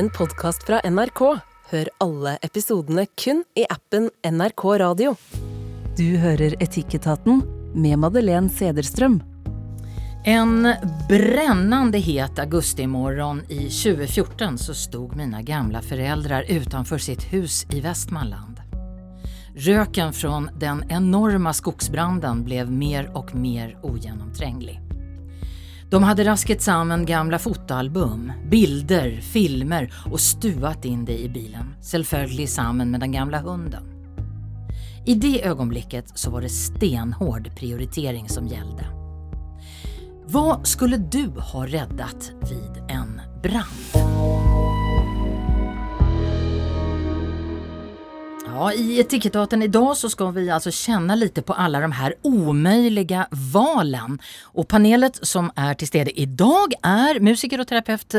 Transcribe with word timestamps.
en 0.00 0.10
podkast 0.10 0.62
fra 0.66 0.80
NRK. 0.90 1.20
Hør 1.70 1.88
alle 2.00 2.38
episodene 2.42 3.02
kun 3.20 3.42
i 3.54 3.66
appen 3.68 4.06
NRK 4.24 4.64
Radio. 4.80 5.10
Du 5.98 6.16
hører 6.16 6.54
Etikketaten 6.62 7.42
med 7.74 7.98
Madeleine 8.00 8.48
Sederstrøm. 8.48 9.18
En 10.24 10.72
brännande 11.08 12.00
het 12.00 12.38
augustimorgon 12.38 13.42
i 13.48 13.68
2014 13.68 14.58
så 14.58 14.74
stod 14.74 15.16
mina 15.16 15.42
gamla 15.42 15.82
föräldrar 15.82 16.44
utanför 16.48 16.98
sitt 16.98 17.32
hus 17.32 17.66
i 17.70 17.80
Västmanland. 17.80 18.60
Röken 19.54 20.12
från 20.12 20.50
den 20.58 20.84
enorma 20.88 21.52
skogsbranden 21.52 22.44
blev 22.44 22.72
mer 22.72 23.16
och 23.16 23.34
mer 23.34 23.78
ogenomtränglig. 23.82 24.89
De 25.90 26.02
hade 26.02 26.24
rasket 26.24 26.62
samman 26.62 27.06
gamla 27.06 27.38
fotoalbum, 27.38 28.32
bilder, 28.50 29.20
filmer 29.20 29.92
och 30.10 30.20
stuvat 30.20 30.84
in 30.84 31.04
det 31.04 31.18
i 31.18 31.28
bilen, 31.28 31.74
selvfølgelig 31.80 32.48
sammen 32.48 32.90
med 32.90 33.00
den 33.00 33.12
gamla 33.12 33.38
hunden. 33.38 33.82
I 35.06 35.14
det 35.14 35.44
ögonblicket 35.44 36.18
så 36.18 36.30
var 36.30 36.40
det 36.40 36.48
stenhård 36.48 37.56
prioritering 37.56 38.28
som 38.28 38.46
gällde. 38.46 38.86
Vad 40.26 40.66
skulle 40.66 40.96
du 40.96 41.26
ha 41.26 41.66
räddat 41.66 42.32
vid 42.50 42.82
en 42.88 43.20
brand? 43.42 44.49
Ja, 48.52 48.72
I 48.72 49.00
Etikettaten 49.00 49.62
idag 49.62 49.96
så 49.96 50.10
ska 50.10 50.30
vi 50.30 50.50
alltså 50.50 50.70
känna 50.70 51.14
lite 51.14 51.42
på 51.42 51.52
alla 51.52 51.80
de 51.80 51.92
här 51.92 52.14
omöjliga 52.22 53.26
valen. 53.30 54.18
Och 54.42 54.68
panelet 54.68 55.18
som 55.26 55.50
är 55.56 55.74
till 55.74 55.86
stede 55.86 56.20
idag 56.20 56.72
är 56.82 57.20
musiker 57.20 57.60
och 57.60 57.68
terapeut 57.68 58.14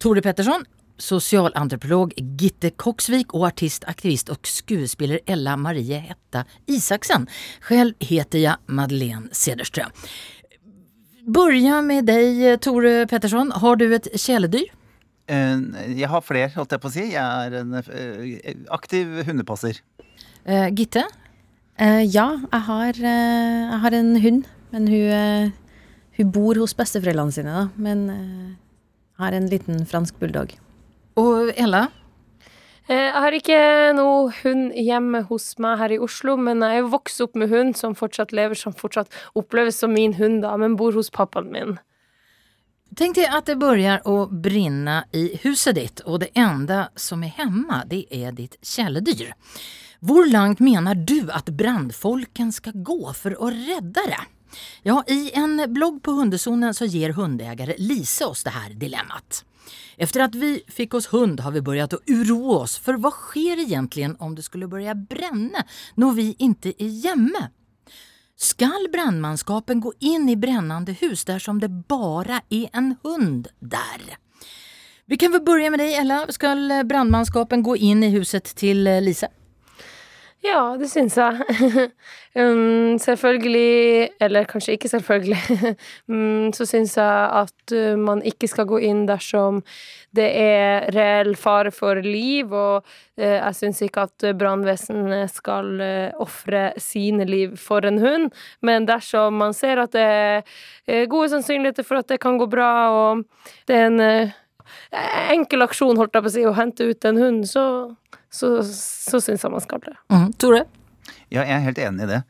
Tore 0.00 0.22
Pettersson, 0.22 0.64
socialantropolog 0.98 2.12
Gitte 2.16 2.70
Koksvik 2.70 3.34
och 3.34 3.46
artist, 3.46 3.84
aktivist 3.84 4.28
och 4.28 4.46
skuespiller 4.46 5.20
Ella 5.26 5.56
Marie 5.56 5.98
Hetta 5.98 6.44
Isaksen. 6.66 7.26
Själv 7.60 7.94
heter 7.98 8.38
jag 8.38 8.56
Madeleine 8.66 9.28
Cederström. 9.32 9.90
Börja 11.26 11.82
med 11.82 12.04
dig 12.04 12.58
Tore 12.58 13.06
Pettersson. 13.06 13.52
Har 13.52 13.76
du 13.76 13.94
ett 13.94 14.20
kjæledyr? 14.20 14.79
Eh, 15.30 15.94
Jeg 16.00 16.10
har 16.10 16.24
flere, 16.26 16.50
holdt 16.56 16.74
jeg 16.74 16.82
på 16.82 16.90
å 16.90 16.94
si. 16.94 17.06
Jeg 17.12 17.22
er 17.46 17.58
en 17.60 17.76
eh, 17.78 18.54
aktiv 18.74 19.20
hundepasser. 19.28 19.78
Uh, 20.48 20.68
Gitte? 20.74 21.04
Uh, 21.80 22.02
ja, 22.04 22.26
jeg 22.50 22.62
har, 22.66 22.98
uh, 22.98 23.60
jeg 23.70 23.80
har 23.84 23.96
en 23.98 24.10
hund, 24.24 24.48
men 24.72 24.88
hun, 24.90 25.52
hun 26.18 26.32
bor 26.34 26.58
hos 26.60 26.74
besteforeldrene 26.76 27.34
sine, 27.34 27.54
da. 27.54 27.68
Men 27.80 28.04
eh, 28.12 28.50
har 29.20 29.36
en 29.36 29.48
liten 29.52 29.84
fransk 29.88 30.18
bulldog. 30.20 30.52
Og 31.20 31.52
Ella? 31.60 31.86
Eh, 32.88 32.96
Jeg 33.06 33.20
har 33.22 33.36
ikke 33.36 33.58
noe 33.98 34.32
hund 34.40 34.72
hjemme 34.74 35.22
hos 35.28 35.52
meg 35.62 35.78
her 35.82 35.94
i 35.94 36.00
Oslo, 36.02 36.36
men 36.40 36.64
jeg 36.64 36.78
er 36.80 36.82
jo 36.84 36.92
vokst 36.94 37.20
opp 37.24 37.36
med 37.38 37.52
hund 37.52 37.76
som 37.78 37.94
fortsatt 37.98 38.32
lever, 38.36 38.58
som 38.58 38.74
fortsatt 38.76 39.12
oppleves 39.38 39.78
som 39.82 39.92
min 39.94 40.16
hund, 40.18 40.40
da, 40.42 40.56
men 40.60 40.76
bor 40.80 40.96
hos 40.96 41.12
pappaen 41.14 41.52
min. 41.52 41.76
Tänk 42.96 43.14
dig 43.14 43.26
att 43.26 43.46
det 43.46 43.56
börjar 43.56 44.22
att 44.22 44.30
brinna 44.30 45.04
i 45.12 45.36
huset 45.36 45.74
ditt 45.74 46.00
och 46.00 46.18
det 46.18 46.28
enda 46.34 46.88
som 46.96 47.24
är 47.24 47.28
hemma 47.28 47.84
det 47.86 48.16
är 48.16 48.32
ditt 48.32 48.56
källedyr. 48.62 49.34
Hvor 50.00 50.26
langt 50.26 50.58
menar 50.58 50.94
du 50.94 51.30
att 51.30 51.48
brandfolken 51.48 52.52
ska 52.52 52.70
gå 52.74 53.12
för 53.12 53.30
att 53.30 53.54
rädda 53.54 54.00
det? 54.06 54.20
Ja, 54.82 55.04
i 55.06 55.30
en 55.34 55.64
blogg 55.68 56.02
på 56.02 56.10
Hundezonen 56.10 56.74
så 56.74 56.84
ger 56.84 57.10
hundägare 57.10 57.74
Lise 57.78 58.24
oss 58.24 58.44
det 58.44 58.50
här 58.50 58.70
dilemmat. 58.70 59.44
Efter 59.96 60.20
att 60.20 60.34
vi 60.34 60.62
fick 60.68 60.94
oss 60.94 61.06
hund 61.06 61.40
har 61.40 61.50
vi 61.50 61.60
börjat 61.60 61.92
att 61.92 62.00
uroa 62.06 62.58
oss 62.58 62.78
för 62.78 62.94
vad 62.94 63.12
sker 63.12 63.60
egentligen 63.60 64.16
om 64.18 64.34
det 64.34 64.42
skulle 64.42 64.68
börja 64.68 64.94
bränna 64.94 65.64
när 65.94 66.12
vi 66.12 66.36
inte 66.38 66.82
är 66.84 66.88
hjemme? 66.88 67.50
Skall 68.42 68.88
brannmannskapen 68.92 69.80
gå 69.80 69.92
in 69.98 70.28
i 70.28 70.36
brennende 70.36 70.92
hus 70.92 71.24
dersom 71.24 71.58
det 71.60 71.68
bare 71.68 72.40
er 72.48 72.68
en 72.72 72.94
hund 73.02 73.48
der? 73.58 74.16
Vi 75.06 75.16
kan 75.16 75.32
väl 75.32 75.42
börja 75.42 75.70
med 75.70 75.78
deg 75.78 75.92
Ella. 75.92 76.26
Skal 76.28 76.84
brannmannskapen 76.88 77.62
gå 77.62 77.76
in 77.76 78.02
i 78.02 78.08
huset 78.14 78.48
til 78.56 78.86
eh, 78.86 79.02
Lise? 79.02 79.28
Ja, 80.40 80.76
det 80.80 80.88
syns 80.88 81.18
jeg. 81.20 81.36
um, 82.40 82.96
selvfølgelig, 82.98 84.08
eller 84.24 84.46
kanskje 84.48 84.72
ikke 84.72 84.88
selvfølgelig, 84.88 85.36
um, 86.08 86.48
så 86.56 86.64
syns 86.64 86.96
jeg 86.96 87.28
at 87.42 87.74
uh, 87.76 87.98
man 88.00 88.22
ikke 88.24 88.48
skal 88.48 88.64
gå 88.70 88.78
inn 88.88 89.02
dersom 89.08 89.60
det 90.16 90.30
er 90.40 90.88
reell 90.96 91.34
fare 91.36 91.70
for 91.76 92.00
liv, 92.00 92.54
og 92.56 92.80
uh, 93.20 93.36
jeg 93.36 93.58
syns 93.58 93.82
ikke 93.84 94.06
at 94.08 94.30
brannvesenet 94.40 95.28
skal 95.34 95.74
uh, 95.76 96.24
ofre 96.24 96.70
sine 96.80 97.28
liv 97.28 97.58
for 97.60 97.84
en 97.84 98.00
hund, 98.00 98.30
men 98.64 98.88
dersom 98.88 99.36
man 99.44 99.52
ser 99.52 99.84
at 99.84 99.92
det 99.92 100.08
er 100.08 101.10
gode 101.12 101.34
sannsynligheter 101.34 101.84
for 101.84 102.00
at 102.00 102.08
det 102.08 102.22
kan 102.24 102.40
gå 102.40 102.48
bra, 102.48 102.72
og 102.96 103.26
det 103.68 103.76
er 103.76 103.90
en 103.92 104.00
uh, 104.00 104.38
enkel 105.36 105.68
aksjon, 105.68 106.00
holdt 106.00 106.16
jeg 106.16 106.24
på 106.24 106.32
å 106.32 106.38
si, 106.38 106.48
å 106.48 106.56
hente 106.56 106.88
ut 106.88 107.10
en 107.12 107.20
hund, 107.20 107.44
så 107.50 107.66
så, 108.30 108.52
så 108.66 109.20
syns 109.22 109.42
jeg 109.44 109.50
man 109.52 109.64
skal 109.64 109.82
det. 109.84 109.96
Mm. 110.12 110.28
Tore? 110.40 110.62
Ja, 111.30 111.42
jeg 111.42 111.56
er 111.56 111.66
helt 111.66 111.78
enig 111.82 112.06
i 112.06 112.10
det. 112.12 112.20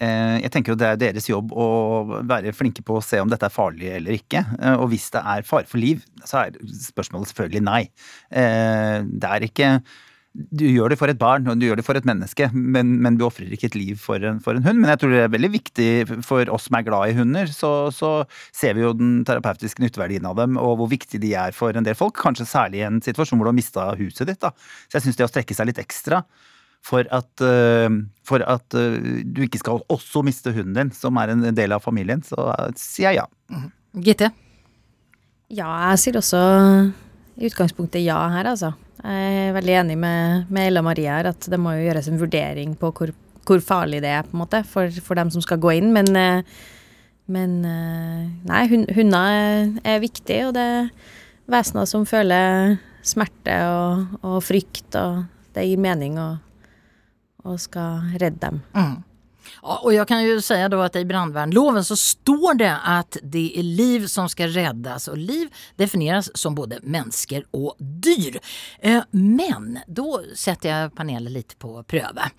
Eh, 0.00 0.36
Jeg 0.40 0.50
tenker 0.54 0.72
jo 0.72 0.78
det 0.80 0.86
er 0.88 1.00
deres 1.00 1.26
jobb 1.28 1.50
å 1.52 1.66
være 2.24 2.54
flinke 2.56 2.80
på 2.86 2.96
å 2.96 3.02
se 3.04 3.20
om 3.20 3.28
dette 3.28 3.44
er 3.48 3.52
farlig 3.52 3.90
eller 3.98 4.16
ikke. 4.16 4.40
Eh, 4.60 4.76
Og 4.80 4.88
hvis 4.94 5.10
det 5.12 5.20
er 5.20 5.44
fare 5.44 5.68
for 5.68 5.76
liv, 5.82 6.00
så 6.24 6.46
er 6.46 6.56
spørsmålet 6.86 7.28
selvfølgelig 7.34 7.64
nei. 7.66 7.82
Eh, 8.32 9.02
Det 9.04 9.28
er 9.34 9.44
ikke 9.50 9.68
Du 10.30 10.62
gjør 10.62 10.92
det 10.92 10.98
for 11.00 11.10
et 11.10 11.18
barn, 11.18 11.48
og 11.50 11.58
du 11.58 11.64
gjør 11.66 11.80
det 11.80 11.84
for 11.84 11.98
et 11.98 12.06
menneske, 12.06 12.46
men, 12.54 12.92
men 13.02 13.16
du 13.18 13.24
ofrer 13.26 13.50
ikke 13.50 13.66
et 13.72 13.78
liv 13.78 13.96
for 13.98 14.22
en, 14.22 14.38
for 14.42 14.54
en 14.54 14.62
hund. 14.62 14.78
Men 14.78 14.92
jeg 14.92 15.00
tror 15.02 15.10
det 15.10 15.24
er 15.24 15.32
veldig 15.32 15.50
viktig 15.56 15.88
for 16.26 16.52
oss 16.54 16.68
som 16.68 16.76
er 16.78 16.84
glad 16.86 17.10
i 17.10 17.16
hunder, 17.18 17.50
så, 17.50 17.72
så 17.94 18.12
ser 18.54 18.76
vi 18.78 18.84
jo 18.84 18.92
den 18.94 19.24
terapeutiske 19.26 19.82
nytteverdien 19.82 20.28
av 20.30 20.38
dem, 20.38 20.54
og 20.60 20.76
hvor 20.78 20.90
viktig 20.92 21.18
de 21.24 21.32
er 21.34 21.56
for 21.56 21.74
en 21.74 21.86
del 21.86 21.98
folk. 21.98 22.14
Kanskje 22.20 22.46
særlig 22.46 22.78
i 22.78 22.86
en 22.86 23.02
situasjon 23.02 23.40
hvor 23.40 23.48
du 23.48 23.50
har 23.50 23.58
mista 23.58 23.88
huset 23.98 24.30
ditt. 24.30 24.38
Da. 24.44 24.54
Så 24.86 25.00
jeg 25.00 25.08
syns 25.08 25.18
det 25.18 25.26
å 25.26 25.32
strekke 25.32 25.56
seg 25.58 25.72
litt 25.72 25.82
ekstra 25.82 26.22
for 26.86 27.04
at, 27.12 27.42
øh, 27.44 27.90
for 28.24 28.44
at 28.46 28.78
øh, 28.78 29.24
du 29.36 29.42
ikke 29.44 29.58
skal 29.60 29.82
også 29.90 30.22
miste 30.24 30.52
hunden 30.54 30.76
din, 30.78 30.92
som 30.94 31.18
er 31.20 31.34
en 31.34 31.42
del 31.56 31.74
av 31.74 31.82
familien, 31.84 32.22
så 32.24 32.52
øh, 32.54 32.70
sier 32.78 33.10
jeg 33.10 33.24
ja. 33.24 33.64
Gitte? 33.98 34.30
Ja, 35.50 35.90
jeg 35.90 35.98
sier 36.04 36.20
også 36.22 36.40
i 37.40 37.50
utgangspunktet 37.50 38.04
ja 38.06 38.20
her, 38.30 38.52
altså. 38.54 38.72
Jeg 39.00 39.48
er 39.48 39.54
veldig 39.56 39.76
enig 39.82 39.96
med, 40.00 40.50
med 40.52 40.68
Ella 40.68 40.82
Marie 40.84 41.08
her, 41.08 41.30
at 41.32 41.48
det 41.48 41.58
må 41.60 41.72
jo 41.76 41.86
gjøres 41.86 42.10
en 42.10 42.20
vurdering 42.20 42.74
på 42.78 42.90
hvor, 42.96 43.12
hvor 43.48 43.62
farlig 43.64 44.02
det 44.04 44.12
er, 44.12 44.26
på 44.28 44.36
en 44.36 44.42
måte, 44.42 44.60
for, 44.68 44.92
for 45.04 45.16
dem 45.16 45.32
som 45.32 45.44
skal 45.44 45.60
gå 45.62 45.72
inn. 45.78 45.90
Men, 45.96 46.10
eh, 46.18 46.42
men 47.32 47.56
eh, 47.64 48.28
nei, 48.50 48.62
hun, 48.72 48.86
hunder 48.96 49.80
er, 49.84 50.02
viktig, 50.04 50.40
og 50.48 50.54
det 50.58 50.66
er 50.66 50.90
vesener 51.50 51.88
som 51.88 52.06
føler 52.08 52.76
smerte 53.06 53.56
og, 53.72 54.18
og 54.20 54.40
frykt, 54.44 54.92
og 55.00 55.24
det 55.56 55.66
gir 55.66 55.80
mening 55.80 56.20
å 56.20 57.56
skal 57.58 58.12
redde 58.20 58.38
dem. 58.42 58.60
Mm. 58.76 58.98
Ja, 59.62 59.80
och 59.82 59.94
jag 59.94 60.08
kan 60.08 60.22
ju 60.24 60.40
säga 60.40 60.68
då 60.68 60.80
att 60.80 60.96
i 60.96 61.04
brandvärnloven 61.04 61.84
så 61.84 61.96
står 61.96 62.54
det 62.54 62.76
att 62.84 63.16
det 63.22 63.58
är 63.58 63.62
liv 63.62 64.06
som 64.06 64.28
ska 64.28 64.46
räddas 64.46 65.08
och 65.08 65.18
liv 65.18 65.48
definieras 65.76 66.30
som 66.34 66.54
både 66.54 66.78
människor 66.82 67.44
och 67.50 67.76
dyr. 67.78 68.40
Eh, 68.80 69.02
Men 69.10 69.78
då 69.86 70.22
sätter 70.34 70.68
jag 70.68 70.94
panelen 70.94 71.32
lite 71.32 71.56
på 71.56 71.82
pröva. 71.82 72.30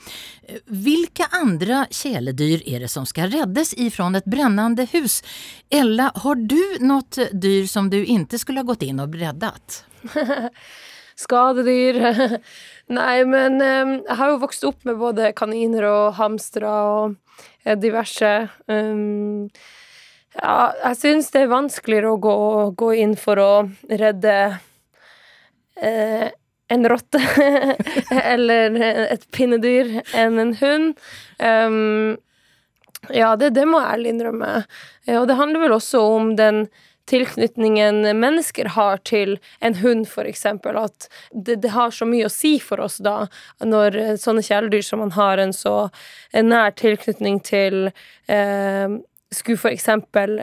Eh, 0.48 0.56
Vilka 0.66 1.26
andra 1.32 1.88
kjæledyr 1.90 2.64
är 2.66 2.80
det 2.80 2.88
som 2.88 3.06
ska 3.06 3.28
räddas 3.28 3.74
ifrån 3.74 4.16
ett 4.16 4.26
brännande 4.26 4.88
hus? 4.92 5.24
Ella, 5.70 6.12
har 6.16 6.36
du 6.36 6.78
något 6.80 7.18
dyr 7.32 7.66
som 7.68 7.90
du 7.90 8.06
inte 8.06 8.40
skulle 8.40 8.60
ha 8.60 8.64
gått 8.66 8.82
in 8.82 9.00
och 9.00 9.14
räddat? 9.16 9.84
Skadedyr 11.22 12.00
Nei, 12.98 13.22
men 13.24 13.62
jeg 13.62 14.18
har 14.20 14.34
jo 14.34 14.42
vokst 14.42 14.66
opp 14.68 14.82
med 14.88 14.98
både 15.00 15.30
kaniner 15.38 15.86
og 15.88 16.18
hamstere 16.18 16.72
og 16.92 17.14
eh, 17.64 17.78
diverse. 17.80 18.32
Ja, 18.68 20.58
jeg 20.86 20.98
syns 21.00 21.32
det 21.32 21.46
er 21.46 21.52
vanskeligere 21.52 22.12
å 22.12 22.20
gå, 22.20 22.36
gå 22.80 22.92
inn 23.04 23.16
for 23.20 23.40
å 23.40 23.52
redde 23.88 24.36
eh, 25.80 26.28
en 26.72 26.88
rotte 26.88 27.20
eller 28.34 28.78
et 29.12 29.26
pinnedyr 29.36 29.98
enn 30.16 30.40
en 30.40 30.54
hund. 30.62 31.02
Um, 31.40 32.16
ja, 33.12 33.34
det, 33.36 33.52
det 33.58 33.66
må 33.68 33.82
jeg 33.82 33.98
ærlig 33.98 34.14
innrømme. 34.14 34.52
Eh, 35.08 35.18
Og 35.20 35.28
det 35.28 35.40
handler 35.40 35.66
vel 35.66 35.76
også 35.76 36.04
om 36.16 36.36
den 36.40 36.64
tilknytningen 37.10 38.04
mennesker 38.20 38.66
har 38.76 39.02
til 39.08 39.38
en 39.60 39.76
hund, 39.82 40.08
eksempel. 40.28 40.78
At 40.78 41.08
det, 41.32 41.60
det 41.64 41.74
har 41.76 41.92
så 41.92 42.08
mye 42.08 42.28
å 42.28 42.34
si 42.34 42.58
for 42.64 42.82
oss 42.84 43.00
da, 43.04 43.26
når 43.64 43.98
eh, 44.00 44.16
sånne 44.22 44.44
kjæledyr 44.46 44.86
som 44.86 45.04
man 45.04 45.16
har 45.18 45.42
en 45.42 45.54
så 45.56 45.76
en 46.32 46.52
nær 46.52 46.76
tilknytning 46.80 47.42
til, 47.44 47.92
eh, 48.32 48.88
skulle 49.32 49.62
for 49.62 49.72
eksempel 49.72 50.38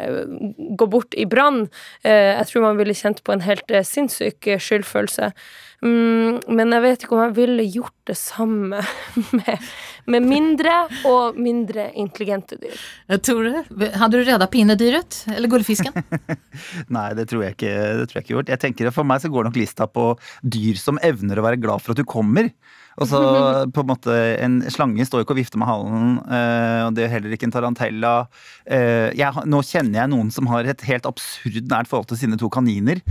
gå 0.79 0.87
bort 0.91 1.17
i 1.19 1.27
brann. 1.29 1.67
Jeg 2.03 2.47
tror 2.49 2.65
man 2.65 2.79
ville 2.81 2.97
kjent 2.97 3.21
på 3.25 3.35
en 3.35 3.45
helt 3.45 3.75
sinnssyk 3.85 4.49
skyldfølelse. 4.59 5.33
Mm, 5.79 6.41
men 6.51 6.75
jeg 6.75 6.83
vet 6.83 7.05
ikke 7.05 7.15
om 7.15 7.21
jeg 7.23 7.35
ville 7.37 7.65
gjort 7.71 7.95
det 8.11 8.17
samme 8.19 8.81
med, 9.39 9.67
med 10.11 10.27
mindre 10.27 10.73
og 11.07 11.39
mindre 11.39 11.87
intelligente 11.95 12.59
dyr. 12.59 12.81
Tore, 13.23 13.63
hadde 13.95 14.19
du 14.19 14.25
redda 14.27 14.49
pinnedyret 14.51 15.21
eller 15.37 15.51
gullfisken? 15.53 15.95
Nei, 16.97 17.07
det 17.19 17.29
tror 17.31 17.47
jeg 17.47 17.55
ikke 17.55 17.77
det 18.01 18.09
tror 18.09 18.19
jeg 18.19 18.27
ikke 18.27 18.35
gjort. 18.35 18.53
Jeg 18.57 18.63
tenker 18.65 18.91
For 18.95 19.07
meg 19.07 19.23
så 19.23 19.31
går 19.31 19.47
nok 19.47 19.61
lista 19.61 19.87
på 19.87 20.11
dyr 20.43 20.81
som 20.81 20.99
evner 21.05 21.39
å 21.39 21.47
være 21.47 21.63
glad 21.63 21.85
for 21.85 21.95
at 21.95 22.03
du 22.03 22.09
kommer. 22.09 22.51
Og 22.99 23.07
så 23.07 23.19
på 23.75 23.85
en 23.85 23.91
måte 23.93 24.15
En 24.43 24.61
slange 24.75 25.07
står 25.07 25.23
ikke 25.23 25.37
og 25.37 25.41
vifter 25.41 25.61
med 25.61 25.71
halen, 25.71 26.19
eh, 26.27 26.83
og 26.87 26.95
det 26.97 27.07
er 27.07 27.15
heller 27.15 27.35
ikke 27.35 27.47
en 27.49 27.55
tarantella. 27.55 28.15
Eh, 28.67 29.15
jeg, 29.19 29.47
nå 29.47 29.63
kjenner 29.67 30.03
jeg 30.03 30.13
noen 30.15 30.33
som 30.35 30.51
har 30.51 30.67
et 30.67 30.87
helt 30.89 31.07
absurd 31.09 31.69
nært 31.71 31.91
forhold 31.91 32.11
til 32.11 32.23
sine 32.25 32.39
to 32.41 32.51
kaniner. 32.53 33.03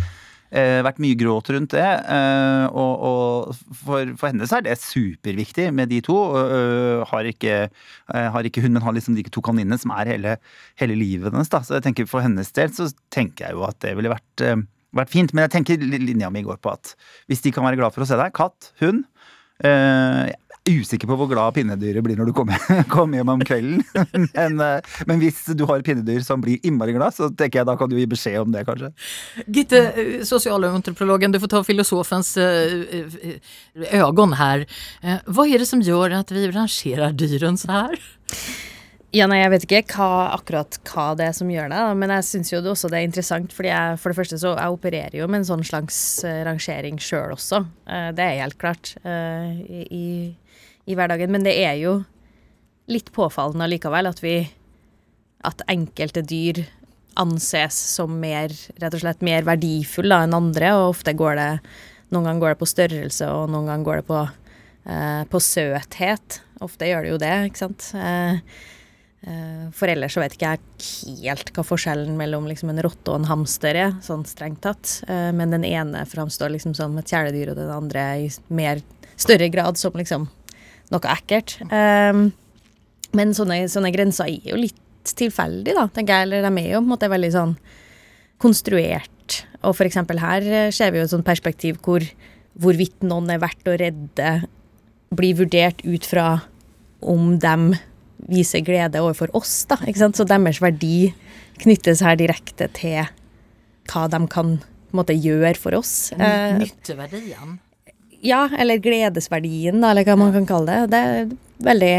Eh, 0.48 0.80
vært 0.86 1.02
mye 1.04 1.16
gråt 1.20 1.50
rundt 1.52 1.74
det. 1.76 1.84
Eh, 1.84 2.66
og, 2.72 3.04
og 3.10 3.58
for, 3.82 4.14
for, 4.16 4.30
henne 4.30 4.48
så 4.48 4.60
er 4.60 4.68
det 4.68 4.78
superviktig 4.80 5.70
med 5.76 5.92
de 5.92 6.00
to. 6.06 6.16
Uh, 6.38 7.04
har, 7.10 7.28
ikke, 7.28 7.68
uh, 8.14 8.28
har, 8.32 8.48
ikke, 8.48 8.64
hun, 8.64 8.78
men 8.78 8.86
har 8.86 8.96
liksom 8.96 9.18
de 9.18 9.26
to 9.28 9.44
kaninene 9.44 9.80
som 9.82 9.92
er 9.98 10.14
hele, 10.14 10.38
hele 10.80 10.96
livet 11.00 11.34
hennes. 11.34 11.52
Da. 11.52 11.64
Så 11.68 11.78
jeg 11.78 11.88
tenker 11.90 12.08
For 12.08 12.24
hennes 12.24 12.52
del 12.56 12.72
så 12.76 12.88
tenker 13.14 13.50
jeg 13.50 13.58
jo 13.58 13.68
at 13.68 13.80
det 13.84 13.94
ville 14.00 14.14
vært, 14.14 14.46
uh, 14.46 14.56
vært 14.96 15.12
fint. 15.12 15.36
Men 15.36 15.48
jeg 15.48 15.58
tenker 15.58 15.84
linja 15.84 16.32
mi 16.32 16.46
går 16.48 16.62
på 16.64 16.72
at 16.72 16.96
hvis 17.28 17.44
de 17.44 17.56
kan 17.56 17.68
være 17.68 17.82
glad 17.82 17.96
for 17.96 18.08
å 18.08 18.10
se 18.10 18.20
deg, 18.20 18.36
katt, 18.38 18.72
hund 18.84 19.04
usikker 20.68 21.08
på 21.10 21.16
hvor 21.18 21.30
glad 21.32 21.56
pinnedyret 21.56 22.04
blir 22.04 22.18
når 22.20 22.30
du 22.30 22.34
kommer, 22.36 22.60
kom 22.94 23.14
hjem 23.16 23.32
om 23.34 23.44
kvelden. 23.46 23.84
Men, 24.36 24.60
eh, 24.64 24.98
men, 25.08 25.20
hvis 25.22 25.40
du 25.58 25.66
har 25.70 25.84
pinnedyr 25.86 26.22
som 26.26 26.42
blir 26.44 26.64
innmari 26.68 26.96
glad, 26.96 27.16
så 27.16 27.30
tenker 27.30 27.62
jeg 27.62 27.70
da 27.70 27.78
kan 27.80 27.90
du 27.90 27.98
gi 27.98 28.08
beskjed 28.10 28.40
om 28.42 28.54
det, 28.54 28.66
kanskje. 28.68 28.92
Gitte, 29.46 29.82
eh, 29.94 30.14
sosialantropologen, 30.28 31.34
du 31.34 31.40
får 31.44 31.54
ta 31.54 31.64
filosofens 31.66 32.36
øyne 32.38 32.86
her. 34.38 34.66
Hva 35.26 35.48
er 35.48 35.64
det 35.64 35.70
som 35.70 35.84
gjør 35.84 36.20
at 36.20 36.34
vi 36.34 36.48
rangerer 36.52 37.16
dyrene 37.18 37.60
så 37.62 37.72
her? 37.72 38.02
Ja, 39.16 39.24
nei, 39.30 39.40
Jeg 39.40 39.52
vet 39.54 39.66
ikke 39.66 39.98
hva, 39.98 40.34
akkurat 40.36 40.78
hva 40.90 41.14
det 41.16 41.30
er 41.30 41.36
som 41.38 41.52
gjør 41.52 41.70
det, 41.72 41.84
men 41.96 42.12
jeg 42.12 42.26
syns 42.28 42.52
jo 42.52 42.60
det 42.62 42.74
også 42.74 42.90
det 42.92 43.00
er 43.00 43.08
interessant. 43.08 43.54
fordi 43.56 43.72
jeg, 43.72 44.00
For 44.02 44.12
det 44.12 44.18
første 44.20 44.40
så 44.42 44.52
jeg 44.58 44.74
opererer 44.76 45.16
jo 45.16 45.28
med 45.28 45.42
en 45.42 45.48
sånn 45.48 45.64
slags 45.64 46.00
rangering 46.26 47.00
sjøl 47.00 47.32
også. 47.38 47.64
Det 47.88 48.26
er 48.26 48.42
helt 48.42 48.58
klart. 48.60 48.98
I, 49.08 50.36
i 50.88 50.96
hverdagen. 50.96 51.32
Men 51.32 51.46
det 51.48 51.56
er 51.62 51.78
jo 51.80 52.02
litt 52.92 53.12
påfallende 53.16 53.68
allikevel 53.68 54.10
at 54.10 54.24
vi 54.24 54.38
At 55.46 55.62
enkelte 55.70 56.24
dyr 56.26 56.64
anses 57.18 57.76
som 57.96 58.16
mer, 58.22 58.52
rett 58.82 58.94
og 58.94 59.02
slett 59.02 59.22
mer 59.26 59.46
verdifulle 59.46 60.18
enn 60.26 60.36
andre, 60.38 60.74
og 60.78 60.96
ofte 60.96 61.14
går 61.18 61.38
det 61.38 61.52
Noen 62.14 62.24
ganger 62.24 62.42
går 62.42 62.54
det 62.54 62.60
på 62.62 62.70
størrelse, 62.72 63.28
og 63.28 63.50
noen 63.52 63.68
ganger 63.68 63.84
går 63.84 63.98
det 64.00 64.06
på, 64.08 64.20
eh, 64.88 65.24
på 65.28 65.40
søthet. 65.44 66.38
Ofte 66.64 66.88
gjør 66.88 67.04
det 67.04 67.10
jo 67.12 67.18
det, 67.20 67.34
ikke 67.50 67.60
sant. 67.60 67.88
Eh, 68.00 68.38
eh, 68.38 68.77
for 69.76 69.92
ellers 69.92 70.16
så 70.16 70.22
vet 70.24 70.36
ikke 70.38 70.54
jeg 70.54 71.18
helt 71.24 71.52
hva 71.56 71.66
forskjellen 71.68 72.16
mellom 72.20 72.48
liksom 72.48 72.72
en 72.72 72.82
rotte 72.86 73.12
og 73.12 73.22
en 73.22 73.30
hamster 73.30 73.78
er, 73.78 73.96
sånn 74.06 74.26
strengt 74.30 74.62
tatt. 74.64 75.02
Eh, 75.08 75.30
men 75.36 75.54
den 75.54 75.66
ene 75.68 76.06
framstår 76.08 76.54
liksom 76.54 76.76
som 76.78 76.96
et 77.00 77.12
kjæledyr, 77.12 77.52
og 77.52 77.60
den 77.60 77.74
andre 77.74 78.08
i 78.24 78.30
mer 78.48 78.84
større 79.18 79.50
grad 79.54 79.80
som 79.80 79.96
liksom 79.98 80.28
noe 80.94 81.12
ekkelt. 81.12 81.58
Um, 81.68 82.30
men 83.18 83.34
sånne, 83.36 83.66
sånne, 83.72 83.92
grenser 83.92 84.30
er 84.30 84.52
jo 84.54 84.60
litt 84.60 85.12
tilfeldig, 85.18 85.74
da, 85.76 85.88
tenker 85.92 86.22
jeg. 86.22 86.28
Eller 86.30 86.48
de 86.48 86.52
er 86.64 86.72
jo 86.72 86.82
på 86.82 86.86
en 86.86 86.94
måte 86.94 87.12
veldig 87.12 87.34
sånn 87.36 87.54
konstruert. 88.40 89.42
Og 89.66 89.76
for 89.76 89.88
eksempel 89.88 90.22
her 90.22 90.46
eh, 90.48 90.72
ser 90.76 90.94
vi 90.94 91.02
jo 91.02 91.08
et 91.08 91.14
sånt 91.16 91.28
perspektiv 91.28 91.82
hvor 91.84 92.06
hvorvidt 92.58 93.04
noen 93.06 93.30
er 93.30 93.42
verdt 93.42 93.70
å 93.70 93.76
redde, 93.78 94.30
blir 95.14 95.38
vurdert 95.38 95.84
ut 95.86 96.08
fra 96.08 96.28
om 97.06 97.36
de 97.38 97.78
viser 98.32 98.64
glede 98.66 99.02
overfor 99.04 99.32
oss, 99.38 99.62
da. 99.70 99.80
Ikke 99.88 100.02
sant? 100.04 100.20
Så 100.20 100.28
deres 100.28 100.62
verdi 100.64 101.12
knyttes 101.62 102.04
her 102.06 102.18
direkte 102.20 102.70
til 102.78 103.08
hva 103.88 104.06
de 104.12 104.20
kan 104.32 104.58
måte 104.96 105.16
gjøre 105.16 105.56
for 105.60 105.78
oss. 105.78 106.12
Nytteverdien? 106.18 107.58
Ja, 108.26 108.48
eller 108.58 108.82
gledesverdien, 108.82 109.82
da, 109.84 109.92
eller 109.92 110.08
hva 110.08 110.18
man 110.20 110.34
kan 110.36 110.48
kalle 110.50 110.80
det. 110.88 110.94
Det 110.94 111.02
er 111.02 111.36
veldig 111.68 111.98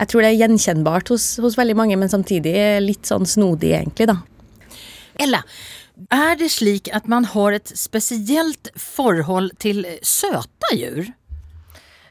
Jeg 0.00 0.08
tror 0.08 0.24
det 0.24 0.30
er 0.30 0.40
gjenkjennbart 0.40 1.10
hos, 1.12 1.24
hos 1.44 1.58
veldig 1.58 1.76
mange, 1.76 1.96
men 2.00 2.08
samtidig 2.08 2.54
litt 2.80 3.08
sånn 3.08 3.28
snodig, 3.28 3.74
egentlig, 3.76 4.08
da. 4.08 4.16
Ella, 5.20 5.42
er 6.08 6.38
det 6.40 6.48
slik 6.54 6.88
at 6.96 7.08
man 7.12 7.26
har 7.34 7.58
et 7.58 7.72
spesielt 7.76 8.70
forhold 8.80 9.52
til 9.60 9.84
søte 10.00 10.72
dyr? 10.72 11.10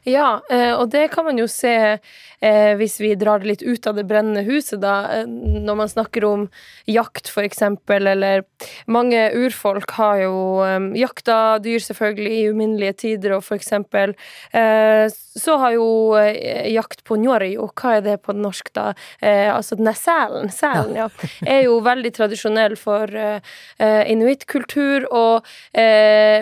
Ja, 0.06 0.40
eh, 0.48 0.72
og 0.72 0.92
det 0.94 1.10
kan 1.12 1.26
man 1.26 1.40
jo 1.40 1.48
se 1.50 1.98
eh, 2.40 2.74
hvis 2.80 2.98
vi 3.00 3.14
drar 3.18 3.40
det 3.40 3.50
litt 3.50 3.62
ut 3.62 3.86
av 3.86 3.96
det 3.98 4.06
brennende 4.08 4.44
huset, 4.46 4.80
da. 4.82 5.20
Eh, 5.20 5.26
når 5.26 5.78
man 5.82 5.90
snakker 5.92 6.26
om 6.28 6.46
jakt, 6.90 7.28
for 7.28 7.46
eksempel, 7.46 8.06
eller 8.06 8.44
Mange 8.90 9.30
urfolk 9.34 9.90
har 9.96 10.18
jo 10.20 10.60
eh, 10.64 10.78
jakta 11.00 11.58
dyr, 11.62 11.80
selvfølgelig, 11.80 12.32
i 12.40 12.50
uminnelige 12.52 12.96
tider, 13.04 13.36
og 13.36 13.44
for 13.46 13.56
eksempel 13.56 14.12
eh, 14.52 15.06
så 15.10 15.56
har 15.62 15.76
jo 15.76 15.86
eh, 16.18 16.68
jakt 16.74 17.04
på 17.08 17.16
njori, 17.20 17.54
og 17.60 17.72
hva 17.80 17.96
er 17.98 18.04
det 18.04 18.16
på 18.24 18.34
norsk, 18.36 18.72
da? 18.76 18.90
Eh, 19.20 19.48
altså 19.52 19.78
den 19.80 19.88
er 19.90 19.98
selen, 19.98 20.50
selen, 20.52 20.96
ja. 20.98 21.08
Er 21.46 21.64
jo 21.64 21.78
veldig 21.84 22.12
tradisjonell 22.16 22.76
for 22.80 23.08
inuittkultur, 23.80 25.06
og 25.14 25.46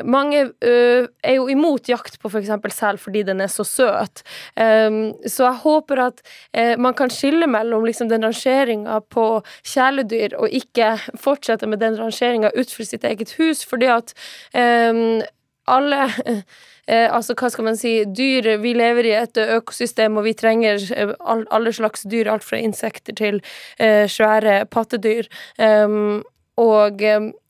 mange 0.09 0.41
er 0.63 1.35
jo 1.35 1.47
imot 1.51 1.89
jakt 1.91 2.19
på 2.21 2.31
for 2.31 2.41
eksempel 2.41 2.73
sel 2.75 2.99
fordi 3.01 3.25
den 3.29 3.41
er 3.45 3.51
så 3.53 3.65
søt. 3.67 4.23
Um, 4.59 5.15
så 5.27 5.49
jeg 5.49 5.61
håper 5.65 5.88
at 5.97 6.21
eh, 6.53 6.77
man 6.77 6.95
kan 6.95 7.11
skille 7.11 7.47
mellom 7.47 7.85
liksom, 7.89 8.09
den 8.09 8.25
rangeringa 8.25 9.01
på 9.09 9.43
kjæledyr, 9.65 10.37
og 10.37 10.49
ikke 10.53 10.99
fortsette 11.17 11.67
med 11.67 11.81
den 11.81 11.97
rangeringa 11.97 12.53
utenfor 12.55 12.85
sitt 12.85 13.05
eget 13.05 13.33
hus, 13.39 13.65
fordi 13.65 13.87
at 13.87 14.13
eh, 14.53 15.25
alle 15.69 16.09
Eh, 16.89 17.05
altså, 17.13 17.35
hva 17.37 17.51
skal 17.53 17.67
man 17.67 17.77
si 17.77 17.91
Dyr 18.17 18.55
Vi 18.63 18.73
lever 18.73 19.11
i 19.11 19.13
et 19.19 19.37
økosystem, 19.37 20.17
og 20.17 20.25
vi 20.25 20.33
trenger 20.33 20.81
eh, 20.97 21.13
all, 21.21 21.45
alle 21.53 21.73
slags 21.77 22.07
dyr, 22.09 22.31
alt 22.33 22.47
fra 22.47 22.57
insekter 22.65 23.13
til 23.13 23.43
eh, 23.77 24.07
svære 24.09 24.63
pattedyr. 24.73 25.29
Um, 25.61 26.23
og 26.59 27.03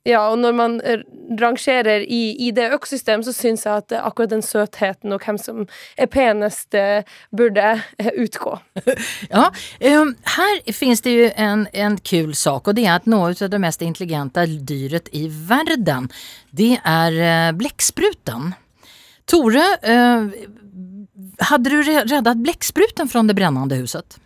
ja, 0.09 0.23
og 0.33 0.39
når 0.41 0.55
man 0.57 0.77
rangerer 1.41 2.05
i, 2.05 2.33
i 2.49 2.51
det 2.57 2.71
økosystemet, 2.77 3.27
så 3.29 3.35
syns 3.37 3.67
jeg 3.67 3.85
at 3.85 3.95
akkurat 4.01 4.33
den 4.33 4.45
søtheten 4.45 5.13
og 5.15 5.25
hvem 5.25 5.39
som 5.41 5.65
er 6.01 6.09
penest, 6.11 6.77
burde 7.37 7.67
utgå. 8.17 8.55
ja, 9.35 9.49
um, 10.01 10.15
her 10.37 10.63
finnes 10.73 11.05
det 11.05 11.15
jo 11.15 11.27
en, 11.37 11.67
en 11.73 11.99
kul 12.01 12.33
sak, 12.39 12.69
og 12.69 12.79
det 12.79 12.87
er 12.87 12.97
at 12.97 13.11
noe 13.11 13.35
av 13.35 13.53
det 13.53 13.61
mest 13.63 13.85
intelligente 13.85 14.47
dyret 14.69 15.11
i 15.13 15.27
verden, 15.29 16.09
det 16.57 16.79
er 16.85 17.53
blekkspruten. 17.59 18.55
Tore, 19.29 19.67
uh, 19.85 20.33
hadde 21.51 21.71
du 21.71 21.83
reddet 21.85 22.43
blekkspruten 22.43 23.11
fra 23.11 23.23
det 23.29 23.37
brennende 23.37 23.79
huset? 23.83 24.19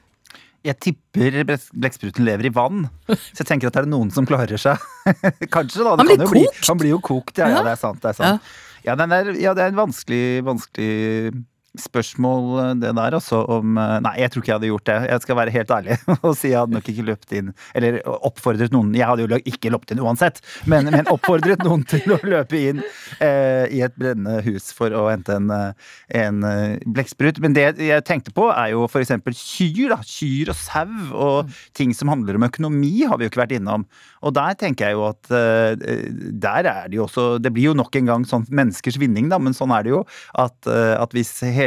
Jeg 0.62 0.78
tipper 0.78 1.40
blekkspruten 1.45 2.26
lever 2.26 2.47
i 2.47 2.52
vann, 2.54 2.85
så 3.09 3.40
jeg 3.40 3.49
tenker 3.49 3.71
at 3.71 3.75
det 3.75 3.83
er 3.83 3.88
noen 3.90 4.12
som 4.14 4.26
klarer 4.28 4.61
seg. 4.61 4.83
Kanskje, 5.54 5.83
da. 5.83 5.97
han 5.99 6.07
blir 6.07 6.21
kokt? 6.23 6.35
Bli, 6.37 6.45
han 6.69 6.78
blir 6.78 6.95
jo 6.95 7.00
kokt, 7.02 7.35
ja. 7.40 7.49
ja 7.50 7.64
det 7.66 7.73
er 7.75 7.81
sant. 7.81 7.99
Det 8.02 8.12
er, 8.12 8.19
sant. 8.21 8.38
Ja. 8.38 8.69
Ja, 8.83 8.97
er, 8.99 9.33
ja, 9.38 9.54
det 9.54 9.62
er 9.62 9.71
en 9.71 9.78
vanskelig, 9.78 10.42
vanskelig 10.47 11.33
spørsmål, 11.79 12.49
eh, 12.61 12.75
det 12.83 12.93
der, 12.97 13.14
altså. 13.17 13.43
Om 13.49 13.79
eh, 13.81 13.95
Nei, 14.05 14.14
jeg 14.21 14.33
tror 14.33 14.43
ikke 14.43 14.50
jeg 14.50 14.59
hadde 14.59 14.71
gjort 14.71 14.88
det. 14.88 14.97
Jeg 15.09 15.25
skal 15.25 15.38
være 15.38 15.55
helt 15.55 15.71
ærlig 15.73 15.97
og 16.26 16.35
si 16.37 16.50
jeg 16.52 16.61
hadde 16.61 16.76
nok 16.76 16.91
ikke 16.93 17.07
løpt 17.07 17.35
inn 17.37 17.52
Eller 17.79 17.99
oppfordret 18.05 18.75
noen 18.75 18.93
Jeg 18.97 19.09
hadde 19.09 19.25
jo 19.25 19.41
ikke 19.49 19.73
løpt 19.73 19.95
inn 19.95 20.02
uansett, 20.02 20.43
men, 20.69 20.91
men 20.93 21.09
oppfordret 21.12 21.64
noen 21.64 21.85
til 21.93 22.12
å 22.12 22.19
løpe 22.26 22.59
inn 22.59 22.83
eh, 23.23 23.64
i 23.73 23.83
et 23.85 23.97
brennende 23.97 24.43
hus 24.45 24.71
for 24.76 24.93
å 24.97 25.07
hente 25.09 25.37
en, 25.38 25.49
eh, 25.52 25.93
en 26.23 26.45
blekksprut. 26.85 27.41
Men 27.43 27.57
det 27.57 27.67
jeg 27.81 28.05
tenkte 28.09 28.35
på, 28.35 28.49
er 28.52 28.73
jo 28.75 28.85
f.eks. 28.88 29.14
kyr. 29.38 29.95
da, 29.95 30.00
Kyr 30.07 30.52
og 30.52 30.59
sau 30.59 30.91
og 31.12 31.49
mm. 31.49 31.57
ting 31.79 31.93
som 31.97 32.11
handler 32.12 32.37
om 32.37 32.47
økonomi, 32.47 33.05
har 33.09 33.19
vi 33.19 33.26
jo 33.26 33.33
ikke 33.33 33.43
vært 33.45 33.57
innom. 33.57 33.87
Og 34.23 34.35
der 34.37 34.57
tenker 34.59 34.91
jeg 34.91 34.99
jo 34.99 35.07
at 35.09 35.33
eh, 35.35 36.05
der 36.43 36.69
er 36.69 36.91
det 36.91 36.99
jo 36.99 37.07
også 37.07 37.25
Det 37.43 37.52
blir 37.55 37.71
jo 37.71 37.76
nok 37.79 37.95
en 37.99 38.09
gang 38.09 38.26
sånn 38.29 38.45
menneskers 38.50 38.99
vinning, 39.00 39.31
da, 39.33 39.38
men 39.43 39.57
sånn 39.57 39.73
er 39.75 39.87
det 39.87 39.95
jo. 39.95 40.02
At, 40.38 40.67
at 40.67 41.14
hvis 41.17 41.33
hele, 41.43 41.62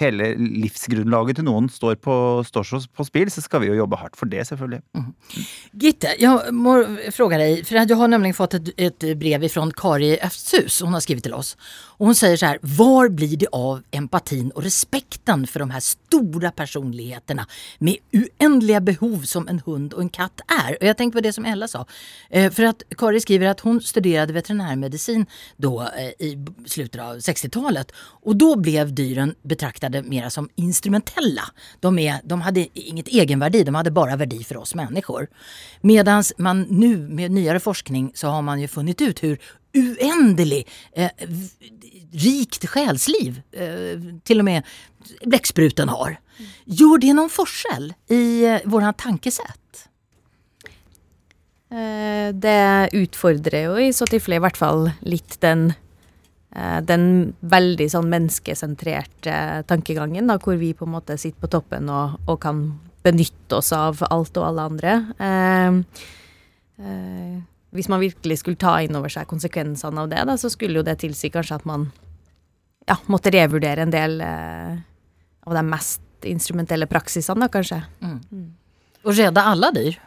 hele 0.00 0.28
livsgrunnlaget 0.38 1.38
til 1.38 1.46
noen 1.48 1.68
står 1.72 1.98
på, 2.04 2.16
står 2.46 2.86
på 2.94 3.06
spill, 3.06 3.30
så 3.32 3.44
skal 3.44 3.62
vi 3.62 3.70
jo 3.70 3.78
jobbe 3.78 3.98
hardt 4.00 4.18
for 4.18 4.30
det, 4.30 4.46
selvfølgelig. 4.48 4.80
Gitte, 5.80 6.14
jeg 6.20 6.54
må 6.56 6.76
fråga 7.14 7.40
deg, 7.42 7.64
for 7.68 7.80
jeg 7.80 8.00
har 8.00 8.12
nemlig 8.12 8.34
fått 8.38 8.58
et, 8.60 8.72
et 8.76 9.08
brev 9.20 9.46
ifrån 9.48 9.72
Kari 9.76 10.14
Öftshus. 10.18 10.80
hun 10.82 10.96
har 10.96 11.04
skrevet 11.04 11.26
til 11.26 11.36
oss. 11.36 11.54
Och 12.04 12.08
hon 12.08 12.14
säger 12.14 12.36
så 12.36 12.46
här, 12.46 12.58
var 12.60 13.08
blir 13.08 13.36
det 13.36 13.46
av 13.52 13.82
empatin 13.90 14.50
och 14.50 14.62
respekten 14.62 15.46
för 15.46 15.60
de 15.60 15.70
här 15.70 15.80
stora 15.80 16.50
personligheterna 16.50 17.46
med 17.78 17.96
oändliga 18.12 18.80
behov 18.80 19.22
som 19.22 19.48
en 19.48 19.62
hund 19.66 19.92
och 19.92 20.00
en 20.00 20.08
katt 20.08 20.40
är? 20.66 20.76
Och 20.80 20.86
jag 20.86 20.96
tänker 20.96 21.18
på 21.18 21.22
det 21.22 21.32
som 21.32 21.44
Ella 21.44 21.68
sa. 21.68 21.86
Eh, 22.30 22.52
för 22.52 22.62
att 22.62 22.82
Kari 22.96 23.20
skriver 23.20 23.46
att 23.46 23.60
hon 23.60 23.80
studerade 23.80 24.32
veterinärmedicin 24.32 25.26
då 25.56 25.82
eh, 25.82 26.26
i 26.26 26.46
slutet 26.66 27.00
av 27.00 27.16
60-talet. 27.16 27.92
Och 27.96 28.36
då 28.36 28.56
blev 28.56 28.94
dyren 28.94 29.34
betraktade 29.42 30.02
mera 30.02 30.30
som 30.30 30.48
instrumentella. 30.54 31.42
De, 31.80 31.98
är, 31.98 32.20
de 32.24 32.40
hade 32.40 32.66
inget 32.78 33.08
egenvärde, 33.08 33.64
de 33.64 33.74
hade 33.74 33.90
bara 33.90 34.16
värde 34.16 34.44
för 34.44 34.56
oss 34.56 34.74
människor. 34.74 35.26
Medan 35.80 36.24
man 36.38 36.62
nu 36.62 36.96
med 36.96 37.30
nyare 37.30 37.60
forskning 37.60 38.12
så 38.14 38.28
har 38.28 38.42
man 38.42 38.60
ju 38.60 38.68
funnit 38.68 39.00
ut 39.00 39.22
hur 39.22 39.38
oändelig, 39.74 40.66
eh, 40.92 41.10
rikt 42.12 42.66
själsliv 42.68 43.42
eh, 43.52 44.00
till 44.24 44.38
och 44.38 44.44
med 44.44 44.62
bläckspruten 45.24 45.88
har. 45.88 46.16
Gör 46.64 46.98
det 46.98 47.12
någon 47.12 47.30
forskel 47.30 47.94
i 48.08 48.44
eh, 48.44 48.58
våra 48.64 48.92
tankesätt? 48.92 49.88
Eh, 51.70 52.34
Det 52.34 52.88
utfordrer 52.92 53.64
jo 53.64 53.78
i 53.78 53.92
så 53.92 54.06
tilfelle 54.06 54.36
i 54.36 54.42
hvert 54.44 54.56
fall 54.56 54.90
litt 55.00 55.40
den 55.42 55.72
eh, 56.54 56.80
den 56.82 57.34
veldig 57.40 57.88
sånn 57.90 58.10
menneskesentrerte 58.12 59.64
tankegangen, 59.66 60.26
da, 60.30 60.38
hvor 60.38 60.56
vi 60.60 60.72
på 60.74 60.86
en 60.86 60.94
måte 60.94 61.18
sitter 61.18 61.40
på 61.40 61.50
toppen 61.50 61.90
og, 61.90 62.18
og 62.28 62.40
kan 62.40 62.66
benytte 63.04 63.58
oss 63.58 63.72
av 63.76 64.00
alt 64.08 64.36
og 64.38 64.46
alle 64.48 64.68
andre. 64.70 64.94
Eh, 65.18 65.80
eh, 66.86 67.42
hvis 67.74 67.90
man 67.90 68.02
virkelig 68.02 68.38
skulle 68.40 68.60
ta 68.60 68.76
inn 68.84 68.94
over 68.94 69.10
seg 69.10 69.28
konsekvensene 69.30 70.04
av 70.04 70.10
det, 70.12 70.22
da, 70.28 70.36
så 70.38 70.50
skulle 70.52 70.78
jo 70.80 70.86
det 70.86 70.96
tilsi 71.02 71.30
kanskje 71.34 71.58
at 71.58 71.68
man 71.68 71.88
ja, 72.86 72.96
måtte 73.10 73.32
revurdere 73.34 73.84
en 73.84 73.94
del 73.94 74.20
eh, 74.22 74.74
av 75.44 75.56
de 75.58 75.64
mest 75.66 76.28
instrumentelle 76.28 76.86
praksisene, 76.88 77.44
da, 77.44 77.50
kanskje. 77.52 77.80
Og 79.04 79.16
redde 79.18 79.42
alle 79.44 79.70
dyr? 79.76 79.98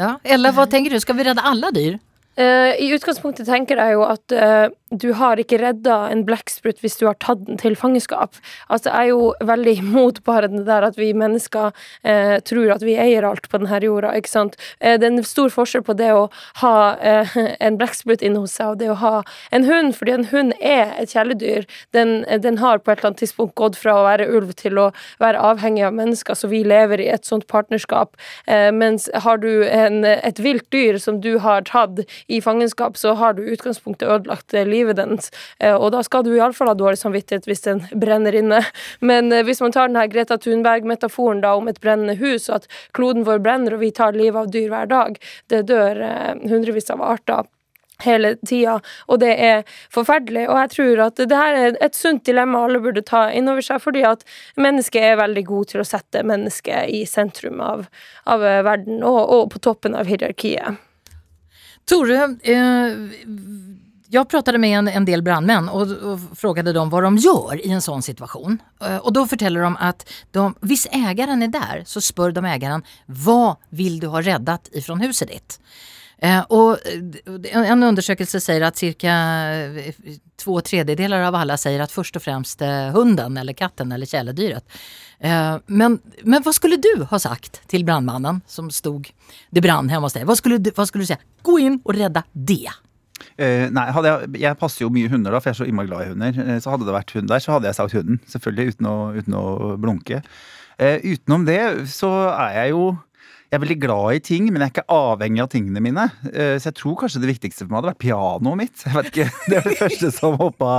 Ja. 0.00 0.16
Eller 0.24 0.54
hva 0.56 0.66
tenker 0.68 0.92
du, 0.92 0.98
skal 1.00 1.16
vi 1.18 1.28
redde 1.28 1.44
alle 1.46 1.70
dyr? 1.74 2.00
Eh, 2.36 2.80
I 2.80 2.88
utgangspunktet 2.96 3.44
tenker 3.44 3.76
jeg 3.76 3.92
jo 3.92 4.04
at 4.08 4.32
uh, 4.32 4.70
du 4.88 5.10
har 5.18 5.40
ikke 5.40 5.58
redda 5.60 5.96
en 6.12 6.22
blekksprut 6.24 6.78
hvis 6.80 6.96
du 6.96 7.04
har 7.04 7.18
tatt 7.20 7.42
den 7.44 7.58
til 7.60 7.76
fangenskap. 7.76 8.38
Altså, 8.72 8.88
jeg 8.88 8.96
er 8.96 9.10
jo 9.10 9.26
veldig 9.44 9.74
imot 9.82 10.22
bare 10.24 10.48
det 10.48 10.64
der 10.64 10.86
at 10.86 10.96
vi 10.96 11.10
mennesker 11.12 11.72
uh, 11.76 12.36
tror 12.48 12.72
at 12.72 12.84
vi 12.86 12.96
eier 12.96 13.26
alt 13.28 13.50
på 13.52 13.60
denne 13.60 13.80
jorda, 13.84 14.14
ikke 14.16 14.32
sant. 14.32 14.56
Det 14.80 15.04
er 15.04 15.10
en 15.10 15.24
stor 15.26 15.52
forskjell 15.52 15.84
på 15.84 15.96
det 15.98 16.08
å 16.14 16.24
ha 16.62 16.74
en 17.66 17.76
blekksprut 17.80 18.22
inne 18.24 18.40
hos 18.42 18.54
seg 18.56 18.72
og 18.72 18.80
det 18.80 18.88
å 18.92 18.98
ha 19.00 19.12
en 19.52 19.66
hund, 19.68 19.92
fordi 19.96 20.14
en 20.14 20.26
hund 20.30 20.54
er 20.60 20.94
et 21.00 21.12
kjæledyr. 21.12 21.66
Den, 21.96 22.22
den 22.44 22.60
har 22.62 22.80
på 22.80 22.92
et 22.92 23.00
eller 23.00 23.12
annet 23.12 23.22
tidspunkt 23.24 23.56
gått 23.60 23.76
fra 23.80 23.98
å 23.98 24.06
være 24.06 24.28
ulv 24.32 24.54
til 24.58 24.80
å 24.80 24.88
være 25.22 25.40
avhengig 25.52 25.84
av 25.88 25.96
mennesker, 25.96 26.38
så 26.38 26.48
vi 26.52 26.62
lever 26.66 27.02
i 27.02 27.10
et 27.12 27.28
sånt 27.28 27.46
partnerskap. 27.50 28.16
Mens 28.48 29.08
har 29.24 29.40
du 29.42 29.64
en, 29.66 30.02
et 30.04 30.42
vilt 30.42 30.68
dyr 30.74 31.00
som 31.02 31.20
du 31.24 31.34
har 31.42 31.66
tatt 31.68 32.02
i 32.26 32.40
fangenskap, 32.40 32.96
så 32.96 33.14
har 33.14 33.36
du 33.36 33.42
utgangspunktet 33.42 34.08
ødelagt 34.08 34.54
eh, 34.54 34.66
livet 34.66 34.96
dens. 34.96 35.30
Eh, 35.58 35.74
og 35.74 35.92
da 35.94 36.02
skal 36.06 36.26
du 36.26 36.32
iallfall 36.34 36.72
ha 36.72 36.76
dårlig 36.78 37.00
samvittighet 37.02 37.48
hvis 37.48 37.64
den 37.66 37.84
brenner 38.04 38.36
inne. 38.38 38.62
Men 39.00 39.32
eh, 39.32 39.44
hvis 39.46 39.62
man 39.64 39.74
tar 39.74 39.90
den 39.90 40.00
her 40.00 40.10
Greta 40.12 40.38
Thunberg-metaforen 40.38 41.42
da 41.44 41.54
om 41.58 41.70
et 41.70 41.80
brennende 41.82 42.18
hus, 42.20 42.48
og 42.50 42.62
at 42.62 42.70
kloden 42.96 43.26
vår 43.28 43.42
brenner 43.44 43.76
og 43.76 43.82
vi 43.84 43.92
tar 43.94 44.16
livet 44.16 44.44
av 44.44 44.52
dyr 44.52 44.70
hver 44.72 44.92
dag, 44.92 45.18
det 45.52 45.66
dør 45.70 46.00
hundrevis 46.48 46.90
av 46.92 47.02
arter 47.04 47.48
hele 48.02 48.34
tida, 48.46 48.78
og 49.06 49.20
det 49.22 49.32
er 49.38 49.64
forferdelig. 49.94 50.46
Og 50.50 50.58
jeg 50.60 50.72
tror 50.76 51.02
at 51.06 51.22
det 51.22 51.38
her 51.38 51.58
er 51.58 51.80
et 51.84 51.98
sunt 51.98 52.24
dilemma 52.26 52.64
alle 52.66 52.82
burde 52.82 53.04
ta 53.06 53.28
inn 53.30 53.50
over 53.52 53.64
seg, 53.64 53.82
fordi 53.84 54.04
at 54.08 54.24
mennesket 54.60 55.12
er 55.12 55.20
veldig 55.22 55.44
god 55.48 55.72
til 55.72 55.82
å 55.82 55.88
sette 55.88 56.24
mennesket 56.26 56.90
i 56.92 57.04
sentrum 57.08 57.62
av, 57.64 57.86
av 58.26 58.42
verden, 58.42 59.02
og, 59.06 59.20
og 59.22 59.52
på 59.54 59.62
toppen 59.62 59.98
av 59.98 60.10
hierarkiet. 60.10 60.80
Tore, 61.84 62.36
eh, 62.42 62.92
jag 64.08 64.28
pratade 64.28 64.58
med 64.58 64.78
en, 64.78 64.88
en 64.88 65.04
del 65.04 65.22
brandmän 65.22 65.68
och, 65.68 65.82
och 65.82 66.20
frågade 66.34 66.72
dem 66.72 66.90
vad 66.90 67.02
de 67.02 67.16
gör 67.16 67.66
i 67.66 67.70
en 67.70 67.82
sån 67.82 68.02
situation. 68.02 68.58
Eh, 68.80 68.96
och 68.96 69.12
då 69.12 69.26
förtäller 69.26 69.60
de 69.60 69.76
att 69.76 70.08
de, 70.30 70.54
viss 70.60 70.86
ägaren 70.90 71.42
är 71.42 71.48
där 71.48 71.82
så 71.86 72.00
spör 72.00 72.30
de 72.32 72.44
ägaren 72.44 72.82
vad 73.06 73.56
vill 73.68 74.00
du 74.00 74.06
ha 74.06 74.20
räddat 74.20 74.68
ifrån 74.72 75.00
huset 75.00 75.28
ditt? 75.28 75.60
Eh, 76.22 76.40
och 76.40 76.78
eh, 77.52 77.70
en- 77.70 77.82
undersökelse 77.82 78.40
säger 78.40 78.60
att 78.60 78.76
cirka 78.76 79.12
eh, 79.54 79.94
två 80.36 80.60
tredjedelar 80.60 81.22
av 81.22 81.34
alla 81.34 81.56
säger 81.56 81.80
att 81.80 81.92
först 81.92 82.16
och 82.16 82.22
främst 82.22 82.62
hunden 82.92 83.36
eller 83.36 83.52
katten 83.52 83.92
eller 83.92 84.06
kärledyret. 84.06 84.64
Men, 85.66 85.98
men 86.22 86.42
vad 86.42 86.54
skulle 86.54 86.76
du 86.76 87.04
ha 87.10 87.18
sagt 87.18 87.68
till 87.68 87.84
brandmannen 87.84 88.40
som 88.46 88.70
stod, 88.70 89.08
det 89.50 89.60
brann 89.60 89.88
hemma 89.88 90.06
hos 90.06 90.12
dig? 90.12 90.24
Vad 90.24 90.38
skulle, 90.38 90.58
du, 90.58 90.70
vad 90.76 90.88
skulle 90.88 91.02
du 91.02 91.06
säga? 91.06 91.18
Gå 91.42 91.58
in 91.58 91.80
och 91.84 91.94
rädda 91.94 92.22
det. 92.32 92.68
Uh, 93.38 93.70
nei, 93.70 93.84
jeg, 94.04 94.32
jeg 94.42 94.58
passer 94.58 94.82
jo 94.84 94.90
mye 94.90 95.08
hunder, 95.08 95.30
da, 95.30 95.38
for 95.40 95.52
jeg 95.52 95.54
er 95.54 95.60
så 95.62 95.68
innmari 95.70 95.88
glad 95.90 96.02
i 96.02 96.08
hunder. 96.10 96.58
Så 96.60 96.72
hadde 96.72 96.88
det 96.88 96.96
vært 96.96 97.14
hund 97.14 97.30
der, 97.30 97.42
så 97.44 97.54
hadde 97.54 97.70
jeg 97.70 97.78
sagt 97.78 97.94
hunden. 97.94 98.18
Selvfølgelig, 98.28 98.74
uten 98.74 98.88
å, 98.90 98.96
uten 99.14 99.38
å 99.38 99.44
blunke. 99.80 100.22
Uh, 100.80 100.98
utenom 101.06 101.46
det 101.46 101.60
så 101.92 102.10
er 102.32 102.58
jeg 102.58 102.74
jo 102.74 102.82
jeg 103.52 103.58
er 103.58 103.64
veldig 103.66 103.80
glad 103.82 104.14
i 104.16 104.20
ting, 104.24 104.46
men 104.48 104.62
jeg 104.62 104.70
er 104.70 104.72
ikke 104.72 104.94
avhengig 104.96 105.42
av 105.44 105.48
tingene 105.52 105.80
mine. 105.84 106.06
Eh, 106.32 106.54
Så 106.56 106.70
jeg 106.70 106.76
tror 106.78 106.94
kanskje 107.02 107.20
det 107.20 107.28
viktigste 107.34 107.66
for 107.66 107.68
meg 107.68 107.82
hadde 107.82 107.90
vært 107.90 108.00
pianoet 108.00 108.56
mitt. 108.62 108.84
Jeg 108.86 108.94
vet 108.96 109.10
ikke, 109.10 109.26
Det 109.50 109.58
er 109.58 109.66
det 109.66 109.74
første 109.76 110.10
som 110.16 110.38
hoppa 110.40 110.70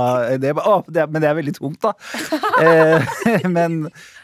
det, 0.42 0.50
å, 0.58 0.72
det, 0.90 1.04
Men 1.14 1.22
det 1.22 1.28
er 1.30 1.36
veldig 1.38 1.54
tungt, 1.54 1.86
da. 1.86 1.92
Eh, 2.58 3.06
Men, 3.56 3.76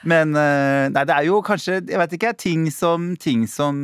men 0.03 0.35
eh, 0.35 0.89
Nei, 0.91 1.03
det 1.07 1.15
er 1.15 1.27
jo 1.29 1.39
kanskje 1.47 1.77
Jeg 1.79 1.99
vet 2.01 2.13
ikke. 2.17 2.33
Ting 2.41 2.67
som, 2.75 3.13
ting 3.21 3.47
som 3.51 3.77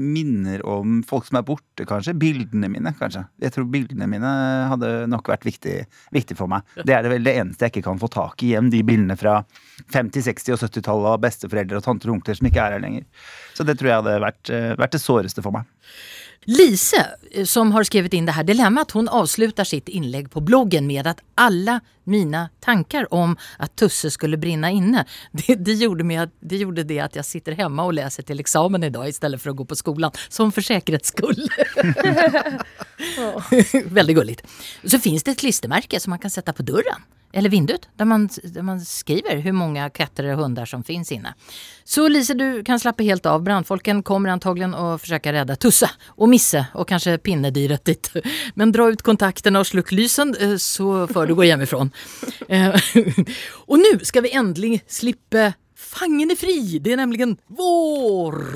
minner 0.00 0.62
om 0.66 1.00
folk 1.06 1.26
som 1.28 1.38
er 1.38 1.44
borte, 1.46 1.73
kanskje. 1.82 2.14
Bildene 2.14 2.70
mine, 2.70 2.92
kanskje. 2.94 3.24
Jeg 3.42 3.54
tror 3.56 3.66
bildene 3.72 4.06
mine 4.10 4.30
hadde 4.70 4.92
nok 5.10 5.28
vært 5.34 5.46
viktig, 5.48 5.74
viktig 6.14 6.36
for 6.38 6.50
meg. 6.50 6.62
Det 6.78 6.94
er 6.94 7.02
det 7.02 7.10
vel 7.10 7.26
det 7.26 7.34
eneste 7.40 7.66
jeg 7.66 7.74
ikke 7.74 7.88
kan 7.88 7.98
få 7.98 8.10
tak 8.14 8.44
i 8.46 8.52
igjen. 8.52 8.70
De 8.70 8.84
bildene 8.86 9.18
fra 9.18 9.40
50-, 9.90 10.22
60- 10.30 10.54
og 10.54 10.62
70-tallet 10.62 11.10
av 11.10 11.22
besteforeldre 11.26 11.80
og 11.80 11.86
tanter 11.88 12.12
og 12.12 12.20
onkler 12.20 12.38
som 12.38 12.50
ikke 12.50 12.62
er 12.62 12.76
her 12.76 12.84
lenger. 12.84 13.08
Så 13.58 13.66
det 13.66 13.76
tror 13.80 13.90
jeg 13.90 14.02
hadde 14.04 14.18
vært, 14.22 14.54
eh, 14.54 14.76
vært 14.78 14.94
det 14.94 15.02
såreste 15.02 15.42
for 15.42 15.58
meg. 15.58 15.66
Lise, 16.44 17.06
eh, 17.30 17.44
som 17.44 17.72
har 17.72 17.84
skrivit 17.84 18.12
in 18.12 18.26
det 18.26 18.32
här 18.32 18.44
dilemmat, 18.44 18.90
hon 18.90 19.08
avslutar 19.08 19.64
sitt 19.64 19.88
inlägg 19.88 20.30
på 20.30 20.40
bloggen 20.40 20.86
med 20.86 21.06
att 21.06 21.20
alla 21.34 21.80
mina 22.04 22.48
tankar 22.60 23.14
om 23.14 23.36
att 23.58 23.76
Tusse 23.76 24.10
skulle 24.10 24.36
brinna 24.36 24.70
inne, 24.70 25.04
det, 25.32 25.54
det, 25.54 25.72
gjorde, 25.72 26.04
med, 26.04 26.30
det 26.40 26.56
gjorde 26.56 26.84
det 26.84 27.00
att 27.00 27.16
jag 27.16 27.24
sitter 27.24 27.52
hemma 27.52 27.84
och 27.84 27.94
läser 27.94 28.22
till 28.22 28.40
examen 28.40 28.84
idag 28.84 29.08
istället 29.08 29.42
för 29.42 29.50
att 29.50 29.56
gå 29.56 29.64
på 29.64 29.76
skolan, 29.76 30.10
som 30.28 30.52
för 30.52 30.62
säkerhets 30.62 31.08
skull. 31.08 31.50
Väldigt 33.84 34.16
gulligt. 34.16 34.42
Så 34.84 34.98
finns 34.98 35.22
det 35.22 35.30
ett 35.30 35.38
klistermärke 35.38 36.00
som 36.00 36.10
man 36.10 36.18
kan 36.18 36.30
sätta 36.30 36.52
på 36.52 36.62
dörren 36.62 37.02
eller 37.34 37.50
vinduet 37.50 37.88
där 37.96 38.04
man, 38.04 38.28
där 38.42 38.62
man 38.62 38.80
skriver 38.80 39.36
hur 39.36 39.52
många 39.52 39.90
katter 39.90 40.24
och 40.24 40.38
hundar 40.38 40.66
som 40.66 40.84
finns 40.84 41.12
inne. 41.12 41.34
Så 41.84 42.08
Lise, 42.08 42.34
du 42.34 42.64
kan 42.64 42.80
slappa 42.80 43.02
helt 43.02 43.26
av. 43.26 43.42
Brandfolken 43.42 44.02
kommer 44.02 44.28
antagligen 44.28 44.74
att 44.74 45.00
försöka 45.00 45.32
rädda 45.32 45.56
Tussa 45.56 45.90
och 46.06 46.28
Misse 46.28 46.66
och 46.74 46.88
kanske 46.88 47.18
pinnedyret 47.18 47.84
dit. 47.84 48.12
Men 48.54 48.72
dra 48.72 48.90
ut 48.90 49.02
kontakterna 49.02 49.60
och 49.60 49.66
sluck 49.66 49.92
lysen 49.92 50.36
eh, 50.40 50.56
så 50.56 51.06
får 51.06 51.26
du 51.26 51.34
gå 51.34 51.42
hemifrån. 51.42 51.90
Eh, 52.48 52.68
och 53.50 53.78
nu 53.78 53.98
ska 54.02 54.20
vi 54.20 54.32
äntligen 54.32 54.80
slippa 54.86 55.52
Fangen 55.76 56.30
är 56.30 56.36
fri! 56.36 56.78
Det 56.78 56.92
är 56.92 56.96
nämligen 56.96 57.36
vår 57.46 58.46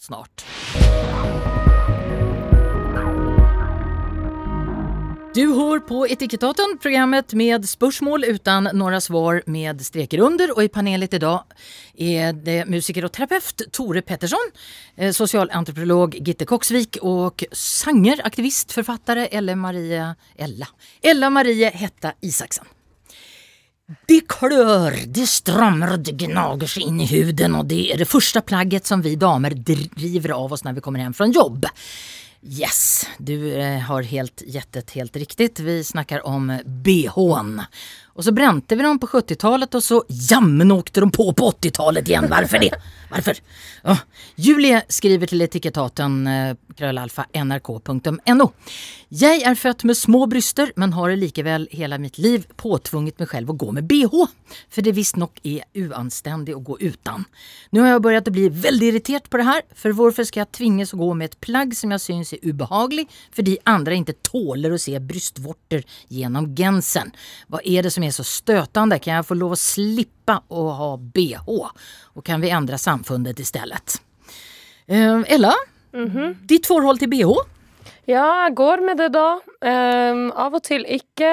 snart. 0.00 0.44
Du 5.36 5.54
hör 5.54 5.78
på 5.78 6.08
Etikettaten, 6.08 6.78
programmet 6.80 7.32
med 7.32 7.68
spörsmål 7.68 8.24
utan 8.24 8.68
några 8.72 9.00
svar 9.00 9.42
med 9.46 9.86
streker 9.86 10.18
under. 10.18 10.56
Och 10.56 10.64
i 10.64 10.68
panelet 10.68 11.14
idag 11.14 11.44
är 11.96 12.32
det 12.32 12.66
musiker 12.66 13.04
och 13.04 13.12
terapeut 13.12 13.62
Tore 13.72 14.02
Pettersson, 14.02 14.50
eh, 14.96 15.14
Gitte 16.12 16.44
Koksvik 16.44 16.96
och 17.00 17.44
sangeraktivist, 17.52 18.72
författare 18.72 19.26
Ella 19.26 19.56
Maria, 19.56 20.14
Ella, 20.36 20.66
Ella 21.02 21.30
Marie 21.30 21.70
Hetta 21.70 22.12
Isaksen. 22.20 22.64
Det 24.06 24.20
klør, 24.28 24.94
det 25.06 25.26
strammer, 25.26 25.96
det 25.96 26.12
gnager 26.12 26.66
seg 26.66 26.82
inn 26.88 27.00
i 27.00 27.06
huden 27.06 27.54
og 27.54 27.68
det 27.68 27.92
er 27.92 28.00
det 28.00 28.08
første 28.08 28.40
plagget 28.40 28.86
som 28.86 29.02
vi 29.02 29.14
damer 29.20 29.50
driver 29.50 30.32
av 30.34 30.52
oss 30.56 30.64
når 30.64 30.72
vi 30.72 30.80
kommer 30.80 31.04
hjem 31.04 31.14
fra 31.14 31.28
jobb. 31.28 31.68
Yes, 32.48 33.06
du 33.18 33.58
eh, 33.58 33.78
har 33.78 34.02
helt 34.02 34.42
gjettet 34.46 34.90
helt 34.90 35.16
riktigt. 35.16 35.60
Vi 35.60 35.84
snakker 35.84 36.26
om 36.26 36.58
bhn. 36.64 37.62
Och 38.16 38.24
så 38.24 38.32
brente 38.32 38.76
vi 38.76 38.82
dem 38.82 38.98
på 38.98 39.06
70-talet 39.06 39.74
och 39.74 39.82
så 39.82 40.04
jammen 40.08 40.72
åkte 40.72 41.00
de 41.00 41.10
på 41.10 41.32
på 41.32 41.50
80-talet 41.50 42.08
igen. 42.08 42.26
Varför 42.30 42.58
det? 42.58 42.70
Varför? 43.10 43.36
Ja. 43.82 43.98
Julie 44.36 44.82
skriver 44.88 45.30
til 45.30 45.44
etikettaten 45.44 46.26
eh, 46.26 46.54
krøllalfa 46.76 47.26
nrk.no. 47.44 48.46
Jeg 49.14 49.42
er 49.46 49.54
født 49.54 49.84
med 49.86 49.94
små 49.94 50.24
bryster, 50.26 50.72
men 50.76 50.94
har 50.96 51.12
likevel 51.14 51.68
hele 51.70 51.98
mitt 52.02 52.18
liv 52.18 52.48
påtvunget 52.58 53.20
meg 53.22 53.30
selv 53.30 53.52
å 53.52 53.54
gå 53.54 53.68
med 53.76 53.86
bh. 53.86 54.16
For 54.72 54.82
det 54.82 54.96
visstnok 54.96 55.38
er 55.46 55.62
uanstendig 55.78 56.56
å 56.56 56.64
gå 56.66 56.80
uten. 56.80 57.28
Nå 57.70 57.84
har 57.84 57.94
jeg 57.94 58.02
begynt 58.02 58.30
å 58.32 58.34
bli 58.34 58.48
veldig 58.50 58.90
irritert 58.90 59.30
på 59.30 59.38
det 59.38 59.46
her, 59.46 59.62
for 59.78 59.94
hvorfor 59.94 60.26
skal 60.26 60.42
jeg 60.42 60.54
tvinges 60.58 60.94
å 60.96 61.00
gå 61.04 61.12
med 61.14 61.30
et 61.30 61.38
plagg 61.44 61.76
som 61.78 61.94
jeg 61.94 62.02
syns 62.02 62.34
er 62.34 62.42
ubehagelig, 62.42 63.06
fordi 63.30 63.54
andre 63.70 64.00
ikke 64.00 64.18
tåler 64.26 64.74
å 64.74 64.80
se 64.82 64.98
brystvorter 64.98 65.86
gjennom 66.10 66.50
gensen? 66.58 67.14
Hva 67.46 67.62
er 67.62 67.86
det 67.86 67.94
som 67.94 68.05
er 68.06 68.14
så 68.14 68.24
støtende? 68.26 68.98
Kan 69.02 69.18
jeg 69.18 69.28
få 69.28 69.36
lov 69.38 69.56
å 69.56 69.60
slippe 69.60 70.38
å 70.48 70.66
ha 70.78 70.90
bh? 70.96 71.42
Og 71.50 72.24
kan 72.26 72.42
vi 72.42 72.52
endre 72.54 72.78
samfunnet 72.80 73.40
i 73.40 73.46
stedet? 73.46 73.98
Eh, 74.86 75.22
Ella, 75.36 75.52
ditt 76.46 76.66
forhold 76.68 77.02
til 77.02 77.12
bh? 77.12 77.36
Ja, 78.06 78.46
jeg 78.46 78.54
går 78.58 78.82
med 78.86 79.00
det 79.02 79.10
da. 79.16 79.40
Ehm, 79.66 80.28
av 80.38 80.54
og 80.54 80.62
til 80.66 80.86
ikke. 80.86 81.30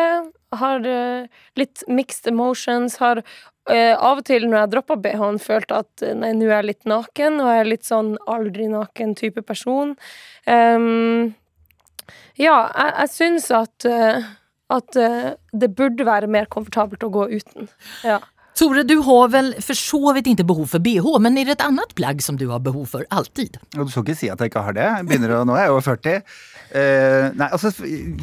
Har 0.53 0.85
eh, 0.85 1.29
litt 1.57 1.83
mixed 1.87 2.29
emotions. 2.29 2.97
Har 3.01 3.21
eh, 3.69 3.93
av 3.93 4.21
og 4.21 4.25
til 4.25 4.47
når 4.47 4.57
jeg 4.57 4.71
droppa 4.73 4.97
BH-en, 5.01 5.39
følt 5.41 5.73
at 5.75 6.05
eh, 6.05 6.15
nei, 6.17 6.33
nå 6.37 6.49
er 6.49 6.59
jeg 6.61 6.69
litt 6.71 6.89
naken, 6.89 7.39
og 7.41 7.51
jeg 7.51 7.63
er 7.63 7.69
litt 7.69 7.87
sånn 7.89 8.13
aldri 8.29 8.69
naken-type 8.73 9.45
person. 9.45 9.93
Ehm, 10.49 11.35
ja, 12.41 12.57
jeg, 12.73 12.93
jeg 12.97 13.13
syns 13.13 13.51
at 13.53 13.89
eh, 13.89 14.33
at 14.73 14.99
uh, 14.99 15.33
det 15.53 15.73
burde 15.77 16.07
være 16.07 16.29
mer 16.31 16.49
komfortabelt 16.51 17.05
å 17.05 17.11
gå 17.13 17.29
uten. 17.37 17.69
Ja. 18.05 18.21
Tore, 18.53 18.83
du 18.85 18.99
har 19.01 19.31
vel 19.33 19.47
for 19.65 19.77
så 19.77 20.11
vidt 20.13 20.27
ikke 20.29 20.45
behov 20.45 20.67
for 20.75 20.83
bh, 20.83 21.07
men 21.25 21.39
er 21.41 21.47
det 21.49 21.55
et 21.55 21.63
annet 21.65 21.93
plagg 21.97 22.19
som 22.21 22.37
du 22.37 22.45
har 22.51 22.61
behov 22.61 22.85
for 22.91 23.07
alltid? 23.09 23.57
Du 23.73 23.89
skal 23.89 24.05
ikke 24.05 24.17
si 24.19 24.29
at 24.29 24.41
jeg 24.43 24.51
ikke 24.51 24.61
har 24.67 24.75
det. 24.77 24.89
Begynner 25.09 25.39
å, 25.39 25.41
nå 25.49 25.55
er 25.57 25.65
jeg 25.65 25.73
over 25.73 25.85
40. 25.87 26.35
Uh, 26.69 27.25
nei, 27.39 27.47
altså, 27.49 27.71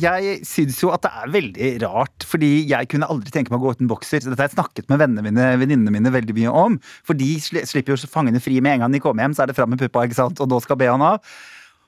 jeg 0.02 0.36
syns 0.46 0.78
jo 0.84 0.92
at 0.94 1.02
det 1.02 1.10
er 1.10 1.34
veldig 1.34 1.72
rart, 1.82 2.26
fordi 2.30 2.52
jeg 2.70 2.92
kunne 2.92 3.10
aldri 3.10 3.34
tenke 3.34 3.50
meg 3.50 3.58
å 3.58 3.66
gå 3.66 3.74
uten 3.80 3.90
bokser. 3.90 4.22
Dette 4.22 4.38
har 4.38 4.52
jeg 4.52 4.54
snakket 4.54 4.86
med 4.92 5.02
vennene 5.02 5.26
mine, 5.26 5.52
venninnene 5.64 5.94
mine 5.98 6.14
veldig 6.14 6.36
mye 6.38 6.54
om. 6.62 6.78
For 7.06 7.18
de 7.18 7.32
slipper 7.42 7.96
jo 7.96 8.10
fangene 8.10 8.42
fri 8.42 8.62
med 8.62 8.78
en 8.78 8.86
gang 8.86 8.94
de 8.94 9.02
kommer 9.02 9.26
hjem, 9.26 9.34
så 9.34 9.44
er 9.44 9.50
det 9.50 9.58
fram 9.58 9.74
med 9.74 9.82
puppa, 9.82 10.06
ikke 10.06 10.20
sant. 10.22 10.38
Og 10.38 10.50
nå 10.50 10.62
skal 10.62 10.78
BH-en 10.78 11.08
av. 11.10 11.34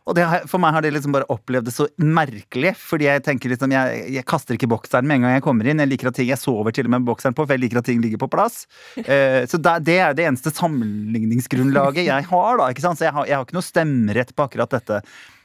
Og 0.09 0.17
det, 0.19 0.25
for 0.51 0.63
meg 0.63 0.75
har 0.75 0.83
det 0.83 0.95
liksom 0.97 1.15
bare 1.15 1.29
opplevd 1.31 1.69
det 1.69 1.75
så 1.77 1.87
merkelig. 2.01 2.73
Fordi 2.81 3.07
jeg 3.07 3.23
tenker 3.27 3.53
liksom, 3.53 3.75
jeg, 3.75 4.07
jeg 4.17 4.27
kaster 4.29 4.57
ikke 4.57 4.71
bokseren 4.73 5.07
med 5.07 5.21
en 5.21 5.27
gang 5.27 5.37
jeg 5.37 5.45
kommer 5.45 5.69
inn. 5.69 5.83
Jeg 5.83 5.93
liker 5.93 6.11
at 6.11 6.19
ting, 6.19 6.31
jeg 6.33 6.41
sover 6.41 6.75
til 6.75 6.89
og 6.89 6.95
med 6.95 7.03
med 7.03 7.11
bokseren 7.11 7.37
på, 7.37 7.45
for 7.45 7.57
jeg 7.57 7.65
liker 7.65 7.83
at 7.83 7.91
ting 7.91 8.01
ligger 8.03 8.23
på 8.23 8.31
plass. 8.33 8.65
Uh, 8.97 9.43
så 9.51 9.61
da, 9.61 9.77
det 9.83 9.99
er 10.03 10.17
det 10.17 10.27
eneste 10.31 10.55
sammenligningsgrunnlaget 10.55 12.07
jeg 12.09 12.31
har, 12.31 12.59
da. 12.61 12.71
ikke 12.73 12.87
sant? 12.87 13.01
Så 13.01 13.09
jeg 13.09 13.17
har, 13.17 13.29
jeg 13.29 13.39
har 13.39 13.47
ikke 13.47 13.59
noe 13.59 13.71
stemmerett 13.71 14.35
på 14.37 14.49
akkurat 14.49 14.79
dette. 14.79 15.03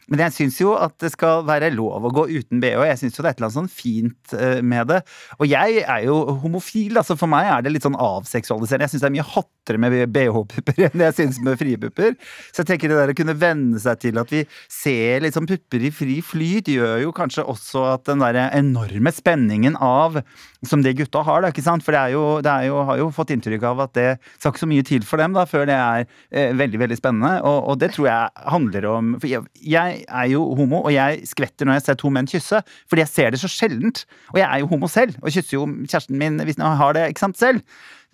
Men 0.07 0.23
jeg 0.23 0.35
syns 0.37 0.57
jo 0.61 0.73
at 0.79 0.95
det 1.03 1.11
skal 1.11 1.43
være 1.47 1.69
lov 1.75 2.05
å 2.07 2.11
gå 2.15 2.27
uten 2.31 2.61
bh. 2.63 2.85
Jeg 2.87 2.99
syns 3.01 3.17
jo 3.17 3.25
det 3.25 3.31
er 3.31 3.35
et 3.35 3.41
eller 3.41 3.49
annet 3.49 3.57
sånn 3.57 3.71
fint 3.71 4.35
eh, 4.37 4.61
med 4.63 4.87
det. 4.91 5.01
Og 5.39 5.47
jeg 5.51 5.83
er 5.83 6.05
jo 6.07 6.15
homofil, 6.43 6.95
altså 7.01 7.17
for 7.19 7.31
meg 7.31 7.49
er 7.51 7.65
det 7.65 7.73
litt 7.75 7.87
sånn 7.87 7.97
avseksualiserende. 7.99 8.87
Jeg 8.87 8.95
syns 8.95 9.03
det 9.03 9.09
er 9.09 9.15
mye 9.17 9.27
hattere 9.33 9.81
med 9.83 9.97
bh-pupper 10.15 10.83
enn 10.87 11.05
jeg 11.07 11.17
syns 11.17 11.41
med 11.43 11.59
frie 11.59 11.79
pupper. 11.81 12.15
Så 12.53 12.63
jeg 12.63 12.71
tenker 12.71 12.93
det 12.93 13.01
der 13.01 13.13
å 13.13 13.17
kunne 13.19 13.35
venne 13.37 13.81
seg 13.83 13.99
til 14.05 14.21
at 14.21 14.31
vi 14.31 14.45
ser 14.71 15.25
liksom 15.25 15.49
pupper 15.49 15.87
i 15.89 15.93
fri 15.93 16.19
flyt, 16.23 16.71
gjør 16.71 17.03
jo 17.03 17.15
kanskje 17.15 17.47
også 17.47 17.83
at 17.97 18.07
den 18.07 18.23
der 18.23 18.39
enorme 18.47 19.11
spenningen 19.15 19.75
av 19.83 20.21
som 20.65 20.81
det 20.81 20.95
gutta 20.97 21.21
har, 21.25 21.43
da, 21.43 21.51
ikke 21.51 21.65
sant? 21.65 21.83
For 21.85 21.93
det 21.93 21.99
er 22.01 22.15
jo, 22.15 22.23
det 22.43 22.51
er 22.51 22.69
jo, 22.69 22.79
har 22.87 22.99
jo 23.01 23.11
fått 23.13 23.33
inntrykk 23.35 23.65
av 23.69 23.83
at 23.85 23.93
det 23.97 24.07
skal 24.37 24.53
ikke 24.53 24.63
så 24.63 24.69
mye 24.71 24.85
til 24.87 25.05
for 25.05 25.21
dem 25.21 25.35
da, 25.37 25.45
før 25.49 25.67
det 25.69 25.77
er 25.77 26.07
eh, 26.31 26.55
veldig, 26.57 26.81
veldig 26.81 26.97
spennende. 26.99 27.33
Og, 27.47 27.59
og 27.71 27.81
det 27.81 27.91
tror 27.93 28.09
jeg 28.09 28.47
handler 28.55 28.89
om 28.89 29.13
For 29.21 29.29
jeg, 29.29 29.45
jeg 29.61 29.96
er 30.05 30.27
jo 30.31 30.43
homo, 30.57 30.83
og 30.85 30.93
jeg 30.93 31.23
skvetter 31.29 31.67
når 31.67 31.79
jeg 31.79 31.85
ser 31.87 31.99
to 32.01 32.11
menn 32.13 32.29
kysse, 32.29 32.61
fordi 32.89 33.03
jeg 33.03 33.11
ser 33.11 33.33
det 33.33 33.41
så 33.41 33.49
sjeldent. 33.51 34.03
Og 34.33 34.41
jeg 34.41 34.47
er 34.47 34.63
jo 34.63 34.69
homo 34.71 34.89
selv, 34.91 35.17
og 35.21 35.33
kysser 35.33 35.57
jo 35.57 35.65
kjæresten 35.85 36.19
min 36.19 36.41
hvis 36.43 36.59
jeg 36.59 36.81
har 36.81 36.97
det 36.97 37.07
ikke 37.11 37.25
sant, 37.27 37.39
selv. 37.39 37.63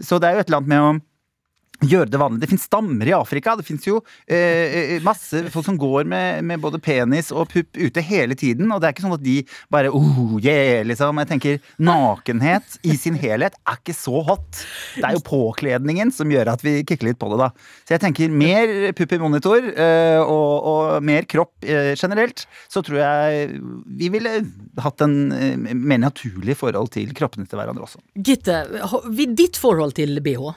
Så 0.02 0.20
det 0.20 0.30
er 0.30 0.38
jo 0.38 0.44
et 0.44 0.52
eller 0.52 0.64
annet 0.64 0.74
med 0.74 0.84
å 0.84 0.94
gjøre 1.88 2.12
det 2.12 2.20
vanlig. 2.22 2.42
Det 2.44 2.50
fins 2.52 2.68
stammer 2.68 3.10
i 3.10 3.16
Afrika. 3.16 3.56
Det 3.60 3.66
fins 3.68 3.86
jo 3.88 4.00
eh, 4.28 4.98
eh, 4.98 5.04
masse 5.06 5.44
folk 5.54 5.68
som 5.68 5.78
går 5.80 6.08
med, 6.10 6.44
med 6.48 6.62
både 6.64 6.82
penis 6.84 7.32
og 7.34 7.50
pupp 7.54 7.78
ute 7.78 8.04
hele 8.04 8.38
tiden. 8.40 8.72
Og 8.72 8.82
det 8.82 8.90
er 8.90 8.96
ikke 8.96 9.06
sånn 9.06 9.18
at 9.18 9.26
de 9.26 9.38
bare 9.74 9.92
oh, 9.94 10.38
yeah, 10.44 10.84
liksom. 10.88 11.22
Jeg 11.24 11.32
tenker 11.32 11.60
nakenhet 11.84 12.78
i 12.88 12.98
sin 13.00 13.18
helhet 13.20 13.58
er 13.64 13.80
ikke 13.80 13.96
så 13.98 14.24
hot. 14.26 14.64
Det 14.98 15.06
er 15.08 15.18
jo 15.18 15.24
påkledningen 15.28 16.14
som 16.14 16.32
gjør 16.32 16.54
at 16.54 16.66
vi 16.66 16.80
kikker 16.84 17.12
litt 17.12 17.22
på 17.22 17.32
det, 17.34 17.40
da. 17.42 17.52
Så 17.84 17.96
jeg 17.96 18.04
tenker 18.06 18.34
mer 18.34 18.94
pupp 18.98 19.16
i 19.16 19.22
monitor 19.22 19.70
eh, 19.72 20.20
og, 20.22 20.52
og 20.74 21.06
mer 21.06 21.28
kropp 21.30 21.66
eh, 21.66 21.94
generelt. 22.00 22.46
Så 22.72 22.84
tror 22.86 23.02
jeg 23.02 23.62
vi 24.00 24.10
ville 24.14 24.40
hatt 24.84 25.04
en 25.06 25.18
eh, 25.36 25.74
mer 25.74 26.02
naturlig 26.04 26.58
forhold 26.60 26.94
til 26.96 27.14
kroppene 27.18 27.48
til 27.50 27.60
hverandre 27.60 27.88
også. 27.88 28.04
Gitte, 28.16 28.64
ditt 29.38 29.60
forhold 29.60 29.96
til 29.98 30.20
bh? 30.24 30.54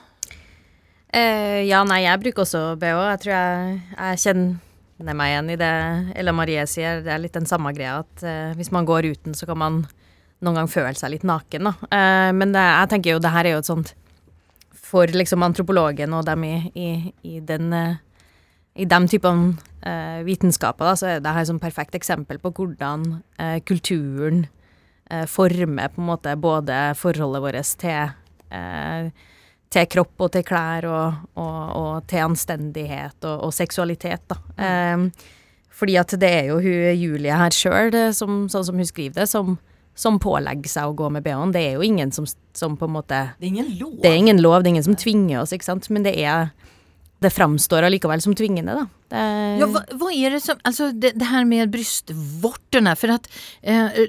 Eh, 1.15 1.63
ja, 1.67 1.83
nei, 1.87 2.01
jeg 2.03 2.21
bruker 2.23 2.43
også 2.43 2.63
BH. 2.79 3.03
Jeg 3.11 3.21
tror 3.23 3.33
jeg, 3.33 3.77
jeg 3.95 4.23
kjenner 4.25 5.17
meg 5.17 5.31
igjen 5.31 5.51
i 5.53 5.59
det 5.59 5.75
Ella 6.19 6.33
Marie 6.35 6.65
sier. 6.67 7.03
Det 7.05 7.13
er 7.13 7.21
litt 7.23 7.37
den 7.37 7.47
samme 7.49 7.71
greia 7.75 8.01
at 8.01 8.25
eh, 8.25 8.57
hvis 8.57 8.73
man 8.75 8.87
går 8.87 9.11
uten, 9.13 9.37
så 9.37 9.47
kan 9.49 9.61
man 9.61 9.79
noen 10.43 10.59
gang 10.59 10.69
føle 10.69 10.93
seg 10.97 11.15
litt 11.15 11.25
naken, 11.25 11.69
da. 11.69 11.73
Eh, 11.87 12.31
men 12.37 12.51
det, 12.53 12.65
jeg 12.65 12.91
tenker 12.93 13.15
jo 13.15 13.23
det 13.23 13.33
her 13.33 13.47
er 13.47 13.57
jo 13.57 13.61
et 13.63 13.69
sånt 13.69 13.95
For 14.87 15.09
liksom 15.09 15.43
antropologen 15.43 16.13
og 16.15 16.27
dem 16.27 16.43
i, 16.47 16.57
i, 16.75 16.89
i 17.27 17.39
den 17.43 17.73
eh, 17.73 17.95
i 18.77 18.85
de 18.85 18.99
typene 19.09 19.55
eh, 19.81 20.19
vitenskaper, 20.27 20.85
da, 20.85 20.93
så 20.93 21.09
er 21.09 21.23
det 21.23 21.33
her 21.33 21.49
et 21.49 21.61
perfekt 21.63 21.95
eksempel 21.97 22.37
på 22.41 22.51
hvordan 22.59 23.07
eh, 23.41 23.57
kulturen 23.65 24.45
eh, 25.09 25.25
former 25.25 25.89
på 25.93 26.03
en 26.03 26.09
måte 26.11 26.35
både 26.37 26.77
forholdet 26.99 27.41
vårt 27.41 27.71
til 27.81 28.13
eh, 28.53 29.09
til 29.73 29.87
kropp 29.91 30.25
og 30.25 30.31
til 30.35 30.45
klær 30.47 30.87
og, 30.89 31.23
og, 31.39 31.63
og 31.77 32.05
til 32.09 32.23
anstendighet 32.27 33.27
og, 33.27 33.47
og 33.47 33.55
seksualitet, 33.55 34.23
da. 34.31 34.37
Ehm, 34.63 35.09
fordi 35.77 35.97
at 35.99 36.13
det 36.17 36.29
er 36.33 36.47
jo 36.49 36.59
hun 36.63 36.97
Julie 36.97 37.37
her 37.37 37.53
sjøl, 37.53 37.93
som, 38.15 38.45
sånn 38.49 38.65
som 38.65 38.79
hun 38.79 38.87
skriver 38.87 39.21
det, 39.21 39.27
som, 39.29 39.57
som 39.97 40.17
pålegger 40.21 40.71
seg 40.71 40.89
å 40.89 40.95
gå 40.97 41.09
med 41.13 41.25
bh-en. 41.25 41.53
Det 41.53 41.61
er 41.67 41.77
jo 41.77 41.85
ingen 41.85 42.13
som, 42.15 42.25
som 42.57 42.77
på 42.79 42.87
en 42.87 42.95
måte 42.95 43.19
Det 43.37 43.49
er 43.49 43.51
ingen 43.51 43.75
lov. 43.77 43.99
Det 44.01 44.09
er 44.09 44.17
ingen 44.23 44.41
lov, 44.41 44.61
det 44.61 44.71
er 44.71 44.75
ingen 44.77 44.87
som 44.87 44.97
tvinger 44.97 45.43
oss, 45.43 45.53
ikke 45.53 45.67
sant. 45.67 45.89
Men 45.93 46.07
det 46.07 46.15
er 46.17 46.49
Det 47.17 47.31
framstår 47.33 47.81
allikevel 47.87 48.21
som 48.21 48.35
tvingende, 48.37 48.75
da. 48.77 48.87
Det, 49.09 49.21
Ja, 49.61 49.67
hva, 49.73 49.83
hva, 49.97 50.09
er 50.13 50.35
det 50.35 50.41
som, 50.43 50.57
Altså, 50.63 50.91
det, 50.93 51.15
det 51.17 51.29
her 51.29 51.45
med 51.49 51.71
brystvortene 51.73 52.93
For 52.99 53.13
at 53.15 53.29
eh, 53.63 54.01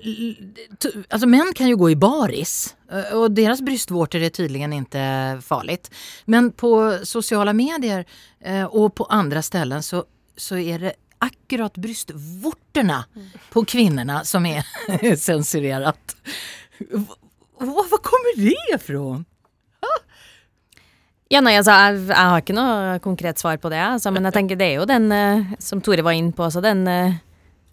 to, 0.77 0.91
Altså, 1.07 1.29
menn 1.31 1.55
kan 1.57 1.71
jo 1.71 1.79
gå 1.81 1.93
i 1.95 2.01
baris 2.01 2.75
eh, 2.75 2.78
och 3.15 3.31
deras 3.31 3.61
bröstvårtor 3.63 4.21
är 4.21 4.29
tydligen 4.31 4.73
inte 4.73 4.99
farligt. 5.45 5.91
Men 6.25 6.53
på 6.53 6.99
sociala 7.03 7.53
medier 7.53 8.05
eh, 8.41 8.65
och 8.65 8.95
på 8.95 9.05
andra 9.05 9.43
ställen 9.43 9.83
så, 9.83 10.05
så 10.37 10.57
är 10.57 10.79
det 10.79 10.93
akkurat 11.19 11.77
bröstvårtorna 11.77 13.05
på 13.53 13.65
kvinnorna 13.65 14.25
som 14.25 14.47
är 14.47 15.17
censurerat. 15.17 16.17
V- 16.79 17.05
Var 17.59 17.99
kommer 18.03 18.37
det 18.45 18.75
ifrån? 18.75 19.25
Ja, 21.31 21.41
nei, 21.45 21.59
altså, 21.61 21.75
jeg, 21.77 21.99
jeg 22.09 22.17
har 22.31 22.41
ikke 22.41 22.55
noe 22.57 22.99
konkret 23.05 23.37
svar 23.41 23.59
på 23.61 23.69
det, 23.69 23.81
altså, 23.85 24.09
men 24.15 24.25
jeg 24.25 24.33
tenker 24.39 24.57
det 24.57 24.65
er 24.71 24.79
jo 24.79 24.87
den, 24.89 25.11
eh, 25.13 25.51
som 25.61 25.83
Tore 25.85 26.01
var 26.07 26.15
inne 26.17 26.33
på, 26.33 26.47
altså 26.47 26.63
den 26.65 26.87
eh, 26.89 27.19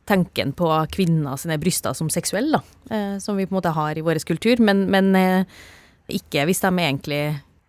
tanken 0.06 0.54
på 0.54 0.70
kvinner 0.94 1.38
sine 1.41 1.58
bryster 1.62 1.96
som 1.98 2.10
seksuelle, 2.13 2.60
da, 2.60 2.96
eh, 2.96 3.18
som 3.20 3.38
vi 3.38 3.48
på 3.48 3.56
en 3.56 3.60
måte 3.60 3.74
har 3.76 3.98
i 3.98 4.06
vår 4.06 4.22
kultur, 4.28 4.62
men, 4.62 4.86
men 4.91 5.15
eh, 5.18 5.58
ikke 6.13 6.46
hvis 6.46 6.62
de 6.62 6.72
egentlig 6.74 7.22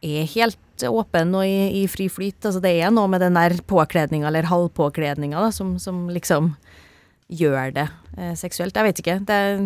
er 0.05 0.29
helt 0.35 0.85
åpne 0.87 1.41
og 1.41 1.49
i, 1.49 1.81
i 1.81 1.87
fri 1.89 2.11
flyt. 2.13 2.43
Altså, 2.45 2.61
det 2.61 2.75
er 2.77 2.93
noe 2.93 3.09
med 3.09 3.25
den 3.25 3.39
der 3.39 3.57
påkledninga 3.65 4.29
eller 4.29 4.51
halvpåkledninga 4.51 5.49
som, 5.57 5.79
som 5.81 6.05
liksom 6.13 6.53
gjør 7.33 7.73
det 7.79 7.89
eh, 8.19 8.35
seksuelt. 8.37 8.77
Jeg 8.77 8.91
vet 8.91 9.01
ikke. 9.01 9.17
Det 9.25 9.39
er, 9.47 9.65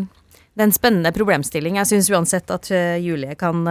det 0.54 0.62
er 0.62 0.68
en 0.68 0.76
spennende 0.76 1.12
problemstilling. 1.16 1.80
Jeg 1.80 1.90
syns 1.90 2.12
uansett 2.14 2.54
at 2.54 2.70
Julie 3.02 3.34
kan, 3.38 3.66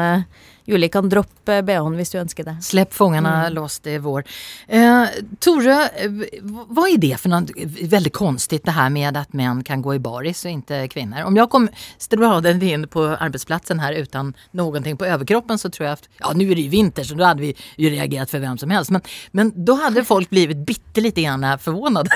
Julie 0.69 0.91
kan 0.93 1.09
droppe 1.09 1.59
bh-en 1.65 1.97
hvis 1.97 2.13
du 2.13 2.19
ønsker 2.21 2.47
det. 2.47 2.55
Slipp 2.65 2.93
fångene 2.93 3.31
mm. 3.47 3.55
loss, 3.55 3.79
det 3.85 3.99
vår. 4.05 4.25
Eh, 4.67 5.19
Tore, 5.41 5.77
hva 6.69 6.85
er 6.89 7.01
det 7.01 7.15
for 7.19 7.33
noe 7.33 7.67
veldig 7.89 8.13
konstigt 8.15 8.65
det 8.67 8.75
her 8.77 8.91
med 8.93 9.17
at 9.17 9.33
menn 9.37 9.63
kan 9.65 9.83
gå 9.85 9.97
i 9.97 10.03
baris 10.03 10.45
og 10.45 10.53
ikke 10.53 10.83
kvinner? 10.93 11.25
Om 11.27 11.37
jeg 11.39 11.51
kom 11.51 11.69
stradande 11.97 12.69
inn 12.69 12.85
på 12.91 13.07
arbeidsplassen 13.15 13.81
her 13.83 13.97
uten 13.97 14.33
noe 14.57 14.83
på 14.99 15.07
overkroppen, 15.07 15.59
så 15.59 15.71
tror 15.73 15.87
jeg 15.87 15.97
at 15.97 16.07
ja 16.21 16.33
nå 16.35 16.45
er 16.45 16.55
det 16.55 16.67
jo 16.67 16.73
vinter 16.73 17.05
så 17.05 17.17
da 17.17 17.31
hadde 17.31 17.43
vi 17.43 17.53
jo 17.81 17.91
reagert 17.91 18.31
for 18.31 18.43
hvem 18.43 18.57
som 18.61 18.71
helst. 18.73 18.93
Men, 18.93 19.03
men 19.35 19.51
da 19.55 19.75
hadde 19.85 20.05
folk 20.07 20.29
blitt 20.31 20.57
bitte 20.67 21.01
lite 21.01 21.25
grann 21.25 21.45
förvånade. 21.59 22.09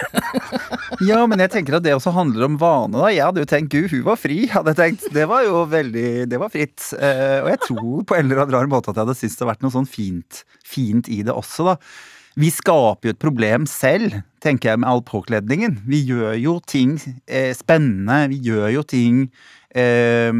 ja, 1.09 1.23
men 1.27 1.41
jeg 1.43 1.51
tenker 1.53 1.77
at 1.77 1.85
det 1.85 1.95
også 1.95 2.13
handler 2.15 2.47
om 2.47 2.57
vane. 2.61 2.97
da. 2.97 3.09
Jeg 3.11 3.25
hadde 3.25 3.43
jo 3.43 3.49
tenkt 3.49 3.73
gud, 3.73 3.89
hun 3.91 4.05
var 4.07 4.19
fri. 4.19 4.43
hadde 4.51 4.73
jeg 4.73 4.79
tenkt. 4.81 5.07
Det 5.15 5.25
var 5.29 5.45
jo 5.47 5.63
veldig 5.69 6.07
det 6.29 6.39
var 6.41 6.51
fritt. 6.53 6.79
Eh, 6.97 7.39
og 7.43 7.49
jeg 7.53 7.61
tror 7.67 8.05
på 8.09 8.17
en 8.17 8.27
eller 8.27 8.42
annen 8.43 8.55
rar 8.55 8.69
måte 8.71 8.91
at 8.91 8.97
jeg 8.99 9.05
hadde 9.05 9.15
syntes 9.19 9.37
det 9.37 9.43
hadde 9.43 9.53
vært 9.53 9.63
noe 9.65 9.75
sånn 9.77 9.89
fint, 9.89 10.43
fint 10.67 11.09
i 11.11 11.21
det 11.25 11.33
også, 11.33 11.71
da. 11.71 11.77
Vi 12.39 12.49
skaper 12.49 13.09
jo 13.09 13.13
et 13.13 13.21
problem 13.21 13.67
selv, 13.69 14.15
tenker 14.41 14.71
jeg, 14.71 14.81
med 14.81 14.89
all 14.89 15.03
påkledningen. 15.05 15.77
Vi 15.85 15.99
gjør 16.07 16.33
jo 16.41 16.55
ting 16.65 16.95
eh, 17.27 17.51
spennende. 17.53 18.23
Vi 18.31 18.39
gjør 18.47 18.71
jo 18.73 18.81
ting 18.89 19.27
eh, 19.77 20.31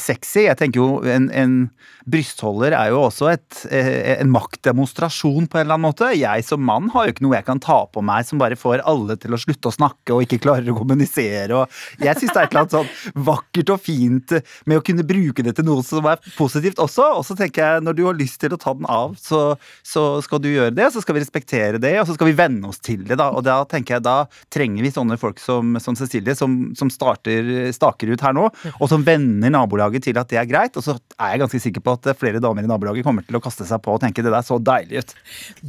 sexy. 0.00 0.44
Jeg 0.46 0.58
tenker 0.60 0.80
jo 0.80 1.00
en, 1.08 1.30
en, 1.32 1.56
brystholder 2.04 2.74
er 2.76 2.90
jo 2.92 2.98
også 3.06 3.30
et, 3.30 3.62
eh, 3.72 4.18
en 4.18 4.28
maktdemonstrasjon 4.28 5.46
på 5.48 5.56
en 5.56 5.64
eller 5.64 5.78
annen 5.78 5.86
måte. 5.86 6.10
Jeg 6.12 6.44
som 6.44 6.60
mann 6.60 6.90
har 6.92 7.06
jo 7.06 7.14
ikke 7.14 7.24
noe 7.24 7.38
jeg 7.38 7.46
kan 7.46 7.62
ta 7.64 7.78
på 7.88 8.02
meg 8.04 8.26
som 8.28 8.40
bare 8.42 8.58
får 8.60 8.82
alle 8.84 9.16
til 9.20 9.32
å 9.32 9.40
slutte 9.40 9.70
å 9.70 9.74
snakke 9.74 10.12
og 10.12 10.26
ikke 10.26 10.42
klarer 10.44 10.68
å 10.68 10.76
kommunisere. 10.76 11.62
Og 11.62 12.04
jeg 12.04 12.20
syns 12.20 12.34
det 12.34 12.42
er 12.42 12.48
et 12.48 12.52
eller 12.52 12.64
annet 12.66 12.76
sånn 12.76 13.24
vakkert 13.30 13.72
og 13.72 13.80
fint 13.84 14.36
med 14.68 14.80
å 14.80 14.84
kunne 14.84 15.06
bruke 15.08 15.46
det 15.46 15.54
til 15.56 15.68
noe 15.68 15.84
som 15.86 16.04
er 16.10 16.20
positivt 16.36 16.82
også. 16.82 17.08
Og 17.20 17.24
så 17.24 17.38
tenker 17.38 17.64
jeg 17.64 17.86
når 17.86 17.96
du 17.96 18.04
har 18.08 18.18
lyst 18.18 18.40
til 18.42 18.52
å 18.52 18.60
ta 18.60 18.76
den 18.76 18.88
av, 18.90 19.16
så, 19.20 19.56
så 19.86 20.04
skal 20.24 20.42
du 20.44 20.50
gjøre 20.52 20.74
det. 20.76 20.90
Så 20.92 21.00
skal 21.04 21.16
vi 21.16 21.24
respektere 21.24 21.80
det, 21.80 21.94
og 22.02 22.08
så 22.10 22.18
skal 22.18 22.28
vi 22.28 22.36
venne 22.36 22.68
oss 22.68 22.82
til 22.84 23.06
det. 23.08 23.16
da, 23.20 23.30
Og 23.32 23.46
da 23.48 23.62
tenker 23.70 23.96
jeg 23.96 24.04
da 24.04 24.18
trenger 24.52 24.84
vi 24.84 24.92
sånne 24.92 25.16
folk 25.20 25.40
som, 25.40 25.78
som 25.80 25.96
Cecilie, 25.96 26.36
som, 26.36 26.74
som 26.76 26.92
starter, 26.92 27.72
staker 27.72 28.12
ut 28.12 28.24
her 28.24 28.36
nå 28.36 28.50
og 28.80 28.90
som 28.90 29.04
vender 29.06 29.52
nabolaget 29.54 30.06
til 30.08 30.18
at 30.20 30.30
det 30.30 30.40
er 30.40 30.48
greit. 30.50 30.76
Og 30.78 30.84
så 30.86 30.96
er 31.18 31.34
jeg 31.34 31.44
ganske 31.44 31.62
sikker 31.66 31.84
på 31.84 31.96
at 31.98 32.10
flere 32.20 32.42
damer 32.42 32.66
i 32.66 32.70
nabolaget 32.70 33.06
kommer 33.06 33.26
til 33.26 33.38
å 33.38 33.42
kaste 33.44 33.66
seg 33.68 33.82
på 33.84 33.94
og 33.94 34.02
tenke 34.02 34.24
det 34.24 34.34
der 34.34 34.46
så 34.46 34.58
deilig 34.62 35.04
ut. 35.04 35.16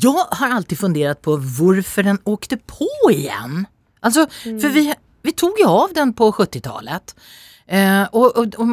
Jeg 0.06 0.28
har 0.42 0.58
alltid 0.58 0.82
fundert 0.82 1.24
på 1.26 1.38
hvorfor 1.40 2.10
den 2.10 2.22
åkte 2.30 2.60
på 2.62 2.90
igjen. 3.14 3.66
Altså, 4.06 4.28
for 4.46 4.76
vi, 4.76 4.88
vi 5.26 5.34
tok 5.38 5.62
jo 5.62 5.72
av 5.86 5.96
den 5.98 6.14
på 6.18 6.30
70-tallet. 6.36 7.16
Eh, 7.68 8.04
och, 8.04 8.38
och, 8.38 8.56
och, 8.56 8.68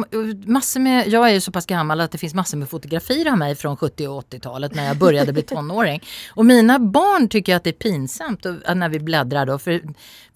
massor 0.45 0.79
med, 0.79 1.07
jag 1.07 1.29
är 1.29 1.33
ju 1.33 1.41
så 1.41 1.51
pass 1.51 1.65
gammal 1.65 2.01
att 2.01 2.11
det 2.11 2.17
finns 2.17 2.33
massor 2.33 2.57
med 2.57 2.69
fotografier 2.69 3.31
av 3.31 3.37
mig 3.37 3.55
från 3.55 3.77
70 3.77 4.07
och 4.07 4.23
80-talet 4.23 4.75
när 4.75 4.87
jag 4.87 4.97
började 4.97 5.33
bli 5.33 5.41
tonåring. 5.41 6.03
Och 6.35 6.45
mina 6.45 6.79
barn 6.79 7.29
tycker 7.29 7.55
att 7.55 7.63
det 7.63 7.69
är 7.69 7.73
pinsamt 7.73 8.45
när 8.75 8.89
vi 8.89 8.99
bläddrar 8.99 9.45
då 9.45 9.59
för, 9.59 9.81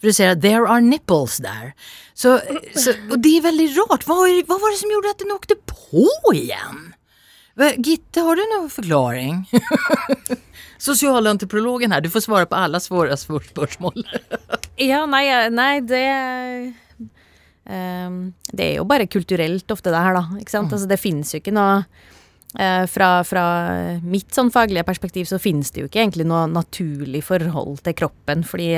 för 0.02 0.08
att 0.08 0.42
there 0.42 0.68
are 0.68 0.82
nipples 0.82 1.38
där. 1.38 1.74
Så, 2.14 2.40
så, 2.76 2.94
och 3.12 3.20
det 3.20 3.38
är 3.38 3.42
väldigt 3.42 3.78
rart, 3.78 4.08
vad, 4.08 4.30
är, 4.30 4.46
vad 4.48 4.62
var 4.62 4.72
det 4.72 4.78
som 4.78 4.92
gjorde 4.92 5.10
att 5.10 5.20
den 5.20 5.32
åkte 5.32 5.56
på 5.56 6.34
igen? 6.34 6.94
Gitte, 7.78 8.22
har 8.22 8.36
du 8.36 8.60
någon 8.60 8.70
förklaring? 8.70 9.50
Socialantropologen 10.78 11.92
her, 11.92 12.02
du 12.02 12.10
får 12.10 12.20
svara 12.20 12.46
på 12.46 12.56
alle 12.56 12.80
svåra 12.80 13.18
spörsmål. 13.18 14.08
ja, 14.76 15.06
nei, 15.06 15.50
nej, 15.50 15.82
det 15.82 16.74
det 17.68 18.64
er 18.64 18.78
jo 18.78 18.86
bare 18.88 19.10
kulturelt 19.12 19.72
ofte, 19.74 19.92
det 19.92 20.00
her, 20.00 20.16
da. 20.16 20.40
Ikke 20.40 20.54
sant? 20.54 20.70
Mm. 20.72 20.78
Altså, 20.78 20.88
det 20.88 21.02
finnes 21.02 21.34
jo 21.34 21.42
ikke 21.42 21.56
noe 21.56 21.82
eh, 22.60 22.86
fra, 22.88 23.10
fra, 23.28 23.46
mitt 24.08 24.32
sånn 24.36 24.52
faglige 24.54 24.86
perspektiv 24.88 25.28
så 25.30 25.40
finnes 25.42 25.74
det 25.74 25.84
jo 25.84 25.90
ikke 25.90 26.04
egentlig 26.06 26.28
noe 26.30 26.46
naturlig 26.52 27.26
forhold 27.28 27.82
til 27.86 27.98
kroppen, 28.04 28.46
fordi 28.48 28.70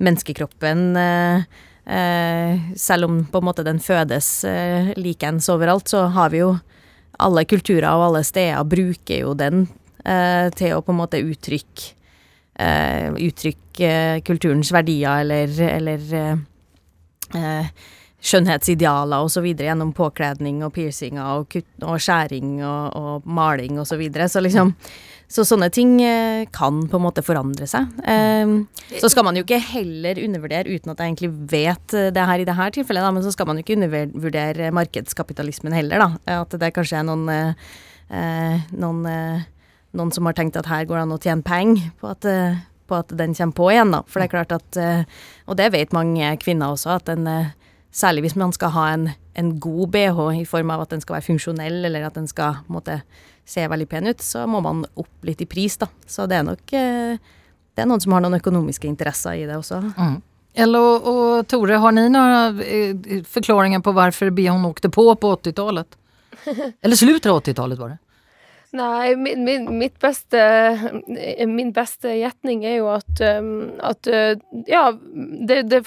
menneskekroppen 0.00 0.86
eh, 1.00 1.44
eh, 1.84 2.64
selv 2.80 3.10
om 3.10 3.22
på 3.28 3.42
en 3.42 3.48
måte 3.50 3.66
den 3.66 3.82
fødes 3.82 4.32
likeens 4.96 5.50
overalt, 5.52 5.92
så 5.92 6.06
har 6.16 6.32
vi 6.32 6.44
jo 6.44 6.54
alle 7.20 7.44
kulturer 7.44 7.90
og 7.92 8.08
alle 8.08 8.24
steder 8.24 8.64
bruker 8.64 9.26
jo 9.26 9.36
den 9.36 9.66
til 10.00 10.72
å 10.72 10.80
på 10.80 10.94
en 10.94 10.96
måte 10.96 11.18
uttrykke 11.20 11.98
uttrykke 13.20 13.90
kulturens 14.24 14.70
verdier 14.72 15.26
eller, 15.26 15.52
eller 15.66 16.00
skjønnhetsidealer 18.20 19.24
osv. 19.24 19.46
gjennom 19.52 19.94
påkledning 19.96 20.64
og 20.66 20.74
piercinger 20.76 21.40
og, 21.40 21.48
kutt, 21.52 21.70
og 21.82 22.00
skjæring 22.02 22.58
og, 22.60 22.96
og 22.96 23.30
maling 23.30 23.80
osv. 23.80 23.94
Så, 23.94 24.00
videre. 24.00 24.28
så 24.30 24.42
liksom 24.44 24.74
så 25.30 25.44
sånne 25.46 25.68
ting 25.70 25.92
eh, 26.02 26.48
kan 26.50 26.80
på 26.90 26.98
en 26.98 27.04
måte 27.04 27.22
forandre 27.22 27.66
seg. 27.70 27.86
Um, 28.02 28.64
så 28.98 29.10
skal 29.12 29.26
man 29.26 29.36
jo 29.38 29.44
ikke 29.44 29.60
heller 29.62 30.18
undervurdere, 30.24 30.74
uten 30.74 30.90
at 30.90 31.02
jeg 31.02 31.12
egentlig 31.12 31.30
vet 31.52 31.94
det 32.16 32.24
her 32.30 32.42
i 32.42 32.46
det 32.48 32.56
her 32.58 32.74
tilfellet, 32.74 33.06
men 33.14 33.22
så 33.22 33.30
skal 33.34 33.46
man 33.46 33.60
jo 33.60 33.62
ikke 33.62 33.76
undervurdere 33.78 34.72
markedskapitalismen 34.74 35.76
heller, 35.76 36.02
da. 36.02 36.40
At 36.40 36.58
det 36.58 36.72
kanskje 36.74 36.98
er 36.98 37.06
noen, 37.06 37.30
eh, 37.30 38.66
noen, 38.74 39.06
eh, 39.06 39.46
noen 39.94 40.10
som 40.14 40.26
har 40.26 40.34
tenkt 40.38 40.58
at 40.58 40.70
her 40.70 40.88
går 40.88 40.98
det 40.98 41.06
an 41.06 41.14
å 41.14 41.22
tjene 41.22 41.46
penger 41.46 41.94
på 42.02 42.10
at, 42.10 42.26
på 42.90 42.98
at 42.98 43.14
den 43.22 43.38
kommer 43.38 43.58
på 43.60 43.70
igjen, 43.70 43.94
da. 43.94 44.02
For 44.10 44.18
det 44.18 44.28
er 44.28 44.34
klart 44.34 44.58
at 44.58 44.82
Og 45.50 45.56
det 45.58 45.72
vet 45.74 45.94
mange 45.94 46.34
kvinner 46.42 46.74
også, 46.74 46.98
at 46.98 47.06
den 47.06 47.26
Særlig 47.90 48.22
hvis 48.26 48.38
man 48.38 48.52
skal 48.54 48.70
ha 48.74 48.86
en, 48.94 49.08
en, 49.34 49.50
god 49.60 49.90
bh 49.90 50.20
i 50.38 50.44
form 50.46 50.70
av 50.70 50.84
at 50.84 50.94
den 50.94 51.02
skal 51.02 51.16
være 51.16 51.26
funksjonell, 51.26 51.80
eller 51.88 52.06
at 52.06 52.14
den 52.18 52.28
skal 52.30 52.62
måtte, 52.70 53.00
se 53.50 53.64
veldig 53.66 53.88
pen 53.90 54.06
ut, 54.06 54.20
så 54.22 54.44
må 54.46 54.60
man 54.62 54.84
opp 55.00 55.24
litt 55.26 55.40
i 55.42 55.46
pris, 55.48 55.74
da. 55.80 55.88
Så 56.06 56.28
det 56.30 56.36
er 56.38 56.44
nok 56.46 56.74
eh, 56.76 57.16
det 57.74 57.82
er 57.82 57.88
noen 57.90 58.02
som 58.02 58.12
har 58.14 58.22
noen 58.22 58.36
økonomiske 58.38 58.86
interesser 58.86 59.40
i 59.40 59.46
det 59.48 59.56
også. 59.56 59.80
Mm. 59.96 60.18
Eller 60.60 61.06
og, 61.08 61.46
Tore, 61.48 61.78
har 61.82 61.94
ni 61.96 62.04
noen 62.12 62.60
eh, 62.62 63.24
forklaringer 63.30 63.82
på 63.82 63.94
hvorfor 63.96 64.30
bhn 64.36 64.66
åkte 64.68 64.90
på 64.92 65.06
på 65.14 65.32
80-tallet? 65.38 65.98
Eller 66.84 66.98
slutet 66.98 67.30
av 67.30 67.40
80-tallet, 67.40 67.80
var 67.80 67.94
det? 67.94 67.98
Nei, 68.72 69.16
min, 69.16 69.42
min, 69.44 69.64
mitt 69.78 69.96
beste 69.98 70.40
Min 71.50 71.72
beste 71.74 72.12
gjetning 72.20 72.62
er 72.68 72.76
jo 72.76 72.90
at, 72.92 73.22
um, 73.26 73.48
at 73.82 74.06
uh, 74.06 74.36
ja, 74.70 74.84
det, 75.48 75.64
det, 75.72 75.80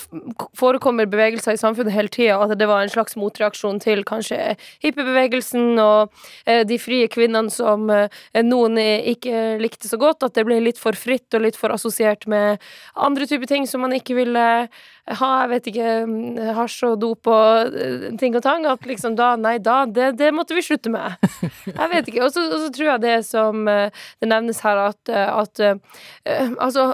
forekommer 0.60 1.08
bevegelser 1.08 1.56
i 1.56 1.62
samfunnet 1.62 1.96
hele 1.96 2.12
tida, 2.12 2.42
at 2.44 2.58
det 2.60 2.68
var 2.68 2.84
en 2.84 2.92
slags 2.92 3.16
motreaksjon 3.20 3.80
til 3.84 4.04
kanskje 4.08 4.58
hippiebevegelsen 4.84 5.80
og 5.80 6.12
uh, 6.12 6.64
de 6.68 6.80
frie 6.82 7.08
kvinnene 7.12 7.54
som 7.54 7.88
uh, 7.88 8.10
noen 8.44 8.76
ikke 8.82 9.62
likte 9.64 9.88
så 9.88 10.00
godt, 10.02 10.28
at 10.28 10.36
det 10.36 10.44
ble 10.50 10.60
litt 10.66 10.82
for 10.82 10.98
fritt 10.98 11.32
og 11.38 11.46
litt 11.48 11.60
for 11.60 11.72
assosiert 11.72 12.28
med 12.28 12.60
andre 13.00 13.30
typer 13.30 13.48
ting 13.48 13.70
som 13.70 13.86
man 13.86 13.96
ikke 13.96 14.20
ville 14.20 14.48
ha, 15.04 15.30
jeg 15.44 15.50
vet 15.52 15.66
ikke, 15.68 15.88
mm, 16.08 16.38
hasj 16.56 16.78
og 16.88 16.94
dop 17.02 17.28
og 17.28 17.74
ting 18.22 18.38
og 18.38 18.44
tang, 18.46 18.64
at 18.72 18.86
liksom 18.88 19.18
da, 19.20 19.34
nei 19.36 19.58
da, 19.60 19.82
det, 19.84 20.14
det 20.16 20.30
måtte 20.32 20.56
vi 20.56 20.64
slutte 20.64 20.92
med. 20.94 21.18
Jeg 21.74 21.90
vet 21.92 22.08
ikke. 22.08 22.22
Og 22.24 22.32
så 22.32 22.70
tror 22.72 22.88
jeg 22.88 23.02
det 23.04 23.16
som 23.28 23.68
eh, 23.68 24.04
det 24.24 24.30
nevnes 24.30 24.62
her, 24.64 24.80
at, 24.80 25.12
eh, 25.12 25.28
at 25.28 25.62
altså 26.62 26.86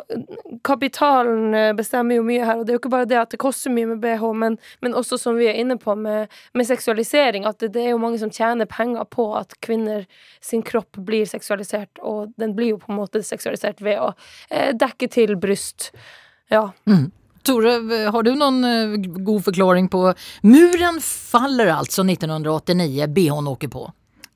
kapitalen 0.65 1.53
bestemmer 1.77 2.17
jo 2.17 2.25
mye 2.25 2.45
her, 2.45 2.59
og 2.59 2.65
det 2.65 2.73
er 2.73 2.77
jo 2.77 2.81
ikke 2.81 2.93
bare 2.93 3.09
det 3.09 3.19
at 3.19 3.33
det 3.33 3.41
koster 3.41 3.73
mye 3.73 3.91
med 3.91 4.01
BH, 4.01 4.25
men, 4.41 4.57
men 4.81 4.97
også 4.97 5.19
som 5.21 5.37
vi 5.37 5.49
er 5.51 5.59
inne 5.61 5.77
på 5.81 5.93
med, 5.99 6.33
med 6.57 6.69
seksualisering, 6.69 7.45
at 7.49 7.59
det, 7.61 7.73
det, 7.75 7.85
er 7.85 7.93
jo 7.93 8.01
mange 8.01 8.21
som 8.21 8.33
tjener 8.33 8.69
penger 8.69 9.05
på 9.13 9.27
at 9.37 9.53
kvinner 9.65 10.07
sin 10.41 10.65
kropp 10.65 10.97
blir 11.05 11.29
seksualisert, 11.29 12.01
og 12.01 12.33
den 12.41 12.55
blir 12.57 12.73
jo 12.73 12.81
på 12.81 12.93
en 12.93 13.01
måte 13.01 13.21
seksualisert 13.25 13.83
ved 13.85 14.01
å 14.01 14.11
dekke 14.49 15.11
til 15.13 15.37
bryst. 15.39 15.91
Ja. 16.49 16.71
Mm. 16.89 17.11
Tore, 17.45 17.75
har 18.11 18.25
du 18.25 18.33
noen 18.35 19.05
god 19.23 19.45
forklaring 19.47 19.87
på 19.91 20.03
Muren 20.47 20.99
faller 21.03 21.71
altså 21.73 22.03
1989, 22.05 23.07
BH-en 23.15 23.49
åker 23.53 23.71
på? 23.71 23.85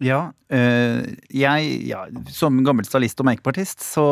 Ja, 0.03 0.33
øh, 0.51 1.03
jeg 1.31 1.67
ja, 1.87 2.05
Som 2.33 2.63
gammel 2.65 2.87
stylist 2.87 3.21
og 3.21 3.29
makepartist 3.29 3.83
så 3.85 4.05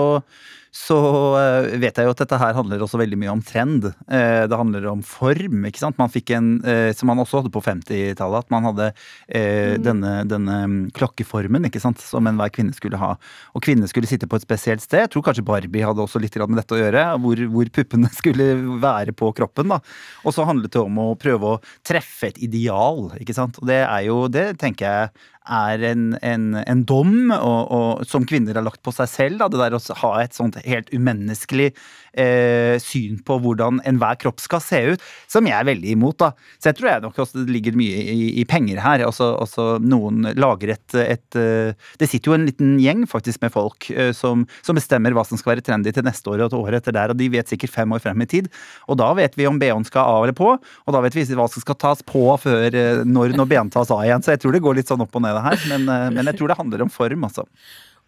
så 0.72 0.98
eh, 1.36 1.74
vet 1.82 1.98
jeg 2.00 2.08
jo 2.08 2.14
at 2.14 2.22
dette 2.22 2.38
her 2.40 2.56
handler 2.56 2.80
også 2.80 3.00
veldig 3.02 3.18
mye 3.20 3.32
om 3.34 3.42
trend. 3.44 3.90
Eh, 4.08 4.44
det 4.48 4.56
handler 4.56 4.86
om 4.88 5.02
form, 5.04 5.66
ikke 5.68 5.82
sant. 5.82 5.98
Man 6.00 6.12
fikk 6.14 6.32
en, 6.38 6.54
eh, 6.64 6.94
som 6.96 7.12
man 7.12 7.20
også 7.20 7.42
hadde 7.42 7.52
på 7.52 7.64
50-tallet, 7.66 8.46
at 8.46 8.54
man 8.54 8.70
hadde 8.70 8.88
mm. 8.96 9.84
denne, 9.84 10.14
denne, 10.32 10.60
mm, 10.72 10.78
klokkeformen 10.96 11.68
ikke 11.68 11.82
sant, 11.84 12.00
som 12.00 12.30
enhver 12.30 12.54
kvinne 12.56 12.76
skulle 12.78 13.00
ha. 13.02 13.18
Og 13.52 13.66
kvinner 13.66 13.92
skulle 13.92 14.08
sitte 14.08 14.30
på 14.32 14.40
et 14.40 14.46
spesielt 14.48 14.84
sted. 14.86 15.04
Jeg 15.04 15.12
tror 15.12 15.26
kanskje 15.28 15.46
Barbie 15.50 15.84
hadde 15.84 16.06
også 16.06 16.24
litt 16.24 16.40
med 16.40 16.62
dette 16.62 16.78
å 16.78 16.80
gjøre, 16.80 17.04
hvor, 17.26 17.44
hvor 17.52 17.74
puppene 17.76 18.14
skulle 18.22 18.48
være 18.80 19.12
på 19.12 19.34
kroppen. 19.36 19.76
da. 19.76 19.82
Og 20.24 20.38
så 20.38 20.48
handlet 20.48 20.72
det 20.72 20.86
om 20.86 21.04
å 21.04 21.10
prøve 21.20 21.58
å 21.58 21.60
treffe 21.84 22.32
et 22.32 22.40
ideal, 22.40 23.10
ikke 23.20 23.36
sant. 23.36 23.60
Og 23.60 23.68
det 23.68 23.84
er 23.84 24.08
jo, 24.08 24.24
det 24.32 24.54
tenker 24.64 24.88
jeg 24.88 25.28
er 25.52 25.82
en, 25.90 26.04
en, 26.22 26.44
en 26.62 26.84
dom 26.86 27.32
og, 27.34 27.62
og, 27.74 28.04
som 28.08 28.26
kvinner 28.30 28.58
har 28.58 28.66
lagt 28.66 28.82
på 28.86 28.94
seg 28.94 29.10
selv. 29.10 29.42
Da, 29.42 29.50
det 29.50 29.62
der 29.62 29.76
å 29.78 29.82
ha 30.04 30.12
et 30.22 30.38
sånt 30.38 30.60
helt 30.68 30.92
umenneskelig 30.94 31.72
eh, 32.14 32.78
syn 32.82 33.20
på 33.26 33.38
hvordan 33.42 33.82
enhver 33.88 34.18
kropp 34.22 34.42
skal 34.44 34.62
se 34.64 34.82
ut, 34.94 35.06
som 35.32 35.48
jeg 35.48 35.56
er 35.58 35.68
veldig 35.68 35.94
imot. 35.96 36.20
da. 36.22 36.32
Så 36.60 36.72
jeg 36.72 36.80
tror 36.80 36.90
jeg 36.92 37.04
nok 37.06 37.20
også 37.24 37.42
det 37.42 37.56
ligger 37.56 37.78
mye 37.80 38.02
i, 38.14 38.28
i 38.42 38.46
penger 38.48 38.82
her. 38.84 39.06
Også, 39.08 39.32
også 39.42 39.68
noen 39.84 40.32
lager 40.38 40.76
et, 40.76 40.98
et 41.02 41.40
eh, 41.40 41.74
Det 42.00 42.10
sitter 42.10 42.32
jo 42.32 42.38
en 42.38 42.48
liten 42.48 42.76
gjeng 42.82 43.06
faktisk 43.10 43.44
med 43.44 43.54
folk 43.54 43.90
eh, 43.94 44.12
som, 44.16 44.46
som, 44.62 44.78
bestemmer 44.78 45.16
hva 45.16 45.26
som 45.28 45.40
skal 45.40 45.56
være 45.56 45.66
trendy 45.66 45.94
til 45.94 46.06
neste 46.08 46.32
år 46.32 46.46
og 46.46 46.54
til 46.54 46.64
året 46.64 46.82
etter 46.82 46.96
der, 46.96 47.14
og 47.14 47.20
de 47.20 47.30
vet 47.32 47.52
sikkert 47.52 47.74
fem 47.74 47.92
år 47.96 48.04
frem 48.04 48.24
i 48.24 48.30
tid. 48.30 48.50
Og 48.88 49.00
da 49.02 49.12
vet 49.18 49.38
vi 49.40 49.48
om 49.50 49.60
BH-en 49.62 49.88
skal 49.88 50.08
av 50.08 50.26
eller 50.26 50.38
på, 50.38 50.56
og 50.58 50.96
da 50.96 51.04
vet 51.04 51.18
vi 51.18 51.28
hva 51.38 51.48
som 51.52 51.64
skal 51.64 51.78
tas 51.80 52.04
på 52.08 52.26
før 52.42 52.68
eh, 52.76 53.06
når 53.08 53.38
når 53.38 53.48
BH-en 53.48 53.74
tas 53.74 53.94
av 53.94 54.04
igjen. 54.06 54.24
Så 54.24 54.36
jeg 54.36 54.44
tror 54.44 54.56
det 54.56 54.64
går 54.64 54.80
litt 54.80 54.92
sånn 54.92 55.04
opp 55.04 55.16
og 55.16 55.24
ned 55.24 55.40
her, 55.46 55.64
men, 55.72 55.88
men 56.18 56.28
jeg 56.32 56.40
tror 56.40 56.52
det 56.52 56.60
handler 56.60 56.86
om 56.86 56.92
form, 56.92 57.28
altså. 57.28 57.48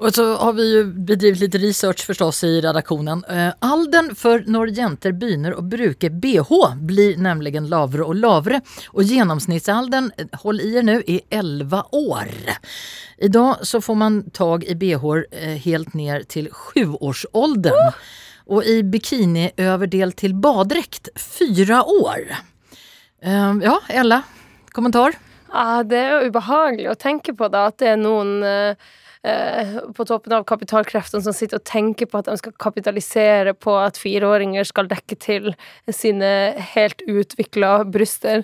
Och 0.04 0.14
så 0.14 0.36
har 0.36 0.54
vi 0.54 0.72
ju 0.72 0.86
bedrivit 0.86 1.40
lite 1.40 1.58
research 1.58 2.06
förstås 2.06 2.44
i 2.44 2.62
redaktionen. 2.62 3.24
Eh, 3.30 3.54
Alden 3.60 4.16
för 4.16 4.44
når 4.48 4.70
jenter 4.70 5.54
och 5.54 5.64
bruke 5.64 6.10
BH 6.10 6.76
blir 6.76 7.18
nämligen 7.18 7.68
lavre 7.68 8.04
og 8.04 8.16
lavre 8.16 8.60
og 8.92 9.04
genomsnittsaldern, 9.04 10.12
eh, 10.18 10.26
håll 10.44 10.60
i 10.60 10.76
er 10.78 10.84
nu, 10.84 11.04
är 11.08 11.20
11 11.30 11.84
år. 11.92 12.28
Idag 13.18 13.56
så 13.62 13.82
får 13.82 13.96
man 13.96 14.30
tag 14.30 14.64
i 14.64 14.76
BH 14.76 15.06
eh, 15.32 15.58
helt 15.64 15.94
ner 15.94 16.24
til 16.24 16.50
sjuårsåldern 16.52 17.88
oh! 17.88 17.94
och 18.46 18.64
i 18.64 18.84
bikiniöverdel 18.84 20.12
til 20.12 20.34
baddräkt 20.34 21.10
fyra 21.16 21.84
år. 21.84 22.36
Ja, 23.64 23.80
Ella, 23.88 24.22
kommentar? 24.72 25.14
Ja, 25.54 25.84
det 25.84 25.98
er 25.98 26.12
jo 26.12 26.28
ubehagelig 26.28 26.90
å 26.92 26.96
tenke 27.00 27.34
på 27.34 27.48
da, 27.48 27.70
at 27.72 27.78
det 27.80 27.94
er 27.94 27.98
noen 27.98 28.44
Eh, 29.24 29.78
på 29.96 30.04
toppen 30.04 30.34
av 30.36 30.44
kapitalkreftene 30.44 31.24
som 31.24 31.36
sitter 31.36 31.62
og 31.62 31.64
tenker 31.64 32.10
på 32.12 32.20
at 32.20 32.28
de 32.28 32.36
skal 32.42 32.56
kapitalisere 32.60 33.54
på 33.56 33.78
at 33.80 33.96
fireåringer 33.96 34.68
skal 34.68 34.90
dekke 34.92 35.16
til 35.16 35.54
sine 35.88 36.28
helt 36.74 37.00
utvikla 37.08 37.86
bryster. 37.88 38.44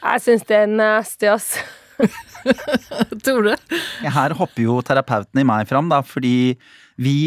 Jeg 0.00 0.22
syns 0.22 0.46
det 0.46 0.60
er 0.60 0.70
nasty, 0.70 1.26
ass. 1.26 1.56
Tore? 3.26 3.58
Her 4.06 4.36
hopper 4.38 4.62
jo 4.62 4.78
terapeuten 4.86 5.42
i 5.42 5.48
meg 5.50 5.66
fram, 5.68 5.90
da, 5.90 5.98
fordi 6.06 6.54
vi 7.02 7.18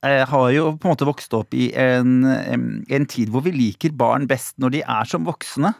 eh, 0.00 0.24
har 0.24 0.48
jo 0.56 0.72
på 0.80 0.88
en 0.88 0.96
måte 0.96 1.10
vokst 1.12 1.36
opp 1.36 1.52
i 1.52 1.68
en, 1.76 2.24
en 2.24 3.10
tid 3.12 3.34
hvor 3.34 3.44
vi 3.44 3.52
liker 3.52 3.92
barn 3.92 4.24
best 4.30 4.56
når 4.56 4.78
de 4.78 4.86
er 4.96 5.12
som 5.12 5.28
voksne 5.28 5.76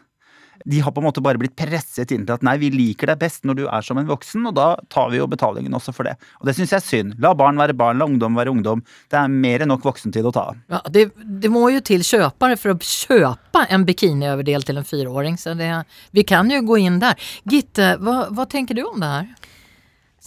de 0.65 0.79
har 0.79 0.91
på 0.91 1.01
en 1.01 1.07
måte 1.07 1.21
bare 1.23 1.39
blitt 1.39 1.55
presset 1.57 2.11
inn 2.11 2.25
til 2.27 2.35
at 2.35 2.43
nei, 2.45 2.55
vi 2.61 2.69
liker 2.73 3.11
deg 3.11 3.19
best 3.21 3.45
når 3.47 3.59
du 3.59 3.63
er 3.65 3.85
som 3.85 3.99
en 3.99 4.07
voksen, 4.09 4.45
og 4.49 4.55
da 4.57 4.67
tar 4.93 5.11
vi 5.13 5.19
jo 5.21 5.27
betalingen 5.29 5.75
også 5.77 5.93
for 5.95 6.09
det. 6.09 6.15
Og 6.41 6.49
det 6.49 6.55
syns 6.57 6.73
jeg 6.73 6.79
er 6.79 6.85
synd. 6.85 7.17
La 7.23 7.33
barn 7.37 7.59
være 7.59 7.75
barn, 7.77 7.99
la 8.01 8.07
ungdom 8.09 8.37
være 8.37 8.53
ungdom. 8.53 8.83
Det 9.11 9.19
er 9.19 9.31
mer 9.31 9.63
enn 9.63 9.71
nok 9.73 9.85
voksentid 9.87 10.27
å 10.27 10.33
ta 10.35 10.47
av. 10.51 10.61
Ja, 10.73 10.81
det, 10.93 11.07
det, 11.17 11.51
må 11.53 11.67
jo 11.73 11.83
til 11.85 12.05
kjøpere 12.07 12.59
for 12.59 12.73
å 12.73 12.77
kjøpe 12.81 13.65
en 13.73 13.85
bikinioverdel 13.87 14.65
til 14.67 14.81
en 14.81 14.87
fireåring, 14.87 15.37
så 15.41 15.55
det, 15.57 15.71
vi 16.15 16.25
kan 16.27 16.49
jo 16.51 16.63
gå 16.67 16.81
inn 16.83 16.99
der. 17.03 17.19
Gitte, 17.47 17.95
hva, 18.03 18.27
hva 18.33 18.47
tenker 18.49 18.77
du 18.77 18.85
om 18.87 18.99
det 19.03 19.13
her? 19.13 19.53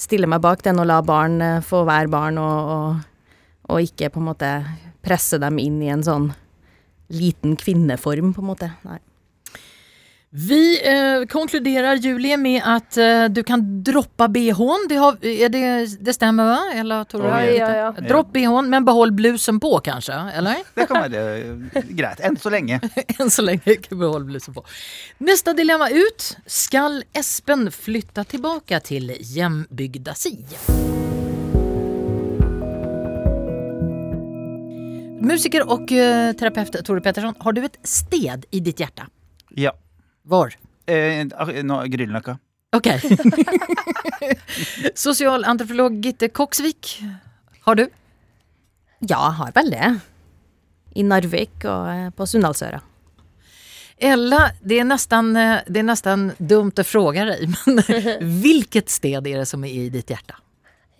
Stille 0.00 0.30
meg 0.30 0.40
bak 0.44 0.62
den 0.64 0.80
og 0.80 0.88
la 0.88 1.02
barn 1.04 1.40
eh, 1.44 1.58
få 1.64 1.82
være 1.88 2.08
barn, 2.12 2.40
og, 2.40 2.72
og, 2.76 3.34
og 3.74 3.90
ikke 3.90 4.12
på 4.14 4.22
en 4.22 4.30
måte 4.30 4.54
presse 5.04 5.40
dem 5.40 5.60
inn 5.60 5.80
i 5.84 5.92
en 5.92 6.04
sånn 6.04 6.30
liten 7.10 7.56
kvinneform, 7.58 8.32
på 8.36 8.44
en 8.44 8.52
måte. 8.52 8.72
Nei. 8.86 9.00
Vi 10.32 10.88
eh, 10.88 11.26
konkluderar 11.26 11.94
Julie 11.94 12.36
med 12.36 12.62
at 12.64 12.96
eh, 12.96 13.24
du 13.24 13.42
kan 13.42 13.82
droppa 13.82 14.28
bhn. 14.28 14.86
Det, 14.88 14.94
har, 14.94 15.16
det, 15.48 15.86
det 16.00 16.12
stämmer 16.14 16.44
va? 16.44 16.58
Eller, 16.74 17.04
tror 17.04 17.26
ja, 17.26 17.40
ja, 17.50 17.70
ja. 17.76 17.88
Dropp 18.08 18.30
bhn 18.32 18.70
men 18.70 18.84
behold 18.86 19.14
blusen 19.18 19.58
på 19.60 19.80
kanskje? 19.82 20.14
Eller? 20.38 20.62
Det 20.74 20.86
kan 20.86 21.02
være 21.02 21.24
eh, 21.34 21.90
greit. 21.98 22.22
Enn 22.22 22.38
så 22.38 22.54
lenge. 22.54 22.78
Enn 23.18 23.30
så 23.38 23.42
lenge. 23.42 23.74
Behold 23.90 24.30
blusen 24.30 24.54
på. 24.54 24.62
Neste 25.18 25.56
dilemma 25.58 25.90
ut. 25.90 26.28
Skal 26.46 27.02
Espen 27.10 27.66
flytte 27.74 28.22
tilbake 28.30 28.78
til 28.86 29.10
hjembygda 29.18 30.14
si? 30.14 30.36
Musiker 35.26 35.66
og 35.66 35.90
uh, 35.90 36.30
terapeut 36.38 36.78
Tore 36.86 37.02
Petterson, 37.02 37.34
har 37.42 37.52
du 37.54 37.64
et 37.66 37.82
sted 37.82 38.46
i 38.54 38.62
ditt 38.62 38.78
hjerte? 38.78 39.10
Ja. 39.58 39.74
Var? 40.22 40.54
Eh, 40.86 41.24
no, 41.64 41.80
Grünerløkka. 41.86 42.36
Ok. 42.76 42.86
Sosialantropolog 44.94 46.00
Gitte 46.04 46.28
Koksvik, 46.28 47.00
har 47.66 47.74
du? 47.74 47.88
Ja, 49.00 49.16
jeg 49.16 49.36
har 49.40 49.52
vel 49.56 49.72
det. 49.72 49.88
I 50.94 51.04
Narvik 51.06 51.64
og 51.64 51.88
eh, 51.90 52.06
på 52.14 52.26
Sunndalsøra. 52.26 52.82
Ella, 54.00 54.46
det 54.60 54.78
er 54.80 54.86
nesten, 54.88 55.32
eh, 55.36 55.58
det 55.66 55.82
er 55.82 55.88
nesten 55.88 56.30
dumt 56.38 56.78
å 56.80 56.86
spørre 56.86 57.26
deg, 57.32 57.56
men 57.66 57.82
hvilket 58.42 58.92
sted 58.92 59.18
er 59.18 59.42
det 59.42 59.48
som 59.48 59.64
er 59.66 59.74
i 59.74 59.88
ditt 59.92 60.12
hjerte? 60.12 60.38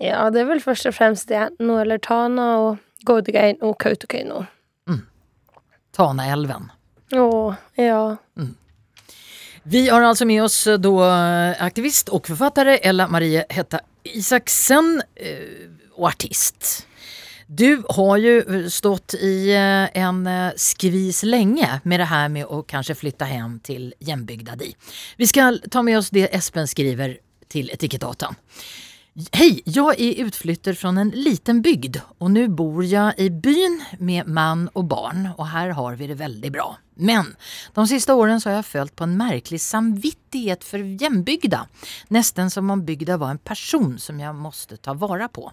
Ja, 0.00 0.26
det 0.32 0.42
er 0.42 0.48
vel 0.48 0.62
først 0.64 0.88
og 0.88 0.96
fremst 0.96 1.30
Jæren 1.32 1.70
eller 1.76 2.00
Tana 2.00 2.50
og 2.62 3.04
Gårdgein 3.08 3.60
og 3.64 3.76
Kautokeino. 3.80 4.46
Mm. 4.88 5.02
Tanaelven. 5.96 6.70
Å, 7.16 7.26
ja. 7.76 8.02
Vi 9.62 9.88
har 9.88 10.02
altså 10.02 10.24
med 10.24 10.42
oss 10.42 10.66
eh, 10.66 10.78
då 10.78 11.04
eh, 11.04 11.62
aktivist 11.62 12.08
og 12.08 12.26
författare 12.26 12.76
Ella 12.76 13.08
Marie 13.08 13.44
Hetta 13.48 13.80
Isaksen 14.04 15.02
och 15.94 16.02
og 16.02 16.08
artist. 16.08 16.86
Du 17.46 17.82
har 17.88 18.16
jo 18.16 18.68
stått 18.70 19.14
i 19.14 19.52
en 19.94 20.28
skvis 20.56 21.22
lenge 21.22 21.80
med 21.84 22.00
det 22.00 22.06
her 22.06 22.28
med 22.28 22.46
å 22.46 22.62
kanskje 22.62 22.94
flytta 22.94 23.26
hjem 23.26 23.58
til 23.60 23.90
hjembygda 23.98 24.54
di. 24.56 24.70
Vi 25.16 25.26
skal 25.26 25.58
ta 25.70 25.82
med 25.82 25.98
oss 25.98 26.10
det 26.14 26.30
Espen 26.32 26.70
skriver 26.70 27.18
til 27.48 27.68
Etikettdatan. 27.74 28.38
Hej, 29.32 29.62
jag 29.64 30.00
är 30.00 30.24
utflytter 30.24 30.74
från 30.74 30.98
en 30.98 31.10
liten 31.10 31.62
bygd 31.62 31.96
och 32.18 32.30
nu 32.30 32.48
bor 32.48 32.84
jag 32.84 33.18
i 33.18 33.30
byn 33.30 33.84
med 33.98 34.26
man 34.26 34.68
och 34.68 34.84
barn 34.84 35.28
och 35.36 35.46
här 35.46 35.68
har 35.68 35.94
vi 35.94 36.06
det 36.06 36.14
väldigt 36.14 36.52
bra. 36.52 36.78
Men 37.00 37.36
de 37.74 37.86
sista 37.86 38.14
åren 38.14 38.40
så 38.40 38.48
har 38.48 38.56
jag 38.56 38.66
följt 38.66 38.96
på 38.96 39.04
en 39.04 39.16
märklig 39.16 39.60
samvittighet 39.60 40.64
för 40.64 40.78
jämbygda. 40.78 41.66
Nästan 42.08 42.50
som 42.50 42.70
om 42.70 42.84
bygda 42.84 43.16
var 43.16 43.30
en 43.30 43.38
person 43.38 43.98
som 43.98 44.20
jag 44.20 44.34
måste 44.34 44.76
ta 44.76 44.94
vara 44.94 45.28
på. 45.28 45.52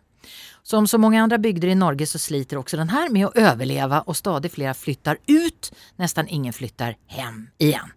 Som 0.64 0.88
så 0.88 0.98
många 0.98 1.24
andra 1.24 1.38
bygder 1.38 1.68
i 1.68 1.76
Norge 1.76 2.08
så 2.08 2.20
sliter 2.20 2.58
också 2.58 2.78
den 2.78 2.90
här 2.90 3.10
med 3.10 3.26
att 3.26 3.38
överleva 3.38 4.02
och 4.02 4.18
stadig 4.18 4.52
flera 4.52 4.74
flyttar 4.74 5.18
ut, 5.26 5.72
nästan 5.96 6.28
ingen 6.28 6.54
flyttar 6.54 6.96
hem 7.08 7.50
igen. 7.58 7.92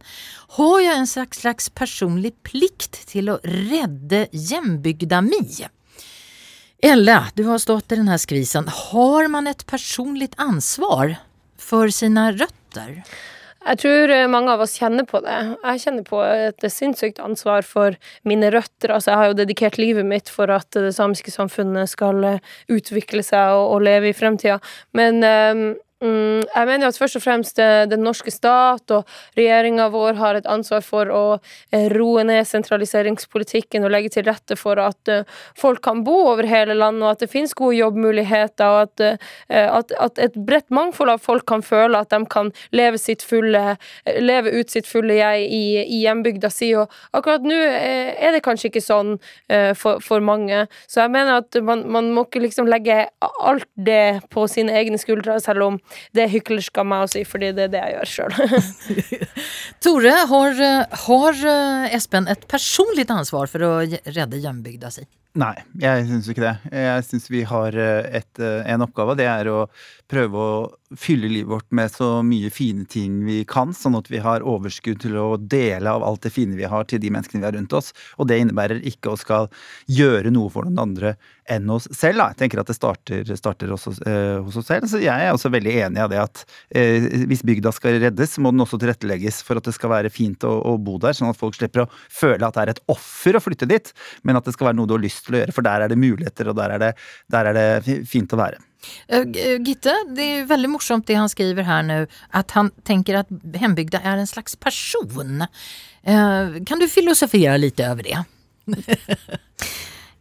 Har 0.48 0.80
jag 0.80 0.96
en 0.96 1.06
slags, 1.06 1.38
slags 1.38 1.70
personlig 1.70 2.42
plikt 2.42 3.08
till 3.08 3.28
att 3.28 3.40
rädda 3.42 4.26
jämbygda 4.32 5.20
mi? 5.20 5.66
Ella, 6.82 7.26
du 7.34 7.44
har 7.44 7.58
stått 7.58 7.92
i 7.92 7.96
den 7.96 8.08
här 8.08 8.18
skvisen. 8.18 8.68
Har 8.68 9.28
man 9.28 9.46
ett 9.46 9.66
personligt 9.66 10.32
ansvar 10.36 11.16
för 11.58 11.88
sina 11.88 12.32
røtter? 12.32 13.02
Jeg 13.60 13.80
tror 13.82 14.12
eh, 14.14 14.28
mange 14.32 14.54
av 14.54 14.62
oss 14.64 14.78
kjenner 14.80 15.04
på 15.08 15.20
det. 15.24 15.36
Jeg 15.60 15.82
kjenner 15.82 16.06
på 16.06 16.22
et 16.24 16.64
sinnssykt 16.72 17.20
ansvar 17.20 17.66
for 17.66 17.98
mine 18.28 18.48
røtter. 18.54 18.94
Altså, 18.94 19.12
jeg 19.12 19.20
har 19.20 19.30
jo 19.30 19.38
dedikert 19.42 19.76
livet 19.80 20.08
mitt 20.08 20.32
for 20.32 20.52
at 20.54 20.70
det 20.72 20.94
samiske 20.96 21.34
samfunnet 21.34 21.92
skal 21.92 22.24
eh, 22.24 22.40
utvikle 22.72 23.24
seg 23.26 23.58
og, 23.58 23.66
og 23.76 23.86
leve 23.88 24.10
i 24.10 24.16
fremtida. 24.16 24.58
Men 24.96 25.24
um 25.24 25.64
Mm, 26.00 26.46
jeg 26.48 26.64
mener 26.64 26.88
at 26.88 26.96
først 26.96 27.18
og 27.18 27.20
fremst 27.20 27.58
eh, 27.60 27.82
den 27.84 28.00
norske 28.00 28.32
stat 28.32 28.92
og 28.96 29.08
regjeringa 29.36 29.90
vår 29.92 30.14
har 30.16 30.38
et 30.38 30.46
ansvar 30.48 30.80
for 30.80 31.10
å 31.12 31.24
eh, 31.36 31.90
roe 31.92 32.22
ned 32.24 32.48
sentraliseringspolitikken 32.48 33.84
og 33.84 33.92
legge 33.92 34.14
til 34.14 34.24
rette 34.24 34.56
for 34.56 34.80
at 34.80 35.10
uh, 35.12 35.28
folk 35.60 35.82
kan 35.84 36.00
bo 36.06 36.14
over 36.30 36.48
hele 36.48 36.72
landet, 36.78 37.04
og 37.04 37.10
at 37.10 37.24
det 37.24 37.28
finnes 37.28 37.52
gode 37.56 37.76
jobbmuligheter, 37.76 38.64
og 38.64 38.86
at, 38.86 39.20
at, 39.50 39.92
at, 39.92 40.22
et 40.24 40.38
bredt 40.48 40.70
mangfold 40.72 41.12
av 41.12 41.20
folk 41.20 41.44
kan 41.48 41.60
føle 41.64 42.00
at 42.00 42.12
de 42.14 42.22
kan 42.32 42.48
leve, 42.72 42.96
fulle, 43.26 43.76
leve 44.24 44.54
ut 44.56 44.72
sitt 44.72 44.88
fulle 44.88 45.18
jeg 45.18 45.44
i, 45.52 45.62
i 45.84 46.00
hjembygda 46.06 46.48
si. 46.52 46.70
Og 46.80 46.88
akkurat 47.16 47.44
nå 47.44 47.56
er 47.60 48.32
det 48.34 48.42
kanskje 48.46 48.70
ikke 48.70 48.84
sånn 48.84 49.16
for, 49.76 50.00
for, 50.04 50.22
mange. 50.24 50.64
Så 50.88 51.02
jeg 51.02 51.12
mener 51.12 51.40
at 51.42 51.60
man, 51.64 51.84
man 51.90 52.12
må 52.14 52.26
ikke 52.28 52.44
liksom 52.44 52.68
legge 52.70 53.02
alt 53.20 53.68
det 53.76 54.20
på 54.32 54.46
sine 54.50 54.74
egne 54.80 55.00
skuldre, 55.00 55.40
selv 55.42 55.66
om 55.66 55.80
det 56.16 56.24
er 56.24 56.34
hyklersk 56.34 56.82
av 56.82 56.90
meg 56.90 57.06
å 57.06 57.12
si, 57.12 57.24
fordi 57.28 57.52
det 57.56 57.68
er 57.68 57.72
det 57.74 57.84
jeg 57.84 57.96
gjør 57.96 58.12
sjøl. 58.14 58.34
Tore, 59.84 60.16
har, 60.32 60.60
har, 61.06 61.46
eh, 61.54 61.96
Espen 61.96 62.28
et 62.30 62.46
personlig 62.50 63.08
ansvar 63.10 63.50
for 63.50 63.66
å 63.66 63.72
redde 63.86 64.42
hjembygda 64.42 64.92
si? 64.94 65.06
Nei, 65.38 65.54
jeg 65.78 66.08
syns 66.08 66.26
ikke 66.26 66.42
det. 66.42 66.54
Jeg 66.74 67.02
syns 67.06 67.28
vi 67.30 67.44
har 67.46 67.76
et, 67.78 68.40
en 68.42 68.82
oppgave. 68.82 69.14
Det 69.14 69.28
er 69.30 69.46
å 69.46 69.60
prøve 70.10 70.42
å 70.42 70.96
fylle 70.98 71.30
livet 71.30 71.52
vårt 71.52 71.68
med 71.70 71.92
så 71.92 72.08
mye 72.26 72.50
fine 72.50 72.82
ting 72.90 73.20
vi 73.28 73.44
kan, 73.46 73.70
sånn 73.76 73.94
at 74.00 74.10
vi 74.10 74.18
har 74.24 74.42
overskudd 74.42 74.98
til 75.04 75.14
å 75.20 75.28
dele 75.38 75.92
av 75.92 76.02
alt 76.02 76.24
det 76.26 76.32
fine 76.34 76.58
vi 76.58 76.66
har 76.66 76.88
til 76.90 76.98
de 77.02 77.12
menneskene 77.14 77.44
vi 77.44 77.46
har 77.46 77.54
rundt 77.54 77.76
oss. 77.78 77.92
Og 78.18 78.26
det 78.26 78.40
innebærer 78.42 78.82
ikke 78.90 79.14
å 79.14 79.20
skal 79.20 79.46
gjøre 79.86 80.34
noe 80.34 80.50
for 80.50 80.66
noen 80.66 80.82
andre 80.82 81.14
enn 81.50 81.70
oss 81.72 81.88
selv. 81.90 82.20
Da. 82.20 82.28
Jeg 82.32 82.40
tenker 82.44 82.62
at 82.62 82.70
det 82.70 82.76
starter, 82.76 83.32
starter 83.38 83.72
også 83.74 83.94
eh, 84.06 84.38
hos 84.44 84.58
oss 84.60 84.68
selv. 84.70 84.86
Så 84.90 85.00
jeg 85.02 85.26
er 85.26 85.34
også 85.34 85.52
veldig 85.52 85.74
enig 85.86 86.02
i 86.02 86.08
det 86.12 86.20
at 86.22 86.44
eh, 86.76 87.08
hvis 87.30 87.44
bygda 87.46 87.72
skal 87.74 87.98
reddes, 88.02 88.38
må 88.42 88.54
den 88.54 88.64
også 88.64 88.80
tilrettelegges 88.80 89.42
for 89.46 89.60
at 89.60 89.66
det 89.66 89.74
skal 89.76 89.92
være 89.94 90.12
fint 90.14 90.46
å, 90.46 90.52
å, 90.72 90.76
bo 90.80 90.98
der, 91.02 91.16
sånn 91.16 91.32
at 91.32 91.40
folk 91.40 91.58
slipper 91.58 91.84
å 91.84 91.90
føle 91.90 92.46
at 92.46 92.56
det 92.56 92.64
er 92.64 92.74
et 92.74 92.82
offer 92.92 93.36
å 93.36 93.42
flytte 93.42 93.68
dit, 93.70 93.92
men 94.22 94.38
at 94.38 94.46
det 94.46 94.54
skal 94.56 94.70
være 94.70 94.80
noe 94.80 94.90
du 94.90 94.96
har 94.96 95.04
lyst 95.04 95.26
til 95.26 95.36
å 95.36 95.42
gjøre, 95.42 95.56
for 95.56 95.66
der 95.66 95.84
er 95.84 95.92
det 95.92 96.00
muligheter, 96.00 96.50
og 96.50 96.58
der 96.60 96.76
er 96.76 96.82
det, 96.82 96.90
der 97.32 97.50
er 97.50 97.58
det 97.58 98.00
fint 98.08 98.32
å 98.34 98.40
være. 98.40 98.62
Uh, 99.12 99.26
Gitte, 99.60 99.92
det 100.16 100.24
er 100.24 100.48
veldig 100.48 100.70
morsomt 100.72 101.04
det 101.10 101.18
han 101.18 101.28
skriver 101.28 101.66
her 101.68 101.84
nå, 101.84 102.00
at 102.36 102.56
han 102.56 102.72
tenker 102.88 103.20
at 103.20 103.32
hembygda 103.60 104.00
er 104.00 104.22
en 104.22 104.30
slags 104.30 104.56
person. 104.56 105.44
Uh, 106.00 106.60
kan 106.64 106.80
du 106.80 106.88
filosofere 106.88 107.58
litt 107.60 107.82
over 107.84 108.08
det? 108.08 108.24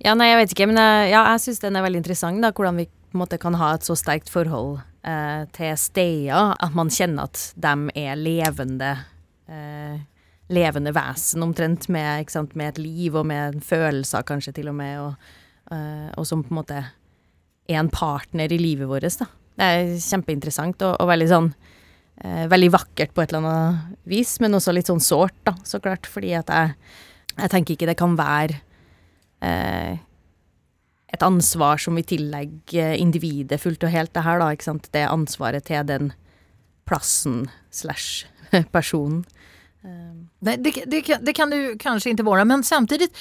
ja, 0.05 0.15
nei, 0.15 0.29
jeg 0.31 0.39
vet 0.41 0.55
ikke, 0.55 0.69
men 0.71 0.79
jeg, 0.81 1.11
ja, 1.13 1.23
jeg 1.33 1.43
syns 1.45 1.63
den 1.63 1.79
er 1.79 1.85
veldig 1.85 2.01
interessant, 2.03 2.43
da, 2.43 2.53
hvordan 2.55 2.81
vi 2.81 2.89
måte 3.17 3.39
kan 3.41 3.57
ha 3.57 3.73
et 3.75 3.87
så 3.87 3.95
sterkt 3.97 4.29
forhold 4.29 4.77
eh, 5.07 5.43
til 5.55 5.73
steder, 5.81 6.53
at 6.55 6.77
man 6.77 6.91
kjenner 6.93 7.29
at 7.29 7.49
de 7.57 7.73
er 7.99 8.19
levende 8.19 8.97
levende 10.53 10.91
vesen, 10.93 11.41
omtrent, 11.41 11.87
med, 11.89 12.29
sant, 12.29 12.51
med, 12.53 12.75
et 12.75 12.79
liv 12.83 13.15
og 13.17 13.25
med 13.25 13.55
følelser, 13.65 14.21
kanskje 14.29 14.53
til 14.59 14.69
og 14.69 14.75
med, 14.77 14.99
og, 15.01 15.31
og 16.21 16.27
som 16.29 16.43
på 16.45 16.53
en 16.53 16.59
måte 16.59 16.83
er 17.69 17.79
en 17.79 17.91
partner 17.93 18.51
i 18.53 18.59
livet 18.61 18.89
vårt, 18.89 19.09
da. 19.19 19.27
Det 19.59 19.67
er 19.67 19.91
kjempeinteressant 19.99 20.85
og, 20.87 20.95
og 21.03 21.09
veldig 21.09 21.27
sånn 21.27 21.49
eh, 22.23 22.45
Veldig 22.47 22.69
vakkert 22.71 23.11
på 23.11 23.23
et 23.23 23.33
eller 23.33 23.43
annet 23.43 23.97
vis, 24.07 24.37
men 24.39 24.55
også 24.55 24.73
litt 24.75 24.87
sånn 24.87 25.03
sårt, 25.03 25.35
da, 25.47 25.55
så 25.67 25.81
klart. 25.83 26.07
Fordi 26.07 26.31
at 26.39 26.51
jeg, 26.53 26.77
jeg 27.35 27.51
tenker 27.51 27.75
ikke 27.75 27.89
det 27.89 27.97
kan 27.99 28.15
være 28.19 28.55
eh, 28.55 28.68
et 29.41 31.23
ansvar 31.25 31.79
som 31.81 31.97
vi 31.97 32.03
tillegger 32.03 32.97
individet 32.99 33.61
fullt 33.61 33.83
og 33.87 33.93
helt, 33.93 34.13
det 34.13 34.25
her, 34.25 34.41
da, 34.41 34.49
ikke 34.53 34.67
sant. 34.67 34.89
Det 34.93 35.05
ansvaret 35.07 35.65
til 35.67 35.87
den 35.87 36.11
plassen 36.89 37.47
slash 37.71 38.27
personen. 38.75 39.23
Ehm. 39.83 40.29
Nej, 40.39 40.57
det, 40.57 40.71
det, 40.85 41.17
det, 41.21 41.33
kan 41.33 41.49
det 41.49 41.75
kanske 41.79 42.09
inte 42.09 42.23
vara, 42.23 42.45
men 42.45 42.63
samtidigt, 42.63 43.17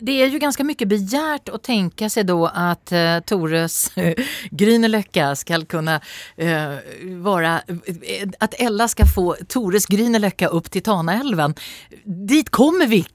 det 0.00 0.22
är 0.22 0.26
ju 0.26 0.38
ganska 0.38 0.64
mycket 0.64 0.88
begärt 0.88 1.48
att 1.48 1.62
tänka 1.62 2.10
sig 2.10 2.24
då 2.24 2.46
att 2.46 2.92
eh, 2.92 3.20
Tores 3.20 3.96
eh, 3.96 4.14
Grünerlöcka 4.50 5.34
ska 5.34 5.64
kunna 5.64 6.00
eh, 6.36 6.74
vara, 7.02 7.62
eh, 7.66 8.28
att 8.38 8.60
Ella 8.60 8.88
ska 8.88 9.06
få 9.06 9.36
Tores 9.48 9.86
Grünerlöcka 9.86 10.46
upp 10.46 10.70
till 10.70 10.82
Tanaälven. 10.82 11.54
Dit 12.04 12.50
kommer 12.50 12.86
vi 12.86 13.02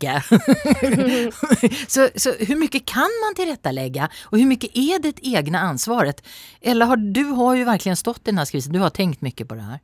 så, 1.87 2.09
så 2.15 2.33
hur 2.39 2.55
mycket 2.55 2.85
kan 2.85 3.09
man 3.25 3.35
tillrättalägga 3.35 4.09
och 4.23 4.37
hur 4.37 4.45
mycket 4.45 4.77
är 4.77 4.99
det 4.99 5.13
egna 5.21 5.59
ansvaret? 5.59 6.23
Ella, 6.61 6.85
har, 6.85 6.97
du 6.97 7.23
har 7.23 7.55
ju 7.55 7.63
verkligen 7.63 7.95
stått 7.95 8.17
i 8.17 8.21
den 8.23 8.37
här 8.37 8.45
skrivelsen, 8.45 8.73
du 8.73 8.79
har 8.79 8.89
tänkt 8.89 9.21
mycket 9.21 9.47
på 9.47 9.55
det 9.55 9.61
här. 9.61 9.79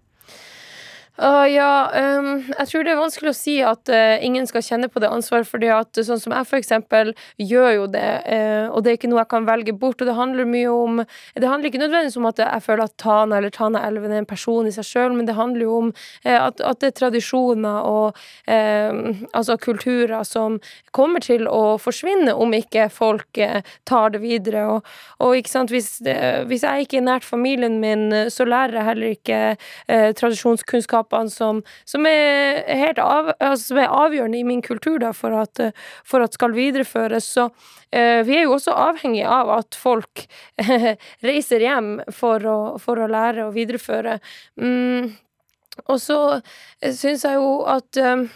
Uh, 1.21 1.45
ja, 1.45 1.91
um, 2.17 2.39
jeg 2.57 2.69
tror 2.71 2.85
det 2.85 2.89
er 2.89 2.97
vanskelig 2.97 3.29
å 3.29 3.37
si 3.37 3.53
at 3.61 3.89
uh, 3.93 4.15
ingen 4.25 4.47
skal 4.49 4.63
kjenne 4.65 4.87
på 4.89 4.97
det 4.97 5.11
ansvaret, 5.13 5.45
fordi 5.45 5.67
at 5.69 5.99
sånn 6.07 6.17
som 6.17 6.33
jeg 6.33 6.47
for 6.49 6.57
eksempel 6.57 7.11
gjør 7.37 7.67
jo 7.75 7.83
det, 7.93 8.07
uh, 8.25 8.73
og 8.73 8.81
det 8.81 8.89
er 8.89 8.97
ikke 8.97 9.11
noe 9.11 9.21
jeg 9.21 9.29
kan 9.29 9.45
velge 9.45 9.75
bort, 9.77 10.01
og 10.01 10.09
det 10.09 10.15
handler 10.17 10.49
mye 10.49 10.71
om 10.73 11.03
Det 11.37 11.45
handler 11.45 11.69
ikke 11.69 11.83
nødvendigvis 11.83 12.17
om 12.17 12.25
at 12.31 12.41
jeg 12.41 12.63
føler 12.65 12.83
at 12.89 12.95
Tana 12.97 13.37
eller 13.37 13.53
Tanaelven 13.53 14.15
er 14.15 14.23
en 14.23 14.29
person 14.29 14.65
i 14.65 14.73
seg 14.73 14.87
sjøl, 14.89 15.13
men 15.13 15.29
det 15.29 15.37
handler 15.37 15.67
jo 15.67 15.75
om 15.83 15.91
at, 16.25 16.57
at, 16.57 16.81
det 16.81 16.89
er 16.89 16.97
tradisjoner 16.97 17.85
og 17.85 18.17
altså 18.49 19.57
kulturer 19.61 20.25
som 20.25 20.57
kommer 20.95 21.21
til 21.23 21.45
å 21.49 21.77
forsvinne 21.81 22.33
om 22.33 22.53
ikke 22.57 22.87
folk 22.93 23.41
tar 23.89 24.13
det 24.15 24.21
videre, 24.23 24.65
og, 24.75 24.89
og 25.21 25.37
ikke 25.37 25.51
sant, 25.51 25.73
hvis, 25.73 25.99
hvis, 26.49 26.65
jeg 26.65 26.87
ikke 26.87 27.01
er 27.01 27.07
nært 27.07 27.27
familien 27.27 27.79
min, 27.83 28.07
så 28.33 28.47
lærer 28.47 28.79
jeg 28.79 28.89
heller 28.89 29.15
ikke 29.17 29.41
tradisjonskunnskap 30.19 31.02
egenskapene 31.03 31.29
som, 31.29 31.63
som, 31.85 32.05
er, 32.05 32.99
av, 32.99 33.33
altså, 33.39 33.73
som 33.73 33.77
er 33.77 33.91
avgjørende 33.91 34.39
i 34.39 34.43
min 34.43 34.61
kultur 34.61 34.99
da, 34.99 35.13
for, 35.13 35.31
at, 35.31 35.73
for 36.05 36.21
at 36.23 36.33
skal 36.33 36.53
videreføres. 36.53 37.25
Så 37.25 37.49
eh, 37.91 38.23
vi 38.25 38.37
er 38.37 38.43
jo 38.43 38.55
også 38.55 38.71
avhengig 38.73 39.25
av 39.25 39.49
at 39.49 39.75
folk 39.75 40.25
reiser 41.21 41.59
hjem 41.59 42.01
for 42.11 42.43
å, 42.45 42.77
for 42.79 42.99
å, 42.99 43.07
lære 43.07 43.47
og 43.47 43.53
videreføre. 43.55 44.19
Mm. 44.59 45.13
Og 45.87 45.99
så 45.99 46.39
syns 46.81 47.23
jeg 47.25 47.35
jo 47.35 47.63
at 47.65 47.97
eh, 47.97 48.29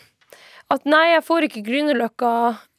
at 0.68 0.84
nei, 0.84 1.14
jeg 1.14 1.24
får 1.24 1.46
ikke 1.48 1.62
Grünerløkka 1.64 2.30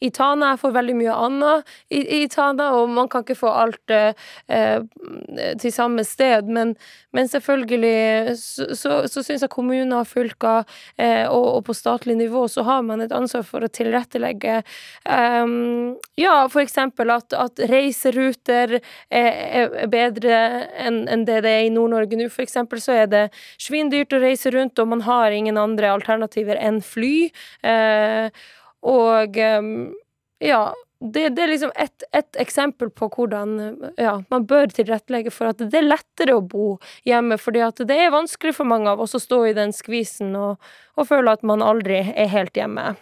i 0.01 0.11
Tana, 0.15 0.53
jeg 0.53 0.63
får 0.63 0.75
veldig 0.77 0.97
mye 0.99 1.15
annet 1.27 1.73
i, 1.91 2.03
i 2.21 2.29
Tana, 2.31 2.71
og 2.79 2.91
man 2.93 3.09
kan 3.11 3.25
ikke 3.25 3.39
få 3.39 3.53
alt 3.65 3.95
eh, 3.95 4.13
eh 4.49 4.81
til 5.59 5.73
samme 5.73 6.03
sted, 6.05 6.49
men, 6.51 6.75
men 7.15 7.29
selvfølgelig 7.29 8.37
så, 8.39 8.67
så, 8.77 8.93
så 9.11 9.23
syns 9.25 9.43
jeg 9.45 9.53
kommuner 9.53 10.07
fylker 10.09 10.65
eh, 10.99 11.27
og, 11.27 11.47
og, 11.57 11.61
på 11.69 11.75
statlig 11.77 12.17
nivå 12.19 12.45
så 12.51 12.65
har 12.67 12.83
man 12.87 13.03
et 13.05 13.15
ansvar 13.15 13.45
for 13.47 13.65
å 13.65 13.71
tilrettelegge 13.73 14.61
um, 15.05 15.97
ja, 16.19 16.35
for 16.51 16.63
eksempel 16.63 17.13
at, 17.15 17.35
at 17.37 17.63
reiseruter 17.71 18.79
er, 18.79 19.31
er 19.63 19.91
bedre 19.91 20.41
enn 20.79 21.05
en 21.09 21.25
det 21.29 21.39
det 21.45 21.55
er 21.55 21.67
i 21.67 21.73
Nord-Norge 21.73 22.19
nå. 22.19 22.29
For 22.33 22.45
eksempel 22.45 22.83
så 22.83 22.97
er 23.03 23.11
det 23.11 23.25
svindyrt 23.61 24.15
å 24.15 24.23
reise 24.23 24.53
rundt, 24.55 24.79
og 24.79 24.91
man 24.93 25.05
har 25.07 25.35
ingen 25.35 25.61
andre 25.61 25.93
alternativer 25.95 26.59
enn 26.61 26.81
fly. 26.85 27.31
Eh, 27.63 28.29
og 28.87 29.41
um, 29.59 29.73
ja. 30.39 30.75
Det, 31.01 31.29
det, 31.29 31.43
er 31.43 31.51
liksom 31.53 31.71
ett 31.79 32.03
et 32.11 32.37
eksempel 32.43 32.89
på 32.91 33.07
hvordan 33.15 33.53
ja, 33.97 34.17
man 34.35 34.47
bør 34.51 34.67
tilrettelegge 34.75 35.31
for 35.31 35.53
at 35.53 35.61
det 35.63 35.79
er 35.79 35.87
lettere 35.87 36.35
å 36.35 36.43
bo 36.43 36.73
hjemme, 37.07 37.39
fordi 37.39 37.63
at 37.63 37.85
det 37.87 38.01
er 38.03 38.11
vanskelig 38.11 38.57
for 38.57 38.67
mange 38.67 38.91
av 38.91 39.05
oss 39.05 39.15
å 39.15 39.23
stå 39.23 39.45
i 39.47 39.55
den 39.55 39.71
skvisen 39.71 40.35
og, 40.35 40.59
og 40.99 41.07
føle 41.07 41.37
at 41.39 41.47
man 41.47 41.63
aldri 41.63 42.01
er 42.03 42.33
helt 42.35 42.59
hjemme. 42.59 42.97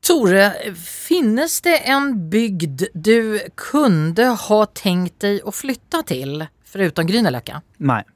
Tore, 0.00 0.72
finnes 0.80 1.60
det 1.68 1.82
en 1.92 2.14
bygd 2.32 2.88
du 2.94 3.40
kunne 3.60 4.32
ha 4.48 4.60
tenkt 4.72 5.20
deg 5.20 5.44
å 5.44 5.52
flytte 5.52 6.00
til, 6.08 6.46
foruten 6.64 7.10
Grünerløkka? 7.10 7.60
Nei. 7.84 8.06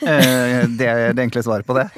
Eh, 0.00 0.64
det 0.78 0.86
er 0.88 1.14
det 1.16 1.24
enkle 1.26 1.42
svaret 1.46 1.68
på 1.68 1.76
det. 1.78 1.88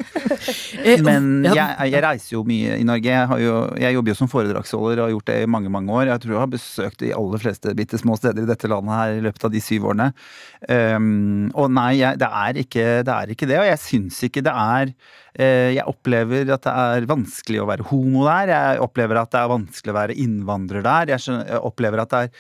Eh, 0.83 0.99
Men 1.05 1.45
jeg, 1.45 1.91
jeg, 1.93 2.03
reiser 2.03 2.33
jo 2.35 2.41
mye 2.47 2.75
i 2.81 2.85
Norge. 2.87 3.07
Jeg, 3.07 3.45
jo, 3.45 3.53
jeg, 3.79 3.95
jobber 3.95 4.11
jo 4.11 4.17
som 4.19 4.31
foredragsholder 4.31 4.99
og 4.99 5.05
har 5.05 5.13
gjort 5.13 5.29
det 5.31 5.37
i 5.45 5.51
mange 5.55 5.71
mange 5.71 5.95
år. 5.95 6.09
Jeg 6.11 6.23
tror 6.25 6.35
jeg 6.35 6.43
har 6.43 6.51
besøkt 6.51 7.03
de 7.05 7.13
aller 7.15 7.43
fleste 7.43 7.75
bitte 7.79 8.01
små 8.01 8.17
steder 8.19 8.43
i 8.43 8.49
dette 8.49 8.71
landet 8.71 8.97
her 8.97 9.19
i 9.19 9.23
løpet 9.29 9.47
av 9.47 9.53
de 9.55 9.63
syv 9.63 9.87
årene. 9.93 10.09
Um, 10.67 11.51
og 11.59 11.71
nei, 11.75 12.01
jeg, 12.01 12.19
det, 12.23 12.29
er 12.29 12.59
ikke, 12.63 12.87
det, 13.07 13.15
er 13.15 13.31
ikke, 13.35 13.47
det 13.51 13.57
Og 13.59 13.65
jeg 13.67 13.81
syns 13.83 14.19
ikke 14.29 14.45
det 14.47 14.53
er 14.55 14.93
uh, 14.93 15.71
Jeg 15.75 15.87
opplever 15.91 16.53
at 16.55 16.63
det 16.63 16.75
er 16.85 17.09
vanskelig 17.11 17.63
å 17.63 17.67
være 17.71 17.87
homo 17.91 18.27
der. 18.29 18.53
Jeg 18.53 18.83
opplever 18.85 19.23
at 19.23 19.33
det 19.35 19.41
er 19.41 19.53
vanskelig 19.53 19.95
å 19.95 19.99
være 19.99 20.19
innvandrer 20.23 20.87
der. 20.87 21.15
Jeg, 21.15 21.25
skjønner, 21.25 21.49
jeg 21.51 21.65
opplever 21.71 22.05
at 22.05 22.15
det 22.15 22.23
er 22.23 22.31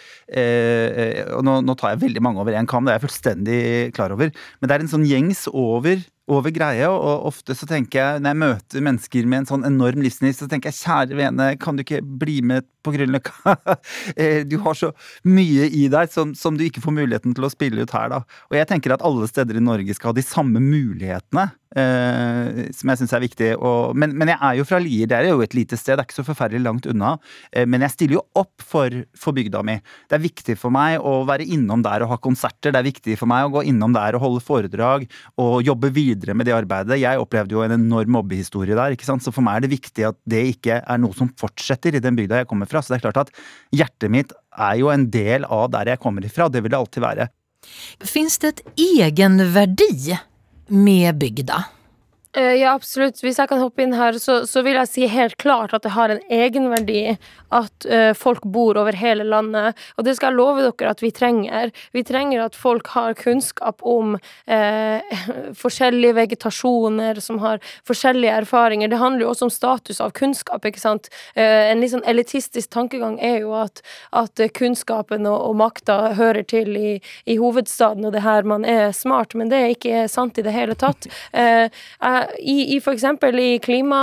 eh, 0.42 1.22
Og 1.36 1.42
nå, 1.46 1.58
nå, 1.66 1.76
tar 1.78 1.94
jeg 1.94 2.02
veldig 2.04 2.22
mange 2.24 2.42
over 2.42 2.58
én 2.58 2.68
kam, 2.70 2.86
det 2.86 2.94
er 2.94 3.00
jeg 3.00 3.06
fullstendig 3.08 3.60
klar 3.96 4.14
over. 4.14 4.32
Men 4.60 4.70
det 4.70 4.76
er 4.76 4.86
en 4.86 4.92
sånn 4.92 5.08
gjengs 5.22 5.46
over 5.52 6.02
over 6.30 6.52
greia, 6.54 6.88
og 6.88 7.26
ofte 7.28 7.54
så 7.58 7.66
tenker 7.68 7.98
jeg 7.98 8.20
når 8.22 8.30
jeg 8.30 8.40
møter 8.40 8.84
mennesker 8.86 9.26
med 9.28 9.42
en 9.42 9.48
sånn 9.50 9.66
enorm 9.68 10.04
livsnivå, 10.04 10.36
så 10.36 10.46
tenker 10.48 10.70
jeg 10.70 10.78
kjære 10.78 11.18
vene, 11.18 11.48
kan 11.60 11.76
du 11.76 11.82
ikke 11.82 12.00
bli 12.00 12.38
med 12.46 12.64
på 12.82 12.94
Grünerløkka? 12.96 13.56
Eh, 14.16 14.42
du 14.48 14.56
har 14.64 14.74
så 14.76 14.90
mye 15.28 15.68
i 15.72 15.86
deg 15.90 16.10
som, 16.12 16.32
som, 16.36 16.56
du 16.58 16.64
ikke 16.66 16.82
får 16.84 16.94
muligheten 16.94 17.34
til 17.36 17.46
å 17.46 17.50
spille 17.52 17.84
ut 17.84 17.94
her, 17.94 18.10
da. 18.12 18.20
Og 18.50 18.56
jeg 18.58 18.68
tenker 18.68 18.94
at 18.94 19.04
alle 19.06 19.28
steder 19.30 19.56
i 19.58 19.62
Norge 19.64 19.94
skal 19.96 20.10
ha 20.10 20.16
de 20.16 20.24
samme 20.26 20.60
mulighetene 20.62 21.46
eh, 21.76 22.68
som 22.74 22.92
jeg 22.92 23.00
syns 23.00 23.14
er 23.16 23.24
viktig. 23.24 23.50
Og, 23.58 23.96
men, 23.98 24.14
men, 24.18 24.32
jeg 24.32 24.38
er 24.38 24.58
jo 24.58 24.66
fra 24.68 24.80
Lier, 24.82 25.08
det 25.10 25.18
er 25.18 25.30
jo 25.30 25.42
et 25.44 25.56
lite 25.56 25.78
sted, 25.78 25.96
det 25.96 26.04
er 26.04 26.08
ikke 26.08 26.20
så 26.20 26.26
forferdelig 26.26 26.62
langt 26.64 26.88
unna. 26.90 27.14
Eh, 27.52 27.66
men 27.68 27.84
jeg 27.86 27.94
stiller 27.96 28.18
jo 28.18 28.24
opp 28.38 28.64
for, 28.64 29.02
for, 29.18 29.36
bygda 29.36 29.62
mi. 29.66 29.78
Det 30.10 30.18
er 30.18 30.24
viktig 30.24 30.56
for 30.60 30.74
meg 30.74 30.98
å 31.00 31.22
være 31.28 31.46
innom 31.54 31.84
der 31.84 32.04
og 32.04 32.12
ha 32.14 32.20
konserter. 32.22 32.72
Det 32.72 32.80
er 32.80 32.88
viktig 32.88 33.18
for 33.20 33.30
meg 33.30 33.48
å 33.48 33.54
gå 33.56 33.64
innom 33.70 33.94
der 33.96 34.18
og 34.18 34.26
holde 34.26 34.44
foredrag 34.44 35.06
og 35.40 35.54
jobbe 35.66 35.92
videre 35.94 36.36
med 36.36 36.48
det 36.48 36.56
arbeidet. 36.56 37.00
Jeg 37.02 37.20
opplevde 37.20 37.56
jo 37.56 37.64
en 37.64 37.76
enorm 37.78 38.18
mobbehistorie 38.18 38.76
der, 38.78 38.96
ikke 38.96 39.08
sant? 39.08 39.22
så 39.22 39.32
for 39.34 39.44
meg 39.44 39.60
er 39.60 39.66
det 39.66 39.74
viktig 39.76 40.06
at 40.08 40.16
det 40.28 40.40
ikke 40.56 40.80
er 40.80 40.98
noe 40.98 41.14
som 41.14 41.28
fortsetter 41.38 41.94
i 41.94 42.00
den 42.02 42.16
bygda 42.18 42.40
jeg 42.42 42.48
kommer 42.50 42.68
fra. 42.68 42.71
Så 42.80 42.94
det 42.94 43.00
er 43.00 43.04
klart 43.10 43.20
at 43.26 43.34
hjertet 43.74 44.12
mitt 44.12 44.32
er 44.56 44.78
jo 44.80 44.88
en 44.92 45.08
del 45.12 45.44
av 45.44 45.68
der 45.74 45.92
jeg 45.92 46.00
kommer 46.02 46.24
ifra. 46.24 46.48
Det 46.48 46.62
vil 46.62 46.72
det 46.72 46.80
alltid 46.80 47.04
være. 47.04 47.28
Fins 48.02 48.38
det 48.42 48.54
et 48.54 48.64
egenverdi 49.04 50.16
med 50.72 51.20
bygda? 51.20 51.60
Eh, 52.36 52.54
ja, 52.54 52.72
absolutt. 52.72 53.18
Hvis 53.20 53.36
jeg 53.36 53.48
kan 53.50 53.60
hoppe 53.60 53.84
inn 53.84 53.92
her, 53.92 54.16
så, 54.16 54.38
så, 54.48 54.62
vil 54.64 54.78
jeg 54.78 54.88
si 54.88 55.08
helt 55.10 55.36
klart 55.42 55.74
at 55.76 55.84
det 55.84 55.92
har 55.92 56.08
en 56.08 56.22
egenverdi 56.32 57.18
at 57.52 57.84
uh, 57.84 58.14
folk 58.16 58.46
bor 58.48 58.78
over 58.80 58.96
hele 58.96 59.26
landet. 59.28 59.76
Og 60.00 60.06
det 60.06 60.14
skal 60.16 60.32
jeg 60.32 60.38
love 60.38 60.62
dere 60.64 60.94
at 60.94 61.02
vi 61.04 61.10
trenger. 61.12 61.68
Vi 61.92 62.00
trenger 62.08 62.46
at 62.46 62.56
folk 62.56 62.88
har 62.94 63.12
kunnskap 63.20 63.84
om 63.84 64.14
uh, 64.16 65.18
forskjellige 65.62 66.16
vegetasjoner, 66.16 67.20
som 67.20 67.42
har 67.44 67.60
forskjellige 67.88 68.38
erfaringer. 68.46 68.88
Det 68.88 69.02
handler 69.02 69.26
jo 69.26 69.34
også 69.34 69.50
om 69.50 69.52
status 69.52 70.00
av 70.00 70.16
kunnskap, 70.16 70.64
ikke 70.64 70.80
sant. 70.80 71.12
Uh, 71.36 71.68
en 71.68 71.84
litt 71.84 71.92
sånn 71.92 72.06
elitistisk 72.08 72.72
tankegang 72.72 73.20
er 73.20 73.42
jo 73.44 73.52
at, 73.60 73.84
at 74.16 74.40
kunnskapen 74.56 75.28
og, 75.28 75.36
og 75.50 75.60
makta 75.60 76.14
hører 76.16 76.48
til 76.48 76.80
i, 76.80 76.94
i, 77.28 77.36
hovedstaden, 77.36 78.08
og 78.08 78.16
det 78.16 78.24
her 78.24 78.48
man 78.48 78.64
er 78.64 78.96
smart, 78.96 79.36
men 79.36 79.52
det 79.52 79.60
er 79.60 79.76
ikke 79.76 80.08
sant 80.08 80.40
i 80.40 80.48
det 80.48 80.56
hele 80.56 80.80
tatt. 80.80 81.10
jeg 81.36 82.21
i, 82.38 82.74
i 82.76 82.80
f.eks. 82.80 83.04
i 83.32 83.52
klima 83.62 84.02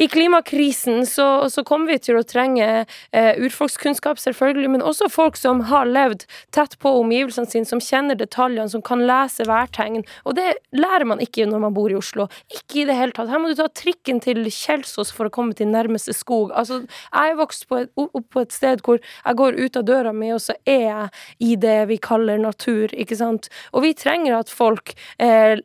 i 0.00 0.08
klimakrisen 0.08 1.06
så, 1.06 1.50
så, 1.50 1.64
kommer 1.64 1.92
vi 1.92 1.98
til 2.00 2.16
å 2.16 2.24
trenge 2.24 2.66
eh, 3.12 3.34
urfolkskunnskap, 3.36 4.16
selvfølgelig, 4.22 4.70
men 4.72 4.84
også 4.86 5.10
folk 5.12 5.36
som 5.36 5.60
har 5.68 5.90
levd 5.90 6.24
tett 6.56 6.78
på 6.80 6.92
omgivelsene 7.02 7.50
sine, 7.50 7.68
som 7.68 7.82
kjenner 7.84 8.16
detaljene, 8.16 8.70
som 8.72 8.80
kan 8.86 9.02
lese 9.04 9.44
værtegn. 9.44 10.06
Og 10.24 10.38
det 10.38 10.54
lærer 10.72 11.04
man 11.10 11.20
ikke 11.20 11.44
når 11.50 11.64
man 11.66 11.76
bor 11.76 11.92
i 11.92 11.98
Oslo. 11.98 12.30
Ikke 12.48 12.80
i 12.80 12.86
det 12.88 12.96
hele 12.96 13.12
tatt. 13.16 13.28
Her 13.28 13.42
må 13.42 13.50
du 13.50 13.58
ta 13.58 13.68
trikken 13.68 14.22
til 14.24 14.40
Kjelsås 14.48 15.12
for 15.12 15.28
å 15.28 15.34
komme 15.34 15.56
til 15.58 15.68
nærmeste 15.68 16.14
skog. 16.16 16.54
Altså, 16.56 16.80
jeg 17.10 17.34
er 17.34 17.40
vokst 17.42 17.68
på 17.68 17.82
et, 17.82 17.92
opp 18.00 18.28
på 18.32 18.46
et 18.46 18.56
sted 18.56 18.80
hvor 18.86 19.02
jeg 19.02 19.40
går 19.42 19.60
ut 19.60 19.76
av 19.82 19.86
døra 19.90 20.14
mi, 20.16 20.32
og 20.32 20.40
så 20.40 20.56
er 20.64 20.86
jeg 20.86 21.12
i 21.50 21.52
det 21.60 21.76
vi 21.90 22.00
kaller 22.00 22.40
natur, 22.40 22.88
ikke 22.96 23.20
sant. 23.20 23.50
Og 23.74 23.84
vi 23.84 23.92
trenger 23.98 24.38
at 24.38 24.48
folk 24.48 24.94
eh, 25.20 25.60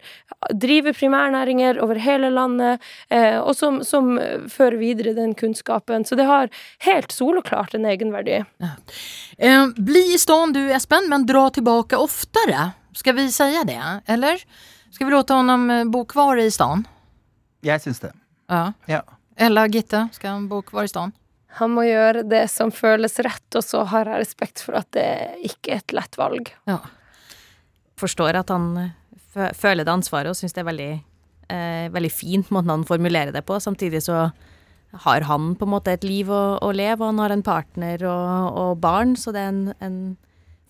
driver 0.51 0.91
primærnæringer 0.91 1.74
over 1.83 1.99
hele 2.01 2.29
landet, 2.29 2.83
eh, 3.09 3.37
og 3.39 3.55
som, 3.57 3.81
som 3.83 4.15
fører 4.51 4.77
videre 4.81 5.15
den 5.17 5.33
kunnskapen. 5.37 6.05
Så 6.05 6.15
det 6.15 6.27
har 6.29 6.49
helt 6.85 7.11
soloklart 7.11 7.75
en 7.75 7.85
egenverdi. 7.89 8.41
Ja. 8.63 8.71
Eh, 9.37 9.67
bli 9.77 10.13
i 10.13 10.19
stan 10.21 10.53
du 10.55 10.61
Espen, 10.71 11.09
men 11.09 11.25
dra 11.25 11.49
tilbake 11.49 11.97
oftere. 11.97 12.71
Skal 12.95 13.15
vi 13.15 13.27
si 13.31 13.49
det, 13.67 14.01
eller? 14.05 14.41
Skal 14.91 15.07
vi 15.07 15.11
låte 15.11 15.33
honom 15.33 15.69
eh, 15.69 15.83
bo 15.85 16.05
kvar 16.05 16.37
i 16.37 16.51
stan? 16.51 16.85
Jeg 17.65 17.81
syns 17.81 17.99
det. 17.99 18.13
Ja. 18.47 18.73
ja. 18.85 19.01
Ella 19.35 19.67
Gitte, 19.67 20.07
skal 20.13 20.37
han 20.37 20.49
bo 20.49 20.61
kvar 20.61 20.85
i 20.85 20.91
stan? 20.91 21.11
Han 21.59 21.71
må 21.71 21.85
gjøre 21.87 22.25
det 22.27 22.45
som 22.51 22.71
føles 22.71 23.19
rett, 23.23 23.47
og 23.55 23.63
så 23.63 23.83
har 23.91 24.09
jeg 24.11 24.21
respekt 24.25 24.63
for 24.63 24.75
at 24.79 24.89
det 24.95 25.07
ikke 25.47 25.75
er 25.75 25.83
et 25.83 25.95
lett 25.95 26.17
valg. 26.19 26.51
Ja. 26.67 26.81
Forstår 27.99 28.41
at 28.41 28.51
han 28.51 28.91
føler 29.55 29.83
det 29.83 29.91
ansvaret 29.91 30.31
og 30.31 30.37
syns 30.39 30.55
det 30.55 30.63
er 30.63 30.69
veldig 30.69 30.91
eh, 31.51 31.87
veldig 31.93 32.11
fint 32.11 32.51
måten 32.53 32.73
han 32.73 32.85
formulerer 32.87 33.33
det 33.35 33.45
på. 33.47 33.59
Samtidig 33.61 34.03
så 34.05 34.29
har 35.05 35.25
han 35.27 35.55
på 35.59 35.67
en 35.67 35.73
måte 35.73 35.95
et 35.95 36.05
liv 36.07 36.29
å, 36.31 36.43
å 36.63 36.71
leve, 36.71 37.01
og 37.01 37.11
han 37.11 37.23
har 37.23 37.33
en 37.35 37.43
partner 37.45 38.05
og, 38.07 38.59
og 38.61 38.77
barn, 38.83 39.15
så 39.19 39.33
det 39.35 39.43
er 39.43 39.51
en, 39.51 39.65
en 39.83 39.99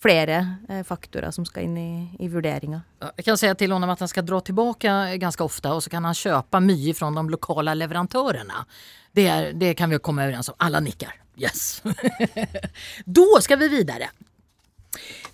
flere 0.06 0.40
eh, 0.70 0.84
faktorer 0.86 1.32
som 1.34 1.46
skal 1.48 1.68
inn 1.68 1.78
i, 1.78 1.90
i 2.22 2.30
vurderinga. 2.30 2.82
Jeg 3.16 3.28
kan 3.28 3.40
si 3.40 3.50
til 3.58 3.74
honom 3.74 3.94
at 3.94 4.04
han 4.04 4.12
skal 4.12 4.26
dra 4.28 4.42
tilbake 4.46 4.94
ganske 5.22 5.46
ofte, 5.46 5.74
og 5.74 5.84
så 5.86 5.94
kan 5.94 6.06
han 6.06 6.18
kjøpe 6.18 6.62
mye 6.64 6.96
fra 6.98 7.12
de 7.16 7.26
lokale 7.34 7.76
leverandørene. 7.78 8.66
Det, 9.16 9.30
det 9.56 9.74
kan 9.80 9.94
vi 9.94 10.02
komme 10.04 10.26
overens 10.28 10.52
om. 10.52 10.60
Alle 10.66 10.82
nikker. 10.84 11.14
Yes! 11.40 11.82
da 13.18 13.42
skal 13.44 13.60
vi 13.64 13.72
videre. 13.72 14.12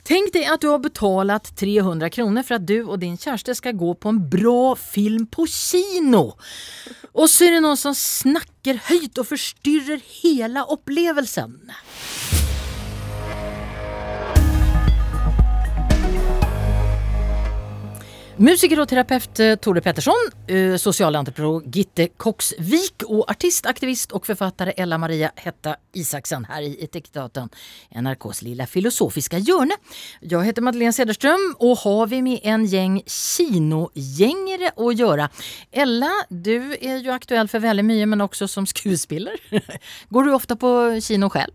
Tänk 0.03 0.33
dig 0.33 0.45
att 0.45 0.61
du 0.61 0.67
har 0.67 0.79
betalat 0.79 1.57
300 1.57 2.09
kronor 2.09 2.43
för 2.43 2.55
att 2.55 2.67
du 2.67 2.83
och 2.83 2.99
din 2.99 3.17
kärste 3.17 3.55
ska 3.55 3.71
gå 3.71 3.95
på 3.95 4.09
en 4.09 4.29
bra 4.29 4.75
film 4.75 5.27
på 5.27 5.47
kino. 5.47 6.37
Och 7.11 7.29
så 7.29 7.43
är 7.43 7.51
det 7.51 7.59
någon 7.59 7.77
som 7.77 7.95
snakker 7.95 8.79
høyt 8.89 9.17
og 9.21 9.27
forstyrrer 9.27 10.01
hele 10.21 10.65
upplevelsen. 10.69 11.57
Musiker 18.41 18.79
og 18.81 18.87
terapeut 18.89 19.37
eh, 19.43 19.51
Tore 19.61 19.83
Pettersson, 19.85 20.31
eh, 20.49 20.73
sosialentreprenør 20.81 21.67
Gitte 21.69 22.07
Koksvik 22.17 23.05
og 23.05 23.27
artistaktivist 23.29 24.15
og 24.17 24.25
forfatter 24.25 24.71
Ella 24.81 24.97
Maria 24.97 25.29
Hetta 25.37 25.75
Isaksen 25.93 26.47
her 26.49 26.65
i 26.65 26.71
Etikettaten, 26.81 27.51
NRKs 28.01 28.41
lilla 28.47 28.65
filosofiske 28.65 29.43
hjørne. 29.45 29.77
Jeg 30.25 30.47
heter 30.47 30.65
Madeleine 30.65 30.95
Cederström 30.97 31.51
og 31.59 31.83
har 31.83 32.09
vi 32.09 32.23
med 32.25 32.41
en 32.41 32.65
gjeng 32.65 32.97
kinogjengere 33.05 34.73
å 34.73 34.89
gjøre. 34.89 35.29
Ella, 35.69 36.09
du 36.31 36.73
er 36.79 37.05
jo 37.05 37.13
aktuell 37.13 37.51
for 37.51 37.61
veldig 37.61 37.85
mye, 37.85 38.09
men 38.09 38.25
også 38.25 38.49
som 38.49 38.65
skuespiller. 38.65 39.37
Går 40.13 40.25
du 40.25 40.33
ofte 40.33 40.57
på 40.57 40.95
kino 40.97 41.29
selv? 41.29 41.53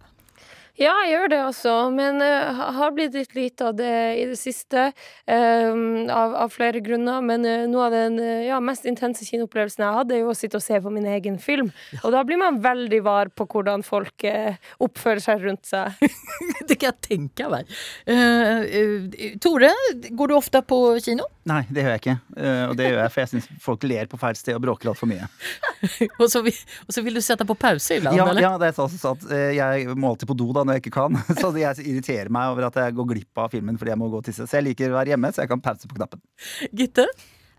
Ja, 0.76 0.92
jeg 1.06 1.14
gjør 1.14 1.30
det 1.32 1.38
også, 1.40 1.74
men 1.94 2.18
uh, 2.20 2.58
har 2.76 2.90
blitt 2.92 3.14
litt 3.16 3.32
lite 3.36 3.70
av 3.70 3.76
det 3.78 3.92
i 4.20 4.26
det 4.28 4.36
siste. 4.36 4.90
Um, 5.24 6.04
av, 6.12 6.34
av, 6.36 6.52
flere 6.52 6.82
grunner. 6.84 7.22
Men 7.24 7.46
uh, 7.48 7.64
noe 7.70 7.86
av 7.86 7.96
den 7.96 8.18
uh, 8.20 8.44
ja, 8.44 8.58
mest 8.60 8.84
intense 8.88 9.24
kinoopplevelsen 9.24 9.86
jeg 9.86 9.96
hadde, 9.96 10.18
er 10.18 10.20
jo 10.26 10.34
å 10.34 10.36
sitte 10.36 10.60
og 10.60 10.64
se 10.64 10.76
på 10.84 10.92
min 10.92 11.08
egen 11.14 11.38
film. 11.40 11.70
Ja. 11.94 12.02
Og 12.04 12.12
da 12.12 12.20
blir 12.28 12.40
man 12.42 12.60
veldig 12.64 13.00
var 13.06 13.32
på 13.32 13.48
hvordan 13.48 13.86
folk 13.86 14.26
oppfører 14.82 15.22
seg 15.24 15.46
rundt 15.46 15.64
seg. 15.68 15.96
det 16.68 16.76
kan 16.76 16.92
jeg 16.92 17.00
tenke 17.06 17.48
meg. 17.52 17.72
Tore, 19.42 19.72
går 20.12 20.30
du 20.30 20.36
ofte 20.36 20.60
på 20.66 20.80
kino? 21.04 21.24
Nei, 21.46 21.62
det 21.70 21.84
gjør 21.84 21.94
jeg 21.94 22.02
ikke. 22.02 22.16
og 22.66 22.74
det 22.78 22.88
gjør 22.88 23.00
jeg 23.04 23.12
for 23.14 23.22
jeg 23.22 23.30
syns 23.30 23.48
folk 23.62 23.84
ler 23.86 24.08
på 24.10 24.18
feil 24.18 24.38
sted 24.38 24.56
og 24.58 24.64
bråker 24.64 24.90
altfor 24.90 25.08
mye. 25.08 25.28
og, 26.20 26.26
så 26.32 26.42
vil, 26.44 26.56
og, 26.84 26.92
så 26.92 27.04
vil, 27.06 27.16
du 27.16 27.22
sette 27.24 27.46
på 27.46 27.56
pause 27.58 28.00
iblant, 28.00 28.18
ja, 28.18 28.26
eller? 28.26 28.42
Ja, 28.42 28.54
det 28.60 28.72
er 28.72 28.76
sånn 28.76 29.12
at 29.12 29.28
jeg 29.54 29.94
må 29.94 30.10
alltid 30.12 30.30
på 30.32 30.38
do 30.38 30.50
da 30.56 30.65
når 30.66 30.78
jeg 30.78 30.84
ikke 30.84 30.96
kan. 30.98 31.16
Så 31.40 31.52
jeg 31.56 31.86
irriterer 31.86 32.32
meg 32.32 32.52
over 32.52 32.68
at 32.68 32.82
jeg 32.82 32.98
går 32.98 33.10
glipp 33.14 33.42
av 33.44 33.54
filmen 33.54 33.78
fordi 33.78 33.94
jeg 33.94 34.02
må 34.02 34.10
gå 34.12 34.20
og 34.20 34.28
tisse. 34.28 34.46
Så 34.46 34.58
jeg 34.58 34.68
liker 34.70 34.92
å 34.92 34.98
være 34.98 35.14
hjemme, 35.14 35.32
så 35.32 35.44
jeg 35.44 35.52
kan 35.54 35.64
pause 35.64 35.88
på 35.88 35.98
knappen. 35.98 36.22
Gitte? 36.76 37.06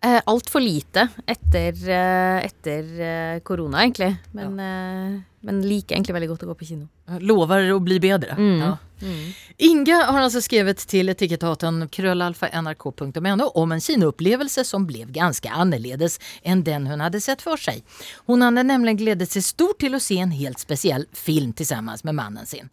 Eh, 0.06 0.20
Altfor 0.30 0.62
lite 0.62 1.08
etter, 1.26 1.74
eh, 1.90 2.46
etter 2.46 2.92
eh, 3.02 3.40
korona, 3.48 3.82
egentlig. 3.82 4.12
Men, 4.38 4.60
ja. 4.62 5.24
Men, 5.48 5.64
liker 5.66 5.96
egentlig 5.96 6.16
veldig 6.18 6.30
godt 6.34 6.44
å 6.46 6.50
gå 6.52 6.56
på 6.60 6.68
kino. 6.68 6.88
Lover 7.24 7.72
å 7.74 7.80
bli 7.84 7.98
bedre. 8.04 8.36
Mm. 8.38 8.60
Ja. 8.62 8.76
Mm. 9.02 9.34
Inga 9.58 9.98
har 10.10 10.20
altså 10.24 10.42
skrevet 10.42 10.82
til 10.90 11.12
etikettaten 11.14 11.84
krøllalfa.nrk.no 11.94 13.50
om 13.62 13.76
en 13.76 13.84
kinoopplevelse 13.84 14.66
som 14.66 14.88
ble 14.90 15.06
ganske 15.14 15.52
annerledes 15.54 16.18
enn 16.42 16.64
den 16.66 16.88
hun 16.90 17.04
hadde 17.06 17.22
sett 17.22 17.46
for 17.46 17.62
seg. 17.62 17.84
Hun 18.26 18.46
hadde 18.46 18.66
nemlig 18.66 18.98
gledet 19.04 19.30
seg 19.32 19.46
stort 19.46 19.80
til 19.84 19.98
å 19.98 20.02
se 20.04 20.20
en 20.24 20.34
helt 20.34 20.60
spesiell 20.62 21.06
film 21.14 21.54
sammen 21.58 21.98
med 22.04 22.18
mannen 22.18 22.46
sin. 22.46 22.70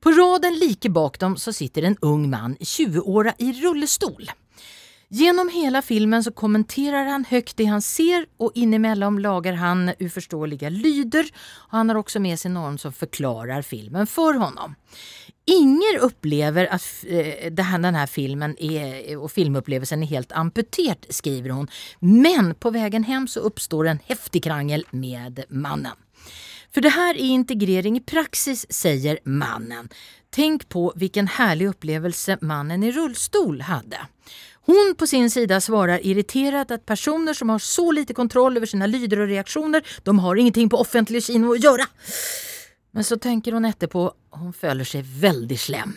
På 0.00 0.10
raden 0.14 0.58
like 0.58 0.90
bak 0.90 1.18
dem 1.18 1.36
så 1.36 1.52
sitter 1.52 1.82
en 1.82 1.96
ung 2.00 2.28
mann 2.30 2.56
20-åra 2.60 3.34
i 3.38 3.52
rullestol. 3.62 4.30
Genom 5.10 5.48
hela 5.48 5.82
filmen 5.82 6.24
så 6.24 6.32
kommenterar 6.32 7.04
han 7.04 7.24
högt 7.24 7.56
det 7.56 7.64
han 7.64 7.82
ser 7.82 8.26
och 8.36 8.52
inemellan 8.54 9.22
lagar 9.22 9.52
han 9.52 9.92
uforståelige 9.98 10.70
lyder. 10.70 11.26
Han 11.68 11.88
har 11.88 11.96
också 11.96 12.20
med 12.20 12.38
sig 12.38 12.50
någon 12.50 12.78
som 12.78 12.92
förklarar 12.92 13.62
filmen 13.62 14.06
för 14.06 14.34
honom. 14.34 14.74
Inger 15.44 15.98
upplever 15.98 16.66
att 16.66 17.04
eh, 17.08 17.52
den 17.52 17.94
här 17.94 18.06
filmen 18.06 18.56
är, 18.58 19.16
och 19.16 19.32
filmupplevelsen 19.32 20.02
är 20.02 20.06
helt 20.06 20.32
amputert, 20.32 21.06
skriver 21.08 21.50
hon. 21.50 21.68
Men 21.98 22.54
på 22.54 22.70
vägen 22.70 23.04
hem 23.04 23.28
så 23.28 23.40
uppstår 23.40 23.86
en 23.86 23.98
häftig 24.04 24.44
krangel 24.44 24.86
med 24.90 25.44
mannen. 25.48 25.96
För 26.74 26.80
det 26.80 26.88
här 26.88 27.14
är 27.14 27.18
integrering 27.18 27.96
i 27.96 28.00
praxis, 28.00 28.66
säger 28.72 29.18
mannen. 29.24 29.88
Tänk 30.30 30.68
på 30.68 30.92
vilken 30.96 31.26
härlig 31.26 31.66
upplevelse 31.66 32.38
mannen 32.40 32.82
i 32.82 32.92
rullstol 32.92 33.60
hade. 33.60 33.98
Hon 34.68 34.94
på 34.98 35.06
sin 35.06 35.30
sida 35.30 35.60
svarar 35.60 36.06
irriterat 36.06 36.70
att 36.70 36.86
personer 36.86 37.34
som 37.34 37.48
har 37.48 37.58
så 37.58 37.92
lite 37.92 38.14
kontroll 38.14 38.56
över 38.56 38.66
sina 38.66 38.86
lyder 38.86 39.20
och 39.20 39.28
reaktioner, 39.28 39.82
de 40.02 40.18
har 40.18 40.36
ingenting 40.36 40.68
på 40.68 40.76
offentlig 40.76 41.24
kino 41.24 41.52
att 41.52 41.64
göra. 41.64 41.86
Men 42.90 43.04
så 43.04 43.16
tänker 43.18 43.52
hon 43.52 43.64
etterpå, 43.64 44.12
hon 44.30 44.52
føler 44.52 44.84
seg 44.84 45.08
veldig 45.20 45.56
slem. 45.60 45.94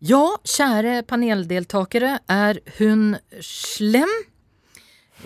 Ja, 0.00 0.22
kjære 0.48 1.02
paneldeltakere, 1.08 2.18
er 2.24 2.62
hun 2.78 3.18
slem? 3.44 4.10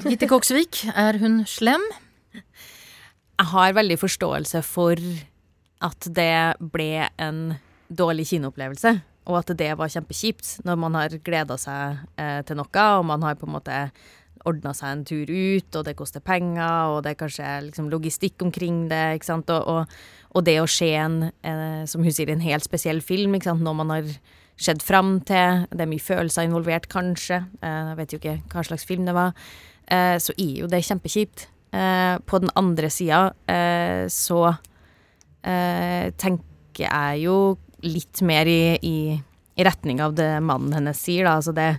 Gitte 0.02 0.26
Koksvik, 0.26 0.80
er 0.98 1.18
hun 1.22 1.44
slem? 1.46 1.84
Jeg 2.34 3.50
har 3.52 3.78
veldig 3.78 4.00
forståelse 4.02 4.64
for 4.66 4.98
at 5.78 6.10
det 6.10 6.58
ble 6.74 7.06
en 7.22 7.40
dårlig 7.86 8.26
kinoopplevelse 8.32 8.96
og 9.28 9.40
at 9.42 9.52
det 9.60 9.74
var 9.78 9.90
kjempekjipt 9.92 10.64
når 10.66 10.78
man 10.80 10.96
har 10.96 11.18
gleda 11.24 11.58
seg 11.60 12.00
eh, 12.20 12.40
til 12.48 12.58
noe, 12.58 12.86
og 12.98 13.04
man 13.10 13.26
har 13.26 13.36
på 13.38 13.48
en 13.48 13.56
måte 13.58 13.82
ordna 14.48 14.72
seg 14.76 14.92
en 14.94 15.04
tur 15.04 15.28
ut, 15.28 15.76
og 15.76 15.84
det 15.84 15.96
koster 15.98 16.24
penger, 16.24 16.94
og 16.94 17.02
det 17.04 17.12
er 17.12 17.20
kanskje 17.20 17.52
liksom 17.68 17.90
logistikk 17.92 18.40
omkring 18.46 18.86
det, 18.90 19.02
ikke 19.18 19.28
sant, 19.28 19.52
og, 19.52 19.68
og, 19.68 19.96
og 20.32 20.46
det 20.46 20.58
å 20.62 20.68
se 20.70 20.90
en, 20.96 21.20
eh, 21.44 21.82
som 21.90 22.04
hun 22.04 22.14
sier, 22.14 22.32
en 22.32 22.44
helt 22.44 22.66
spesiell 22.66 23.02
film, 23.04 23.36
ikke 23.36 23.50
sant, 23.50 23.64
når 23.66 23.80
man 23.82 23.96
har 23.96 24.12
skjedd 24.58 24.82
fram 24.82 25.18
til. 25.26 25.66
Det 25.70 25.84
er 25.84 25.90
mye 25.90 26.02
følelser 26.02 26.48
involvert, 26.48 26.88
kanskje. 26.90 27.42
Eh, 27.62 27.82
jeg 27.92 27.98
vet 28.00 28.14
jo 28.14 28.22
ikke 28.22 28.38
hva 28.54 28.64
slags 28.66 28.86
film 28.88 29.06
det 29.06 29.14
var. 29.18 29.36
Eh, 29.88 30.16
så 30.20 30.34
er 30.36 30.54
jo 30.62 30.70
det 30.70 30.84
kjempekjipt. 30.84 31.48
Eh, 31.72 32.16
på 32.24 32.40
den 32.40 32.52
andre 32.56 32.88
sida 32.92 33.28
eh, 33.48 34.08
så 34.08 34.56
tenker 35.48 36.82
jeg 36.82 37.20
jo 37.22 37.34
litt 37.86 38.22
mer 38.26 38.48
i, 38.50 38.76
i, 38.82 38.98
i 39.58 39.66
retning 39.66 40.02
av 40.02 40.16
det 40.18 40.30
mannen 40.44 40.74
hennes 40.76 41.00
sier, 41.02 41.28
da. 41.28 41.38
Altså 41.38 41.54
det 41.56 41.72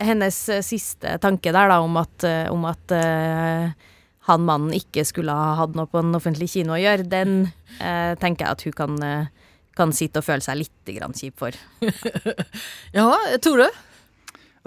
Hennes 0.00 0.36
eh, 0.48 0.62
siste 0.64 1.18
tanke 1.20 1.52
der, 1.52 1.68
da, 1.68 1.80
om 1.84 1.98
at, 2.00 2.24
eh, 2.24 2.46
om 2.48 2.62
at 2.64 2.94
uh, 2.96 3.66
han 4.30 4.46
mannen 4.48 4.72
ikke 4.72 5.04
skulle 5.04 5.34
ha 5.36 5.50
hatt 5.58 5.76
noe 5.76 5.90
på 5.92 6.00
en 6.00 6.16
offentlig 6.16 6.48
kino 6.54 6.72
å 6.72 6.80
gjøre, 6.80 7.04
den 7.04 7.34
uh, 7.82 8.16
tenker 8.16 8.46
jeg 8.46 8.54
at 8.54 8.64
hun 8.64 8.76
kan, 8.78 8.96
uh, 9.04 9.52
kan 9.76 9.92
sitte 9.92 10.22
og 10.22 10.24
føle 10.24 10.44
seg 10.46 10.62
litt 10.62 10.94
grann 10.96 11.16
kjip 11.16 11.36
for. 11.44 11.60
Ja, 12.96 13.12
Tore? 13.44 13.68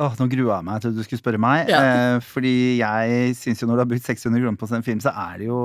Åh, 0.02 0.14
nå 0.18 0.26
grua 0.32 0.56
jeg 0.58 0.66
meg 0.66 0.82
til 0.82 0.94
du 0.96 1.04
skulle 1.06 1.22
spørre 1.22 1.40
meg. 1.42 1.70
Ja. 1.70 1.82
Eh, 1.86 2.20
fordi 2.26 2.54
jeg 2.80 3.34
syns 3.38 3.62
jo 3.62 3.68
når 3.70 3.78
du 3.78 3.84
har 3.84 3.90
brukt 3.92 4.08
600 4.08 4.42
kroner 4.42 4.58
på 4.58 4.70
en 4.74 4.86
film, 4.86 5.02
så 5.04 5.14
er 5.14 5.36
det, 5.38 5.50
jo, 5.52 5.60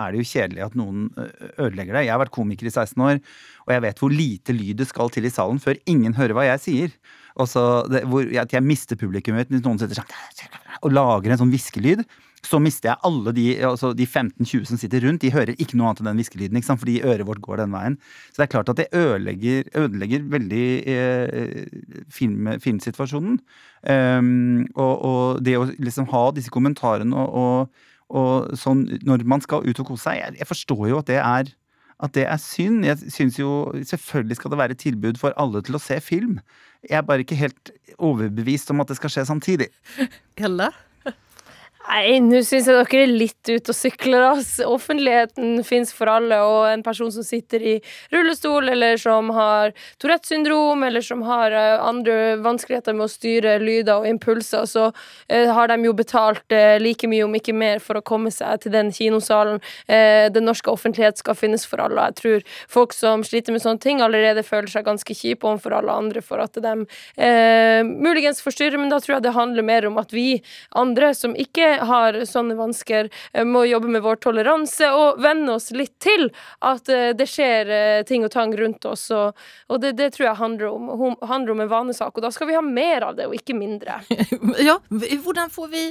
er 0.00 0.14
det 0.14 0.22
jo 0.22 0.28
kjedelig 0.30 0.64
at 0.64 0.78
noen 0.78 1.10
ødelegger 1.18 1.98
det. 1.98 2.06
Jeg 2.06 2.14
har 2.14 2.22
vært 2.22 2.32
komiker 2.32 2.70
i 2.70 2.72
16 2.72 3.04
år, 3.04 3.20
og 3.64 3.74
jeg 3.74 3.84
vet 3.86 4.02
hvor 4.02 4.12
lite 4.12 4.56
lyd 4.56 4.80
det 4.80 4.88
skal 4.90 5.12
til 5.12 5.26
i 5.28 5.32
salen 5.32 5.60
før 5.62 5.80
ingen 5.90 6.16
hører 6.18 6.36
hva 6.36 6.48
jeg 6.52 6.64
sier. 6.64 6.98
Og 7.40 7.48
så 7.50 7.62
det, 7.90 8.04
hvor, 8.10 8.28
at 8.40 8.52
jeg 8.54 8.62
mister 8.62 8.98
publikummet 8.98 9.50
hvis 9.50 9.64
noen 9.64 9.80
sitter 9.80 9.98
sånn 9.98 10.12
og 10.84 10.92
lager 10.92 11.32
en 11.32 11.40
sånn 11.40 11.52
hviskelyd. 11.54 12.04
Så 12.44 12.58
mister 12.60 12.90
jeg 12.90 13.00
alle 13.08 13.32
de, 13.32 13.44
altså 13.64 13.94
de 13.96 14.04
15-20 14.04 14.66
som 14.68 14.80
sitter 14.80 15.06
rundt. 15.06 15.22
De 15.24 15.32
hører 15.32 15.56
ikke 15.56 15.78
noe 15.78 15.88
annet 15.88 16.02
enn 16.02 16.10
den 16.10 16.20
hviskelyden, 16.20 16.60
fordi 16.66 16.98
øret 17.00 17.26
vårt 17.28 17.40
går 17.44 17.62
den 17.62 17.72
veien. 17.72 17.96
Så 18.28 18.42
det 18.42 18.46
er 18.46 18.52
klart 18.52 18.72
at 18.72 18.82
det 18.82 18.88
ødelegger, 18.92 19.70
ødelegger 19.80 20.26
veldig 20.34 20.66
eh, 20.92 21.64
film, 22.12 22.52
filmsituasjonen. 22.60 23.40
Um, 23.88 24.64
og, 24.76 24.94
og 25.08 25.42
det 25.44 25.56
å 25.56 25.66
liksom 25.72 26.08
ha 26.12 26.26
disse 26.36 26.52
kommentarene 26.52 27.16
og, 27.16 27.32
og, 27.32 27.88
og 28.16 28.60
sånn 28.60 28.86
når 29.04 29.24
man 29.28 29.44
skal 29.44 29.64
ut 29.64 29.80
og 29.82 29.90
kose 29.90 30.06
seg 30.06 30.20
Jeg, 30.20 30.36
jeg 30.40 30.48
forstår 30.48 30.86
jo 30.88 31.00
at 31.02 31.10
det 31.10 31.18
er 31.20 31.50
at 32.02 32.14
det 32.14 32.26
er 32.26 32.40
synd. 32.40 32.84
Jeg 32.84 32.98
synes 33.08 33.38
jo 33.38 33.72
Selvfølgelig 33.84 34.36
skal 34.36 34.50
det 34.50 34.58
være 34.58 34.74
tilbud 34.74 35.20
for 35.20 35.34
alle 35.40 35.62
til 35.62 35.78
å 35.78 35.82
se 35.82 36.00
film. 36.00 36.38
Jeg 36.90 36.98
er 36.98 37.06
bare 37.06 37.24
ikke 37.24 37.38
helt 37.38 37.70
overbevist 37.98 38.70
om 38.70 38.82
at 38.82 38.90
det 38.90 38.96
skal 38.98 39.12
skje 39.12 39.26
samtidig. 39.28 39.70
Ella? 40.36 40.70
Nei, 41.84 42.16
nå 42.24 42.38
syns 42.40 42.64
jeg 42.64 42.78
dere 42.78 43.00
er 43.04 43.10
litt 43.12 43.48
ute 43.50 43.68
og 43.68 43.76
sykler. 43.76 44.22
ass. 44.30 44.54
Offentligheten 44.64 45.58
fins 45.68 45.90
for 45.92 46.08
alle, 46.08 46.38
og 46.40 46.62
en 46.70 46.82
person 46.82 47.10
som 47.12 47.22
sitter 47.26 47.60
i 47.60 47.74
rullestol, 48.12 48.70
eller 48.72 48.96
som 48.96 49.28
har 49.36 49.74
Tourettes 50.00 50.32
syndrom, 50.32 50.82
eller 50.82 51.04
som 51.04 51.20
har 51.28 51.52
eh, 51.52 51.76
andre 51.84 52.38
vanskeligheter 52.40 52.96
med 52.96 53.04
å 53.04 53.12
styre 53.12 53.58
lyder 53.60 54.00
og 54.00 54.08
impulser, 54.08 54.64
så 54.64 54.86
eh, 55.28 55.50
har 55.52 55.68
de 55.68 55.76
jo 55.84 55.92
betalt 55.92 56.56
eh, 56.56 56.78
like 56.80 57.10
mye, 57.10 57.26
om 57.26 57.36
ikke 57.36 57.52
mer, 57.52 57.84
for 57.84 58.00
å 58.00 58.04
komme 58.04 58.32
seg 58.32 58.64
til 58.64 58.72
den 58.72 58.88
kinosalen. 58.88 59.60
Eh, 59.84 60.30
den 60.32 60.48
norske 60.48 60.72
offentlighet 60.72 61.20
skal 61.20 61.36
finnes 61.36 61.68
for 61.68 61.84
alle. 61.84 62.08
Jeg 62.08 62.20
tror 62.22 62.48
folk 62.78 62.96
som 62.96 63.26
sliter 63.28 63.52
med 63.52 63.60
sånne 63.60 63.84
ting, 63.84 64.00
allerede 64.00 64.46
føler 64.46 64.72
seg 64.72 64.88
ganske 64.88 65.18
kjipe 65.20 65.44
overfor 65.44 65.76
alle 65.82 66.00
andre 66.00 66.24
for 66.24 66.40
at 66.40 66.56
de 66.56 66.74
eh, 67.20 67.84
muligens 67.84 68.40
forstyrrer, 68.40 68.80
men 68.80 68.88
da 68.88 69.02
tror 69.04 69.18
jeg 69.18 69.28
det 69.28 69.36
handler 69.36 69.68
mer 69.74 69.92
om 69.92 70.00
at 70.00 70.16
vi 70.16 70.40
andre 70.80 71.12
som 71.12 71.36
ikke 71.36 71.73
har 71.82 72.18
sånne 72.28 72.56
vansker, 72.58 73.10
eh, 73.32 73.44
må 73.44 73.64
jobbe 73.64 73.88
med 73.88 74.04
vår 74.04 74.20
toleranse 74.24 74.90
og 74.94 75.20
venne 75.22 75.56
oss 75.56 75.70
litt 75.74 75.94
til 76.02 76.28
at 76.64 76.88
eh, 76.92 77.10
det 77.16 77.26
skjer 77.30 77.72
eh, 77.72 78.02
ting 78.08 78.24
og 78.26 78.32
tang 78.34 78.54
rundt 78.58 78.84
oss. 78.88 79.06
Og, 79.14 79.36
og 79.68 79.80
det, 79.82 79.94
det 80.00 80.12
tror 80.14 80.28
jeg 80.28 80.40
handler 80.40 80.70
om, 80.70 81.16
handler 81.22 81.54
om 81.54 81.64
en 81.64 81.72
vanesak. 81.72 82.14
Og 82.14 82.24
da 82.24 82.32
skal 82.34 82.50
vi 82.50 82.58
ha 82.58 82.64
mer 82.64 83.08
av 83.10 83.18
det, 83.18 83.28
og 83.30 83.38
ikke 83.38 83.56
mindre. 83.58 84.00
Ja, 84.64 84.78
hvordan 84.88 85.50
får 85.52 85.68
vi... 85.68 85.82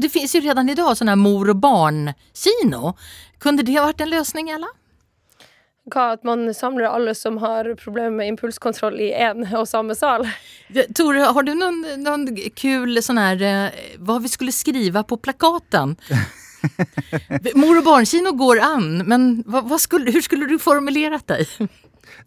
Det 0.00 0.08
finnes 0.12 0.32
jo 0.34 0.40
redan 0.44 0.68
i 0.70 0.76
dag 0.78 0.94
sånn 0.96 1.10
mor 1.20 1.50
og 1.50 1.58
barn-kino. 1.60 2.94
Kunde 3.42 3.64
det 3.66 3.76
ha 3.76 3.88
vært 3.88 4.04
en 4.04 4.12
løsning, 4.12 4.52
Ella? 4.54 4.70
Hva 5.88 6.10
at 6.14 6.26
man 6.28 6.44
samler 6.54 6.90
alle 6.90 7.14
som 7.16 7.38
har 7.40 7.70
problemer 7.80 8.12
med 8.18 8.34
impulskontroll 8.34 8.98
i 9.00 9.08
én 9.16 9.46
og 9.48 9.64
samme 9.68 9.96
sal. 9.96 10.26
Tore, 10.94 11.24
har 11.32 11.46
du 11.46 11.54
noen, 11.56 11.80
noen 12.04 12.28
kul 12.58 13.00
sånn 13.02 13.18
her 13.18 13.72
Hva 13.98 14.20
vi 14.22 14.30
skulle 14.30 14.54
skriva 14.54 15.02
på 15.02 15.18
plakaten? 15.18 15.96
Mor 17.60 17.80
og 17.80 17.86
barnkino 17.86 18.34
går 18.36 18.60
an, 18.62 18.88
men 19.08 19.30
hva, 19.48 19.64
hva 19.64 19.78
skulle, 19.80 20.12
hur 20.12 20.24
skulle 20.24 20.48
du 20.50 20.58
formulert 20.60 21.24
dig? 21.32 21.46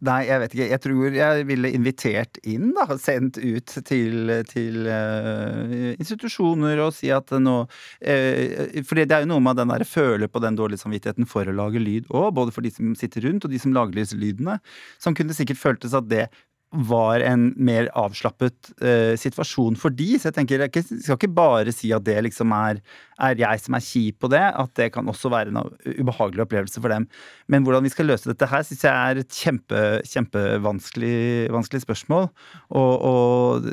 Nei, 0.05 0.19
jeg 0.29 0.41
vet 0.43 0.55
ikke. 0.55 0.67
Jeg 0.71 0.81
tror 0.83 1.17
jeg 1.17 1.47
ville 1.49 1.71
invitert 1.75 2.39
inn, 2.43 2.71
da. 2.77 2.87
Sendt 3.01 3.39
ut 3.41 3.75
til, 3.87 4.33
til 4.49 4.87
uh, 4.87 5.91
institusjoner 5.97 6.83
og 6.85 6.93
si 6.97 7.11
at 7.13 7.33
nå 7.39 7.57
uh, 7.65 8.79
For 8.85 9.01
det 9.01 9.09
er 9.09 9.25
jo 9.25 9.31
noe 9.33 9.43
med 9.43 9.59
den 9.59 9.73
der 9.73 9.85
føle 9.87 10.29
på 10.31 10.41
den 10.43 10.57
dårlige 10.59 10.83
samvittigheten 10.83 11.29
for 11.29 11.47
å 11.47 11.55
lage 11.55 11.81
lyd 11.81 12.09
òg, 12.13 12.31
både 12.37 12.55
for 12.55 12.65
de 12.65 12.73
som 12.73 12.95
sitter 12.99 13.27
rundt 13.27 13.47
og 13.47 13.53
de 13.53 13.61
som 13.61 13.75
lager 13.75 14.17
lydene. 14.17 14.59
Som 15.01 15.15
kunne 15.17 15.35
sikkert 15.35 15.61
føltes 15.61 15.95
at 15.97 16.09
det 16.11 16.27
var 16.73 17.21
en 17.21 17.51
mer 17.55 17.87
avslappet 17.97 18.71
eh, 18.81 19.13
situasjon 19.19 19.77
for 19.79 19.93
de. 19.93 20.13
Så 20.17 20.29
jeg 20.29 20.37
tenker, 20.37 20.63
jeg 20.65 20.85
skal 20.89 21.17
ikke 21.19 21.31
bare 21.35 21.73
si 21.75 21.91
at 21.93 22.05
det 22.07 22.17
liksom 22.25 22.53
er, 22.57 22.79
er 23.21 23.37
jeg 23.39 23.61
som 23.61 23.77
er 23.77 23.85
kjip 23.85 24.17
på 24.23 24.29
det, 24.33 24.41
at 24.41 24.73
det 24.79 24.89
kan 24.95 25.09
også 25.09 25.31
være 25.33 25.53
en 25.53 25.61
ubehagelig 26.01 26.45
opplevelse 26.45 26.81
for 26.81 26.93
dem. 26.93 27.05
Men 27.51 27.67
hvordan 27.67 27.85
vi 27.85 27.93
skal 27.93 28.09
løse 28.09 28.29
dette 28.29 28.49
her, 28.49 28.65
syns 28.65 28.85
jeg 28.87 28.93
er 28.93 29.21
et 29.21 29.37
kjempe, 29.37 29.83
kjempevanskelig 30.09 31.51
vanskelig 31.53 31.83
spørsmål. 31.85 32.27
Og, 32.73 32.93
og 33.11 33.69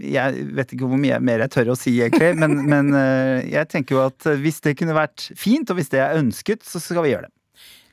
jeg 0.00 0.48
vet 0.56 0.74
ikke 0.74 0.88
hvor 0.88 1.00
mye 1.00 1.20
mer 1.20 1.44
jeg 1.44 1.56
tør 1.58 1.74
å 1.74 1.78
si, 1.78 1.98
egentlig, 2.00 2.32
men, 2.40 2.62
men 2.70 2.96
eh, 2.96 3.52
jeg 3.52 3.70
tenker 3.72 3.98
jo 3.98 4.06
at 4.06 4.32
hvis 4.40 4.62
det 4.64 4.78
kunne 4.80 4.96
vært 4.96 5.28
fint, 5.36 5.68
og 5.68 5.78
hvis 5.78 5.92
det 5.92 6.00
er 6.02 6.18
ønsket, 6.22 6.64
så 6.64 6.80
skal 6.80 7.04
vi 7.04 7.14
gjøre 7.14 7.28
det. 7.28 7.34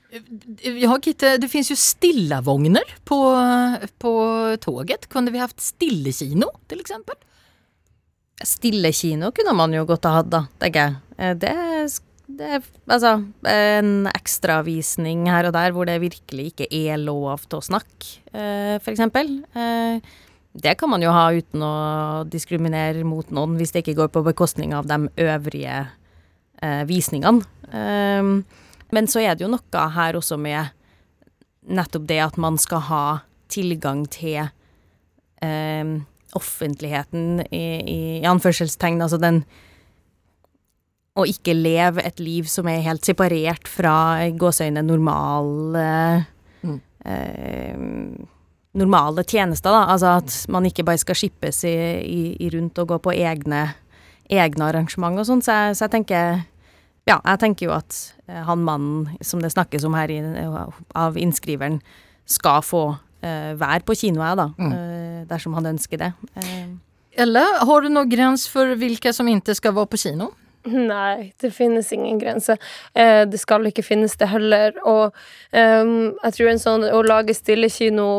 Ja, 0.10 0.98
Gitte, 0.98 1.38
det 1.38 1.48
finns 1.48 1.72
ju 1.72 1.76
stillavogner 1.76 2.96
på, 3.06 3.18
på 4.02 4.14
tåget. 4.62 5.10
Kunde 5.10 5.32
vi 5.32 5.38
haft 5.38 5.62
stillekino 5.62 6.50
till 6.68 6.80
exempel? 6.80 7.16
Stillekino 8.44 9.32
kunne 9.36 9.54
man 9.54 9.74
jo 9.76 9.84
godt 9.86 10.08
ha 10.08 10.20
hatt, 10.20 10.32
da, 10.32 10.46
tenker 10.62 10.88
jeg. 10.88 10.96
Eh, 11.18 11.36
Det, 11.38 11.54
det 12.40 12.62
altså 12.88 13.12
en 13.52 14.08
ekstravisning 14.14 15.28
her 15.30 15.50
og 15.50 15.54
der 15.54 15.76
hvor 15.76 15.86
det 15.90 16.00
virkelig 16.02 16.54
ikke 16.54 16.70
er 16.72 16.98
lov 17.02 17.46
til 17.50 17.60
å 17.60 17.68
snakke, 17.68 18.16
eh. 18.34 18.80
Eh, 18.80 20.00
Det 20.60 20.78
kan 20.80 20.90
man 20.90 21.04
jo 21.04 21.12
ha 21.14 21.28
uten 21.32 21.62
å 21.62 22.26
diskriminere 22.26 23.04
mot 23.06 23.30
noen, 23.30 23.58
hvis 23.60 23.72
det 23.76 23.84
ikke 23.84 24.00
går 24.02 24.10
på 24.10 24.26
bekostning 24.26 24.74
av 24.74 24.88
de 24.90 25.10
øvrige 25.22 25.86
eh, 26.64 26.84
visningene. 26.90 27.46
Men 28.92 29.08
så 29.08 29.22
er 29.22 29.36
det 29.36 29.46
jo 29.46 29.52
noe 29.52 29.88
her 29.96 30.18
også 30.18 30.38
med 30.42 30.72
nettopp 31.70 32.08
det 32.10 32.20
at 32.24 32.38
man 32.42 32.58
skal 32.58 32.82
ha 32.88 33.04
tilgang 33.50 34.06
til 34.10 34.48
eh, 35.42 35.92
offentligheten 36.38 37.44
i, 37.50 37.64
i, 37.82 38.00
i 38.22 38.28
anførselstegn, 38.30 39.02
altså 39.02 39.20
den 39.22 39.44
Å 41.20 41.26
ikke 41.28 41.54
leve 41.58 42.04
et 42.06 42.20
liv 42.22 42.48
som 42.48 42.68
er 42.70 42.86
helt 42.86 43.04
separert 43.04 43.68
fra 43.68 44.30
gåseøyne 44.40 44.86
normal 44.86 46.26
Mm. 46.62 46.82
eh, 47.06 48.26
Normale 48.80 49.24
tjenester, 49.24 49.72
da. 49.72 49.86
Altså 49.90 50.12
at 50.20 50.34
man 50.52 50.66
ikke 50.68 50.84
bare 50.86 51.00
skal 51.02 51.16
skippes 51.18 51.64
i, 51.66 51.72
i, 52.04 52.20
i 52.38 52.50
rundt 52.54 52.78
og 52.78 52.92
gå 52.92 52.98
på 53.08 53.14
egne, 53.16 53.64
egne 54.30 54.68
arrangement 54.68 55.18
og 55.18 55.26
sånn. 55.26 55.42
Så, 55.42 55.56
så 55.74 55.88
jeg 55.88 55.94
tenker 55.96 56.44
Ja, 57.08 57.20
jeg 57.24 57.40
tenker 57.42 57.70
jo 57.70 57.76
at 57.78 57.96
eh, 58.28 58.42
han 58.46 58.66
mannen 58.66 59.08
som 59.26 59.42
det 59.44 59.54
snakkes 59.54 59.86
om 59.88 59.96
her 59.98 60.12
i, 60.14 60.20
av 60.98 61.18
innskriveren, 61.18 61.80
skal 62.30 62.62
få 62.62 62.84
uh, 62.94 63.54
være 63.58 63.82
på 63.88 63.96
kino, 63.98 64.22
jeg, 64.22 64.38
da. 64.38 64.52
Mm. 64.60 64.74
Uh, 64.74 65.22
dersom 65.32 65.56
han 65.58 65.72
ønsker 65.72 65.98
det. 65.98 66.12
Uh. 66.38 66.78
Eller 67.20 67.56
har 67.66 67.82
du 67.82 67.90
noen 67.90 68.12
grense 68.12 68.52
for 68.52 68.78
hvilke 68.78 69.14
som 69.16 69.28
ikke 69.32 69.56
skal 69.58 69.74
være 69.76 69.90
på 69.90 70.02
kino? 70.04 70.30
Nei, 70.68 71.32
det 71.42 71.52
finnes 71.56 71.92
ingen 71.96 72.20
grense. 72.20 72.58
Eh, 72.94 73.24
det 73.30 73.40
skal 73.40 73.66
ikke 73.70 73.86
finnes 73.86 74.16
det 74.20 74.28
heller. 74.30 74.76
Og 74.84 75.16
um, 75.56 76.12
jeg 76.24 76.36
tror 76.36 76.52
en 76.52 76.62
sånn 76.62 76.86
å 76.92 77.02
lage 77.06 77.36
stillekino 77.38 78.10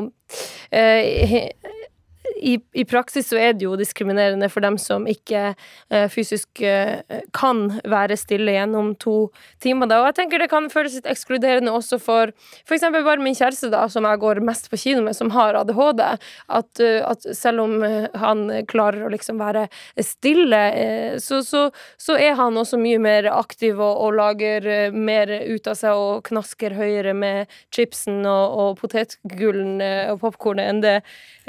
eh, 0.72 1.50
i, 2.42 2.56
i, 2.72 2.84
praksis 2.88 3.28
så 3.30 3.38
er 3.40 3.54
det 3.56 3.66
jo 3.66 3.76
diskriminerende 3.78 4.48
for 4.52 4.64
dem 4.64 4.76
som 4.80 5.06
ikke 5.08 5.52
uh, 5.54 6.06
fysisk 6.12 6.62
uh, 6.64 7.00
kan 7.36 7.62
være 7.88 8.16
stille 8.18 8.54
gjennom 8.54 8.94
to 9.00 9.30
timer. 9.62 9.90
Da. 9.90 10.00
Og 10.00 10.10
jeg 10.10 10.18
tenker 10.20 10.42
det 10.42 10.50
kan 10.52 10.70
føles 10.72 10.96
litt 10.98 11.08
ekskluderende 11.10 11.74
også 11.74 12.00
for 12.02 12.32
f.eks. 12.64 12.86
bare 12.96 13.20
min 13.22 13.36
kjæreste, 13.36 13.70
da, 13.72 13.86
som 13.92 14.08
jeg 14.08 14.22
går 14.22 14.42
mest 14.46 14.70
på 14.72 14.80
kino 14.80 15.04
med, 15.04 15.16
som 15.18 15.32
har 15.34 15.58
ADHD. 15.60 16.02
At, 16.60 16.70
uh, 16.82 17.00
at 17.10 17.28
selv 17.36 17.64
om 17.66 17.76
han 18.20 18.46
klarer 18.70 19.06
å 19.06 19.12
liksom 19.12 19.40
være 19.40 19.66
stille, 20.02 20.60
så, 21.22 21.40
så, 21.46 21.66
så, 22.00 22.16
er 22.20 22.36
han 22.38 22.58
også 22.58 22.78
mye 22.80 22.98
mer 23.00 23.28
aktiv 23.32 23.78
og, 23.78 23.94
og, 24.04 24.16
lager 24.20 24.92
mer 24.92 25.30
ut 25.46 25.68
av 25.70 25.76
seg 25.78 25.96
og 25.96 26.24
knasker 26.26 26.74
høyere 26.76 27.14
med 27.16 27.52
chipsen 27.74 28.24
og, 28.28 28.56
og 28.60 28.80
potetgullen 28.80 29.80
og 30.12 30.20
popkornet 30.24 30.68
enn 30.70 30.82
det, 30.84 30.96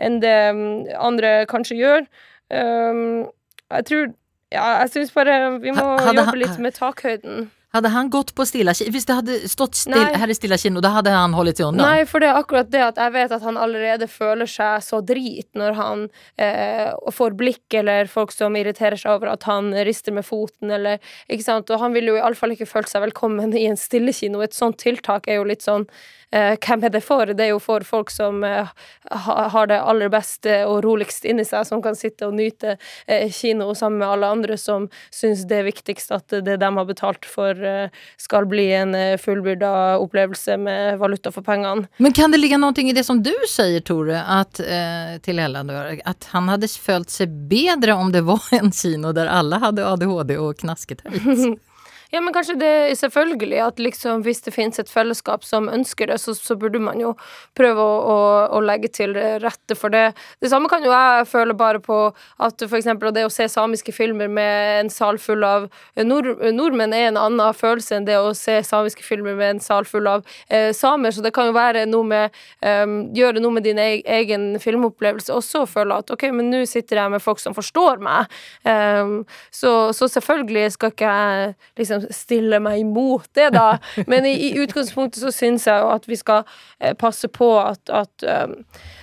enn 0.02 0.20
det 0.24 0.36
mm, 0.56 0.81
andre 0.98 1.46
kanskje 1.52 1.80
gjør. 1.82 2.10
Um, 2.52 3.30
jeg 3.72 3.88
tror 3.88 4.12
Ja, 4.52 4.82
jeg 4.82 4.92
syns 4.92 5.14
bare 5.16 5.36
vi 5.64 5.72
må 5.72 5.86
hadde, 5.96 6.18
jobbe 6.20 6.40
litt 6.42 6.58
med 6.60 6.76
takhøyden. 6.76 7.46
Hadde 7.72 7.88
han 7.94 8.10
gått 8.12 8.34
på 8.36 8.44
stilla 8.48 8.74
kino 8.76 8.92
Hvis 8.92 9.06
det 9.08 9.16
hadde 9.16 9.36
stått 9.48 9.78
still, 9.80 10.10
her 10.20 10.32
i 10.32 10.36
stilla 10.36 10.58
kino, 10.60 10.82
da 10.84 10.92
hadde 10.98 11.14
han 11.16 11.36
holdt 11.38 11.62
seg 11.62 11.70
unna? 11.70 11.86
Nei, 11.88 12.04
for 12.10 12.24
det 12.24 12.28
er 12.28 12.40
akkurat 12.42 12.72
det 12.74 12.82
at 12.84 13.00
jeg 13.00 13.14
vet 13.16 13.36
at 13.38 13.46
han 13.48 13.60
allerede 13.60 14.10
føler 14.12 14.50
seg 14.52 14.84
så 14.84 15.00
drit 15.00 15.48
når 15.56 15.78
han 15.80 16.04
eh, 16.36 16.92
får 17.16 17.38
blikk 17.40 17.80
eller 17.80 18.12
folk 18.12 18.36
som 18.36 18.58
irriterer 18.60 19.00
seg 19.00 19.16
over 19.16 19.32
at 19.38 19.48
han 19.48 19.72
rister 19.88 20.16
med 20.16 20.28
foten 20.28 20.74
eller 20.76 21.00
Ikke 21.32 21.48
sant. 21.48 21.72
Og 21.72 21.80
han 21.80 21.96
ville 21.96 22.12
jo 22.12 22.20
iallfall 22.20 22.58
ikke 22.58 22.68
følt 22.68 22.92
seg 22.92 23.06
velkommen 23.06 23.56
i 23.56 23.70
en 23.70 23.80
stillekino. 23.80 24.44
Et 24.44 24.56
sånt 24.56 24.80
tiltak 24.82 25.32
er 25.32 25.40
jo 25.40 25.48
litt 25.48 25.64
sånn 25.64 25.88
hvem 26.32 26.84
er 26.88 26.94
det 26.94 27.02
for? 27.04 27.28
Det 27.28 27.44
er 27.44 27.52
jo 27.52 27.60
for 27.60 27.84
folk 27.84 28.12
som 28.14 28.44
eh, 28.48 28.70
har 29.12 29.68
det 29.68 29.80
aller 29.82 30.12
beste 30.12 30.62
og 30.68 30.82
roligst 30.86 31.26
inni 31.28 31.44
seg, 31.48 31.66
som 31.68 31.82
kan 31.84 31.98
sitte 31.98 32.28
og 32.30 32.38
nyte 32.38 32.78
eh, 33.06 33.28
kino 33.32 33.74
sammen 33.76 34.00
med 34.00 34.08
alle 34.08 34.30
andre 34.32 34.58
som 34.60 34.88
syns 35.12 35.44
det 35.50 35.60
er 35.60 35.68
viktigst 35.68 36.14
at 36.16 36.32
det 36.46 36.58
de 36.62 36.70
har 36.78 36.88
betalt 36.88 37.28
for, 37.28 37.56
eh, 37.56 37.90
skal 38.22 38.48
bli 38.50 38.70
en 38.78 38.96
eh, 38.96 39.18
fullbyrda 39.22 39.98
opplevelse 40.02 40.58
med 40.62 41.00
valuta 41.02 41.32
for 41.32 41.46
pengene. 41.46 41.88
Men 41.98 42.16
kan 42.16 42.32
det 42.32 42.42
ligge 42.42 42.60
noe 42.62 42.72
i 42.82 42.96
det 42.96 43.06
som 43.08 43.22
du 43.24 43.34
sier, 43.50 43.82
Tore, 43.86 44.22
at, 44.22 44.60
eh, 44.60 45.18
til 45.26 45.42
Ellen, 45.42 45.72
at 46.06 46.30
han 46.32 46.48
hadde 46.52 46.70
følt 46.72 47.12
seg 47.12 47.34
bedre 47.52 47.98
om 47.98 48.14
det 48.14 48.24
var 48.28 48.48
en 48.56 48.72
kino 48.72 49.12
der 49.16 49.32
alle 49.32 49.60
hadde 49.62 49.86
ADHD 49.86 50.38
og 50.40 50.64
knasket 50.64 51.04
høyt? 51.08 51.60
Ja, 52.12 52.20
men 52.20 52.34
kanskje 52.36 52.58
det 52.60 52.68
er 52.68 52.96
selvfølgelig 53.00 53.60
at 53.64 53.78
liksom 53.80 54.24
hvis 54.26 54.42
det 54.44 54.52
finnes 54.52 54.80
et 54.82 54.90
fellesskap 54.92 55.46
som 55.48 55.70
ønsker 55.72 56.10
det, 56.12 56.18
så, 56.20 56.34
så 56.36 56.58
burde 56.60 56.80
man 56.84 57.00
jo 57.00 57.14
prøve 57.56 57.80
å, 57.80 57.94
å, 58.12 58.16
å, 58.58 58.60
legge 58.68 58.90
til 58.92 59.16
rette 59.16 59.78
for 59.80 59.94
det. 59.94 60.10
Det 60.44 60.50
samme 60.52 60.68
kan 60.68 60.84
jo 60.84 60.92
jeg 60.92 61.30
føle 61.32 61.56
bare 61.56 61.80
på 61.80 62.00
at 62.44 62.66
for 62.66 62.76
eksempel 62.82 63.14
det 63.16 63.24
å 63.24 63.32
se 63.32 63.48
samiske 63.48 63.96
filmer 63.96 64.28
med 64.28 64.82
en 64.82 64.92
sal 64.92 65.22
full 65.24 65.46
av 65.48 65.70
nord, 66.04 66.28
nordmenn 66.52 66.96
er 66.98 67.08
en 67.14 67.22
annen 67.22 67.56
følelse 67.56 67.96
enn 67.96 68.10
det 68.10 68.20
å 68.20 68.34
se 68.36 68.58
samiske 68.68 69.08
filmer 69.08 69.40
med 69.40 69.56
en 69.56 69.64
sal 69.64 69.88
full 69.88 70.12
av 70.12 70.28
eh, 70.50 70.74
samer, 70.76 71.16
så 71.16 71.24
det 71.24 71.32
kan 71.36 71.48
jo 71.48 71.56
være 71.56 71.86
noe 71.88 72.08
med 72.12 72.42
um, 72.60 73.00
Gjøre 73.16 73.42
noe 73.44 73.56
med 73.56 73.66
din 73.66 73.80
egen 73.80 74.46
filmopplevelse 74.62 75.32
også, 75.34 75.64
og 75.64 75.72
føle 75.72 75.96
at 76.04 76.12
ok, 76.14 76.28
men 76.36 76.52
nå 76.52 76.62
sitter 76.70 77.00
jeg 77.02 77.12
med 77.14 77.24
folk 77.24 77.40
som 77.42 77.56
forstår 77.56 78.02
meg. 78.04 78.32
Um, 78.68 79.22
så, 79.54 79.92
så 79.96 80.08
selvfølgelig 80.12 80.76
skal 80.76 80.94
ikke 80.94 81.12
jeg 81.12 81.56
liksom 81.80 82.01
stille 82.14 82.60
meg 82.64 82.82
imot 82.84 83.28
det, 83.38 83.52
da. 83.56 83.78
Men 84.12 84.28
i, 84.30 84.34
i 84.50 84.54
utgangspunktet 84.62 85.22
så 85.24 85.34
syns 85.36 85.68
jeg 85.70 85.84
jo 85.84 85.92
at 85.94 86.08
vi 86.10 86.18
skal 86.20 86.44
eh, 86.80 86.96
passe 86.98 87.30
på 87.32 87.54
at, 87.62 87.82
at 87.90 88.28
um, 88.48 88.58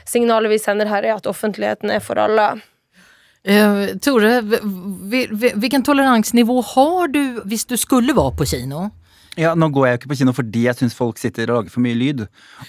signalet 0.09 0.53
vi 0.53 0.61
sender 0.63 0.91
her, 0.91 1.07
er 1.07 1.19
at 1.19 1.31
offentligheten 1.31 1.93
er 1.95 2.03
for 2.05 2.21
alle. 2.21 2.51
Uh, 3.49 3.95
Tore, 4.03 4.41
hvilken 4.43 5.85
toleransnivå 5.87 6.61
har 6.75 7.13
du 7.15 7.23
hvis 7.49 7.69
du 7.71 7.77
skulle 7.81 8.17
være 8.17 8.35
på 8.37 8.49
kino? 8.51 8.89
Ja, 9.39 9.53
Nå 9.55 9.69
går 9.71 9.87
jeg 9.87 9.93
jo 9.93 9.99
ikke 10.01 10.11
på 10.11 10.17
kino 10.19 10.33
fordi 10.35 10.65
jeg 10.65 10.75
syns 10.81 10.97
folk 10.99 11.19
sitter 11.21 11.47
og 11.53 11.61
lager 11.61 11.71
for 11.71 11.85
mye 11.85 11.95
lyd. 11.95 12.25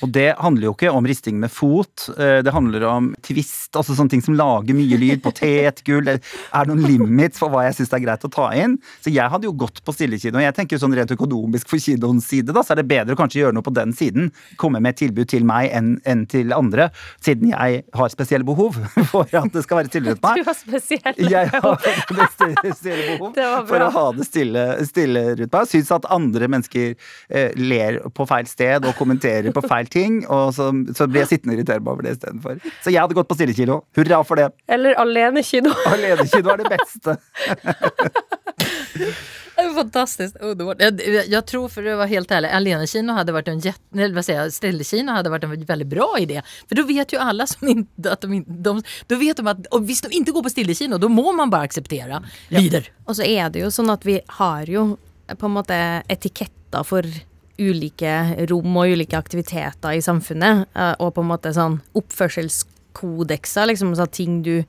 Og 0.05 0.11
det 0.13 0.27
handler 0.37 0.67
jo 0.67 0.73
ikke 0.75 0.91
om 0.93 1.07
risting 1.09 1.39
med 1.41 1.49
fot. 1.49 2.05
Eh, 2.13 2.39
det 2.45 2.53
handler 2.53 2.85
om 2.85 3.07
twist, 3.25 3.71
altså 3.73 3.95
sånne 3.97 4.13
ting 4.13 4.21
som 4.21 4.37
lager 4.37 4.77
mye 4.77 4.99
lyd. 5.01 5.23
Potetgull. 5.25 6.05
Det 6.05 6.19
er 6.21 6.69
noen 6.69 6.83
limits 6.85 7.41
for 7.41 7.49
hva 7.49 7.63
jeg 7.65 7.79
syns 7.79 7.95
er 7.97 8.03
greit 8.03 8.27
å 8.27 8.31
ta 8.33 8.51
inn. 8.53 8.77
Så 9.01 9.09
jeg 9.09 9.33
hadde 9.33 9.49
jo 9.49 9.55
gått 9.57 9.81
på 9.85 9.95
stillekino. 9.95 10.41
Jeg 10.43 10.53
tenker 10.57 10.77
jo 10.77 10.83
sånn 10.83 10.93
rent 10.99 11.13
økonomisk 11.15 11.71
for 11.71 11.81
kinoens 11.81 12.29
side, 12.29 12.53
da, 12.53 12.61
så 12.61 12.75
er 12.75 12.83
det 12.83 12.87
bedre 12.91 13.17
å 13.17 13.19
kanskje 13.19 13.41
gjøre 13.41 13.57
noe 13.57 13.65
på 13.65 13.73
den 13.73 13.95
siden. 13.97 14.29
Komme 14.61 14.77
med 14.77 14.93
et 14.93 15.01
tilbud 15.01 15.31
til 15.33 15.49
meg 15.49 15.71
enn, 15.73 15.95
enn 16.05 16.27
til 16.29 16.53
andre. 16.53 16.91
Siden 17.25 17.49
jeg 17.49 17.81
har 17.97 18.13
spesielle 18.13 18.45
behov 18.45 18.77
for 19.11 19.25
at 19.25 19.49
det 19.57 19.65
skal 19.65 19.81
være 19.81 19.93
stille 19.95 20.13
rundt 20.13 20.25
meg. 20.27 20.43
Du 20.43 20.51
har 20.51 20.59
spesielle 20.61 21.33
jeg 21.33 21.49
har 21.55 21.81
spesielle 22.61 23.17
behov 23.17 23.65
for 23.73 23.89
å 23.89 23.91
ha 23.97 24.07
det 24.21 24.29
stille, 24.29 24.69
stille 24.85 25.25
rundt 25.33 25.57
meg. 25.57 25.73
Syns 25.73 25.93
at 25.97 26.05
andre 26.13 26.45
mennesker 26.45 26.58
mennesker 26.59 26.95
eh, 27.29 27.51
ler 27.57 27.99
på 28.15 28.27
feil 28.29 28.47
sted 28.49 28.85
og 28.85 28.97
kommenterer 28.99 29.51
på 29.55 29.65
feil 29.67 29.89
ting. 29.91 30.21
Og 30.27 30.53
så, 30.57 30.69
så 30.95 31.09
blir 31.09 31.25
jeg 31.25 31.33
sittende 31.33 31.55
og 31.55 31.61
irritere 31.61 31.83
meg 31.83 31.95
over 31.95 32.07
det 32.07 32.15
istedenfor. 32.17 32.61
Så 32.83 32.93
jeg 32.93 33.01
hadde 33.01 33.17
gått 33.17 33.31
på 33.31 33.39
stillekino. 33.39 33.81
Hurra 33.97 34.21
for 34.27 34.41
det. 34.41 34.51
Eller 34.69 34.97
alenekino. 35.01 35.73
alenekino 35.93 36.55
er 36.55 36.63
det 36.63 36.71
beste. 36.77 37.19
fantastisk 39.59 39.75
fantastiskt 39.75 40.37
underbart. 40.41 40.81
Jag, 40.81 41.27
jag, 41.27 41.45
tror, 41.45 41.69
för 41.69 41.85
att 41.85 41.97
vara 41.97 42.07
helt 42.07 42.31
ärlig, 42.31 42.49
alenekino 42.49 43.13
hade 43.13 43.31
varit 43.31 43.47
en 43.47 43.59
jätte, 43.59 44.01
eller 44.01 44.15
vad 44.15 44.25
säger 44.25 44.41
jag, 44.41 44.53
ställekino 44.53 45.11
hade 45.11 45.29
varit 45.29 45.43
en 45.43 45.65
väldigt 45.65 45.87
bra 45.87 46.15
idé. 46.19 46.41
För 46.67 46.75
då 46.75 46.83
vet 46.83 47.13
ju 47.13 47.17
alla 47.17 47.47
som 47.47 47.67
inte, 47.67 48.11
att 48.11 48.21
de 48.21 48.33
inte, 48.33 48.51
de, 48.51 48.83
då 49.07 49.15
vet 49.15 49.37
de 49.37 49.47
att 49.47 49.67
och 49.67 49.89
hvis 49.89 50.01
de 50.01 50.11
inte 50.11 50.31
går 50.31 50.43
på 50.43 50.49
stillekino, 50.49 50.97
då 50.97 51.09
må 51.09 51.31
man 51.31 51.49
bare 51.49 51.61
akseptere 51.61 52.23
lyder. 52.47 52.83
Ja. 52.87 53.03
Og 53.05 53.15
så 53.15 53.23
er 53.23 53.49
det 53.49 53.63
jo 53.63 53.71
sånn 53.73 53.89
at 53.89 54.05
vi 54.05 54.19
har 54.27 54.69
jo 54.69 54.97
på 55.37 55.49
en 55.49 55.57
måte 55.57 55.77
etiketter 56.09 56.85
for 56.87 57.05
ulike 57.59 58.13
rom 58.49 58.77
og 58.79 58.93
ulike 58.95 59.19
aktiviteter 59.19 59.97
i 59.97 60.03
samfunnet. 60.03 60.69
Eh, 60.73 60.93
og 60.99 61.13
på 61.15 61.25
en 61.25 61.31
måte 61.31 61.53
sånn 61.55 61.79
oppførselskodekser, 61.99 63.69
liksom 63.69 63.95
så 63.97 64.07
ting 64.07 64.41
du 64.45 64.63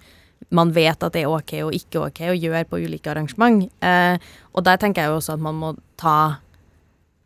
man 0.48 0.70
vet 0.72 1.02
at 1.04 1.12
det 1.14 1.22
er 1.26 1.30
ok 1.30 1.52
og 1.66 1.74
ikke 1.76 2.00
ok 2.06 2.20
å 2.30 2.36
gjøre 2.36 2.64
på 2.70 2.80
ulike 2.80 3.10
arrangement. 3.12 3.66
Eh, 3.84 4.16
og 4.54 4.64
der 4.66 4.80
tenker 4.80 5.04
jeg 5.04 5.12
jo 5.12 5.18
også 5.20 5.36
at 5.36 5.44
man 5.44 5.58
må 5.60 5.74
ta 6.00 6.40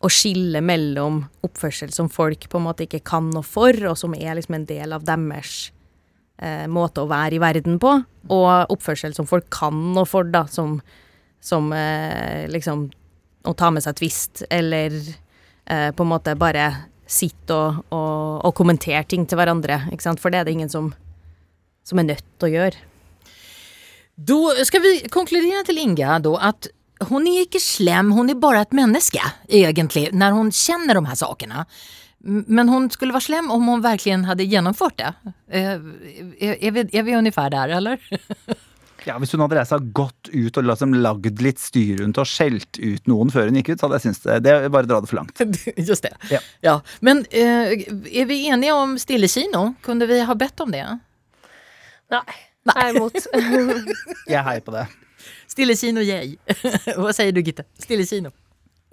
og 0.04 0.12
skille 0.12 0.60
mellom 0.60 1.22
oppførsel 1.46 1.94
som 1.94 2.10
folk 2.12 2.48
på 2.50 2.60
en 2.60 2.66
måte 2.66 2.84
ikke 2.84 3.04
kan 3.06 3.30
noe 3.32 3.46
for, 3.46 3.72
og 3.88 3.96
som 3.96 4.16
er 4.18 4.36
liksom 4.36 4.58
en 4.58 4.66
del 4.68 4.92
av 4.92 5.06
deres 5.06 5.70
eh, 6.42 6.66
måte 6.68 7.04
å 7.04 7.08
være 7.08 7.38
i 7.38 7.40
verden 7.40 7.78
på, 7.80 7.94
og 8.34 8.74
oppførsel 8.74 9.16
som 9.16 9.28
folk 9.30 9.48
kan 9.54 9.78
noe 9.94 10.04
for, 10.08 10.28
da, 10.28 10.44
som, 10.50 10.76
som 11.40 11.72
eh, 11.72 12.44
liksom 12.52 12.90
å 13.44 13.54
ta 13.56 13.70
med 13.70 13.84
seg 13.84 13.96
twist, 14.00 14.44
eller 14.50 14.94
eh, 14.94 15.90
på 15.94 16.04
en 16.04 16.12
måte 16.12 16.36
bare 16.38 16.68
sitte 17.06 17.54
og, 17.54 17.82
og, 17.92 18.44
og 18.48 18.54
kommentere 18.56 19.04
ting 19.08 19.26
til 19.28 19.38
hverandre. 19.40 19.82
Ikke 19.92 20.06
sant? 20.06 20.22
For 20.22 20.32
det 20.32 20.40
er 20.40 20.48
det 20.48 20.56
ingen 20.56 20.72
som, 20.72 20.92
som 21.84 22.00
er 22.00 22.08
nødt 22.12 22.24
til 22.38 22.48
å 22.48 22.54
gjøre. 22.54 22.80
Da 24.14 24.64
skal 24.64 24.82
vi 24.84 24.94
konkludere 25.10 25.64
til 25.66 25.80
Inga 25.82 26.20
då 26.22 26.36
at 26.38 26.70
hun 27.10 27.26
er 27.26 27.42
ikke 27.42 27.60
slem, 27.60 28.12
hun 28.14 28.30
er 28.30 28.38
bare 28.38 28.62
et 28.64 28.74
menneske, 28.76 29.20
egentlig, 29.50 30.06
når 30.14 30.36
hun 30.36 30.52
kjenner 30.54 30.96
de 30.96 31.02
her 31.08 31.18
sakene. 31.18 31.64
Men 32.24 32.70
hun 32.72 32.86
skulle 32.88 33.12
være 33.12 33.26
slem 33.26 33.50
om 33.52 33.66
hun 33.68 33.82
virkelig 33.84 34.22
hadde 34.28 34.46
gjennomført 34.48 34.96
det. 35.02 35.10
Eh, 35.50 35.74
er 36.62 36.70
vi, 36.72 36.86
er 36.92 37.18
ungefär 37.18 37.50
der, 37.50 37.68
eller? 37.68 37.98
Ja, 39.04 39.18
Hvis 39.20 39.34
hun 39.34 39.42
hadde 39.44 39.58
reist 39.58 39.74
seg 39.74 39.90
godt 39.96 40.30
ut 40.32 40.58
og 40.60 40.64
liksom 40.64 40.94
lagd 41.04 41.42
litt 41.44 41.60
styr 41.60 42.00
rundt 42.00 42.20
og 42.20 42.28
skjelt 42.28 42.78
ut 42.80 43.10
noen 43.10 43.32
før 43.32 43.50
hun 43.50 43.58
gikk 43.60 43.74
ut, 43.74 43.80
så 43.80 43.88
hadde 43.88 44.00
jeg 44.00 44.06
syntes 44.06 44.24
det, 44.24 44.38
det 44.46 44.72
bare 44.72 44.88
dra 44.88 45.00
det 45.04 45.10
for 45.10 45.20
langt. 45.20 45.42
Just 45.90 46.06
det. 46.06 46.14
Ja. 46.32 46.40
ja. 46.64 46.78
Men 47.04 47.24
eh, 47.28 47.74
er 47.84 48.30
vi 48.30 48.40
enige 48.48 48.76
om 48.76 48.96
stille 49.00 49.28
kino? 49.28 49.74
Kunne 49.84 50.08
vi 50.10 50.22
ha 50.24 50.38
bedt 50.38 50.64
om 50.64 50.72
det? 50.72 50.86
Nei. 52.14 52.24
Nei. 52.64 52.78
Jeg 52.78 52.86
er 52.86 52.96
imot. 52.96 53.20
jeg 54.34 54.46
heier 54.48 54.64
på 54.64 54.72
det. 54.72 54.86
Stille 55.52 55.76
kino, 55.76 56.02
jeg. 56.04 56.38
Hva 57.00 57.12
sier 57.14 57.34
du, 57.34 57.44
Gitte? 57.44 57.66
Stille 57.80 58.08
kino. 58.08 58.32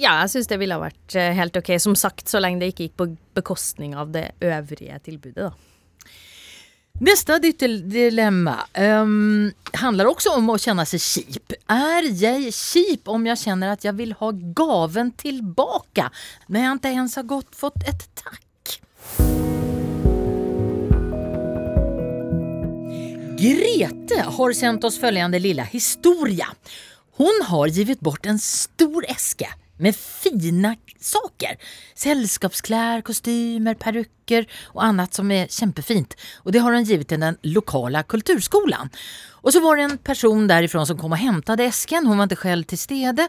Ja, 0.02 0.18
jeg 0.24 0.32
syns 0.34 0.50
det 0.50 0.58
ville 0.60 0.76
ha 0.76 0.82
vært 0.82 1.16
eh, 1.20 1.32
helt 1.38 1.56
ok. 1.56 1.76
Som 1.82 1.96
sagt, 2.00 2.28
så 2.28 2.42
lenge 2.42 2.62
det 2.62 2.72
ikke 2.74 2.90
gikk 2.90 2.98
på 3.00 3.12
bekostning 3.38 3.96
av 3.96 4.12
det 4.16 4.32
øvrige 4.44 4.98
tilbudet, 5.06 5.52
da. 5.52 5.71
Neste 7.02 7.40
dilemma 7.42 8.60
um, 8.78 9.48
handler 9.74 10.06
også 10.12 10.36
om 10.38 10.52
å 10.54 10.58
kjenne 10.62 10.84
seg 10.86 11.02
kjip. 11.02 11.56
Er 11.66 12.06
jeg 12.14 12.52
kjip 12.54 13.10
om 13.10 13.26
jeg 13.26 13.42
kjenner 13.42 13.74
at 13.74 13.88
jeg 13.88 13.98
vil 13.98 14.12
ha 14.20 14.30
gaven 14.60 15.10
tilbake, 15.18 16.06
når 16.46 16.62
jeg 16.62 16.78
ikke 16.78 16.92
ens 17.02 17.18
har 17.18 17.26
gått, 17.32 17.50
fått 17.58 17.88
et 17.90 18.06
takk? 18.22 18.76
Grete 23.42 24.22
har 24.38 24.54
sänt 24.54 24.86
oss 24.86 25.02
følgende 25.02 25.42
lilla 25.42 25.66
historia. 25.66 26.54
Hun 27.18 27.42
har 27.50 27.74
givet 27.74 28.06
bort 28.06 28.30
en 28.30 28.38
stor 28.38 29.10
eske 29.10 29.50
med 29.82 29.96
fina 29.96 30.76
saker. 31.00 31.58
Sällskapskläder, 31.96 33.02
kostymer, 33.02 33.76
perukker 33.76 34.48
og 34.76 34.84
annet 34.86 35.18
som 35.18 35.32
er 35.34 35.50
kjempefint. 35.52 36.16
Og 36.46 36.54
det 36.54 36.62
har 36.64 36.74
hun 36.74 36.88
givet 36.88 37.10
til 37.10 37.22
den 37.22 37.40
lokale 37.50 38.04
kulturskolen. 38.04 38.92
Og 39.42 39.54
så 39.54 39.62
var 39.64 39.78
det 39.78 39.88
en 39.88 39.98
person 39.98 40.50
derifrån 40.50 40.88
som 40.88 41.00
kom 41.02 41.18
og 41.18 41.22
hentet 41.22 41.66
esken. 41.66 42.06
Hun 42.06 42.22
var 42.22 42.30
ikke 42.30 42.46
selv 42.46 42.70
til 42.70 42.82
stede. 42.82 43.28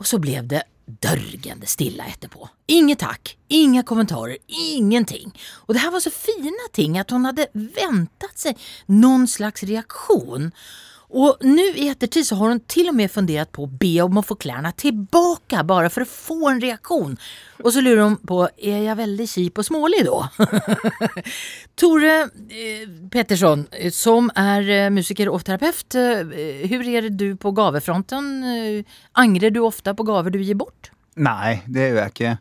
Og 0.00 0.08
så 0.08 0.20
ble 0.22 0.40
det 0.48 0.64
dørgende 0.84 1.68
stille 1.68 2.04
etterpå. 2.08 2.48
Inget 2.72 3.00
takk, 3.04 3.34
inga 3.48 3.82
kommentarer, 3.88 4.36
ingenting. 4.48 5.32
Og 5.66 5.74
det 5.74 5.84
her 5.84 5.92
var 5.94 6.04
så 6.04 6.12
fine 6.12 6.68
ting 6.76 6.98
at 7.00 7.12
hun 7.14 7.24
hadde 7.28 7.48
ventet 7.54 8.34
seg 8.36 8.66
noen 8.92 9.28
slags 9.30 9.64
reaksjon. 9.68 10.50
Og 11.14 11.44
nå 11.46 11.64
i 11.78 11.86
ettertid 11.92 12.26
så 12.26 12.36
har 12.40 12.50
hun 12.50 12.60
til 12.70 12.88
og 12.90 12.96
med 12.98 13.12
fundert 13.12 13.52
på 13.54 13.64
å 13.64 13.70
be 13.70 13.92
om 14.02 14.18
å 14.18 14.24
få 14.26 14.34
klærne 14.40 14.72
tilbake, 14.80 15.62
bare 15.66 15.90
for 15.92 16.02
å 16.02 16.10
få 16.10 16.38
en 16.50 16.62
reaksjon. 16.62 17.14
Og 17.62 17.68
så 17.70 17.84
lurer 17.84 18.02
hun 18.02 18.16
på 18.26 18.40
er 18.50 18.80
jeg 18.88 18.98
veldig 18.98 19.28
kjip 19.30 19.60
og 19.62 19.68
smålig 19.68 20.02
da? 20.08 20.18
Tore 21.80 22.16
eh, 22.50 22.82
Pettersson, 23.14 23.66
som 23.94 24.32
er 24.38 24.66
eh, 24.66 24.90
musiker 24.94 25.30
og 25.30 25.46
terapeut, 25.46 25.94
eh, 25.94 26.66
hvordan 26.66 26.98
er 26.98 27.08
det 27.08 27.14
du 27.20 27.38
på 27.38 27.54
gavefronten? 27.54 28.34
Eh, 28.50 29.00
angrer 29.22 29.54
du 29.54 29.62
ofte 29.62 29.94
på 29.94 30.06
gaver 30.10 30.34
du 30.34 30.42
gir 30.42 30.58
bort? 30.58 30.90
Nei, 31.14 31.60
det 31.70 31.92
gjør 31.92 32.00
jeg 32.02 32.14
ikke. 32.16 32.36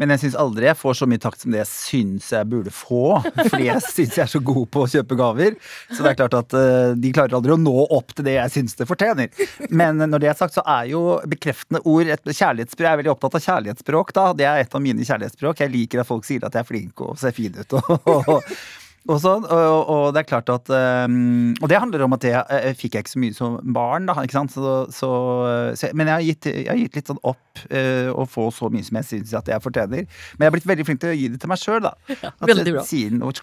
Men 0.00 0.14
jeg 0.14 0.22
syns 0.24 0.38
aldri 0.40 0.68
jeg 0.70 0.78
får 0.80 0.96
så 0.96 1.08
mye 1.10 1.20
takt 1.20 1.42
som 1.42 1.52
det 1.52 1.60
jeg 1.60 1.70
syns 1.70 2.30
jeg 2.32 2.48
burde 2.48 2.72
få. 2.72 3.20
Fordi 3.50 3.66
jeg 3.66 3.84
syns 3.84 4.16
jeg 4.16 4.24
er 4.24 4.32
så 4.32 4.40
god 4.50 4.64
på 4.72 4.84
å 4.86 4.90
kjøpe 4.94 5.18
gaver. 5.20 5.58
Så 5.90 6.00
det 6.00 6.14
er 6.14 6.18
klart 6.22 6.38
at 6.38 6.56
uh, 6.56 6.96
de 6.96 7.12
klarer 7.14 7.36
aldri 7.36 7.54
å 7.54 7.60
nå 7.60 7.76
opp 7.98 8.14
til 8.16 8.26
det 8.26 8.38
jeg 8.38 8.54
syns 8.56 8.78
det 8.80 8.88
fortjener. 8.88 9.28
Men 9.68 10.00
når 10.00 10.24
det 10.24 10.32
er 10.32 10.38
sagt, 10.40 10.56
så 10.56 10.64
er 10.64 10.88
jo 10.94 11.04
bekreftende 11.28 11.84
ord 11.84 12.08
et 12.08 12.32
kjærlighetsspråk. 12.32 12.86
Jeg 12.86 12.92
er 12.94 13.00
veldig 13.02 13.14
opptatt 13.14 13.36
av 13.36 13.46
kjærlighetsspråk, 13.46 14.14
da. 14.16 14.26
Det 14.40 14.48
er 14.48 14.64
et 14.64 14.76
av 14.76 14.84
mine 14.84 15.06
kjærlighetsspråk. 15.06 15.64
Jeg 15.64 15.74
liker 15.76 16.02
at 16.02 16.08
folk 16.08 16.28
sier 16.28 16.48
at 16.48 16.56
jeg 16.56 16.64
er 16.64 16.70
flink 16.70 17.04
og 17.04 17.18
ser 17.20 17.36
fin 17.36 17.60
ut. 17.60 17.76
og 17.76 18.40
og, 19.08 19.16
så, 19.22 19.36
og, 19.40 19.78
og, 19.88 20.06
det 20.14 20.22
er 20.22 20.28
klart 20.28 20.50
at 20.52 20.68
um, 21.08 21.54
Og 21.62 21.70
det 21.72 21.78
handler 21.80 22.04
om 22.04 22.16
at 22.16 22.24
det 22.24 22.34
uh, 22.36 22.70
fikk 22.76 22.98
jeg 22.98 23.06
ikke 23.06 23.14
så 23.14 23.22
mye 23.22 23.36
som 23.36 23.56
barn, 23.74 24.08
da. 24.10 24.16
ikke 24.20 24.36
sant? 24.36 24.52
Så, 24.52 24.74
så, 24.92 25.10
så, 25.78 25.90
men 25.96 26.10
jeg 26.10 26.14
har, 26.14 26.26
gitt, 26.26 26.50
jeg 26.50 26.68
har, 26.68 26.80
gitt, 26.80 26.98
litt 26.98 27.12
sånn 27.12 27.22
opp 27.24 27.64
uh, 27.72 28.10
å 28.12 28.26
få 28.28 28.50
så 28.54 28.68
mye 28.72 28.84
som 28.86 29.00
jeg 29.00 29.08
syns 29.08 29.34
at 29.40 29.48
jeg 29.50 29.64
fortjener. 29.64 30.04
Men 30.36 30.44
jeg 30.44 30.50
har 30.50 30.56
blitt 30.58 30.68
veldig 30.68 30.86
flink 30.88 31.02
til 31.02 31.14
å 31.14 31.16
gi 31.16 31.30
det 31.32 31.40
til 31.42 31.52
meg 31.52 31.62
sjøl. 31.62 31.88
Ja, 32.20 32.32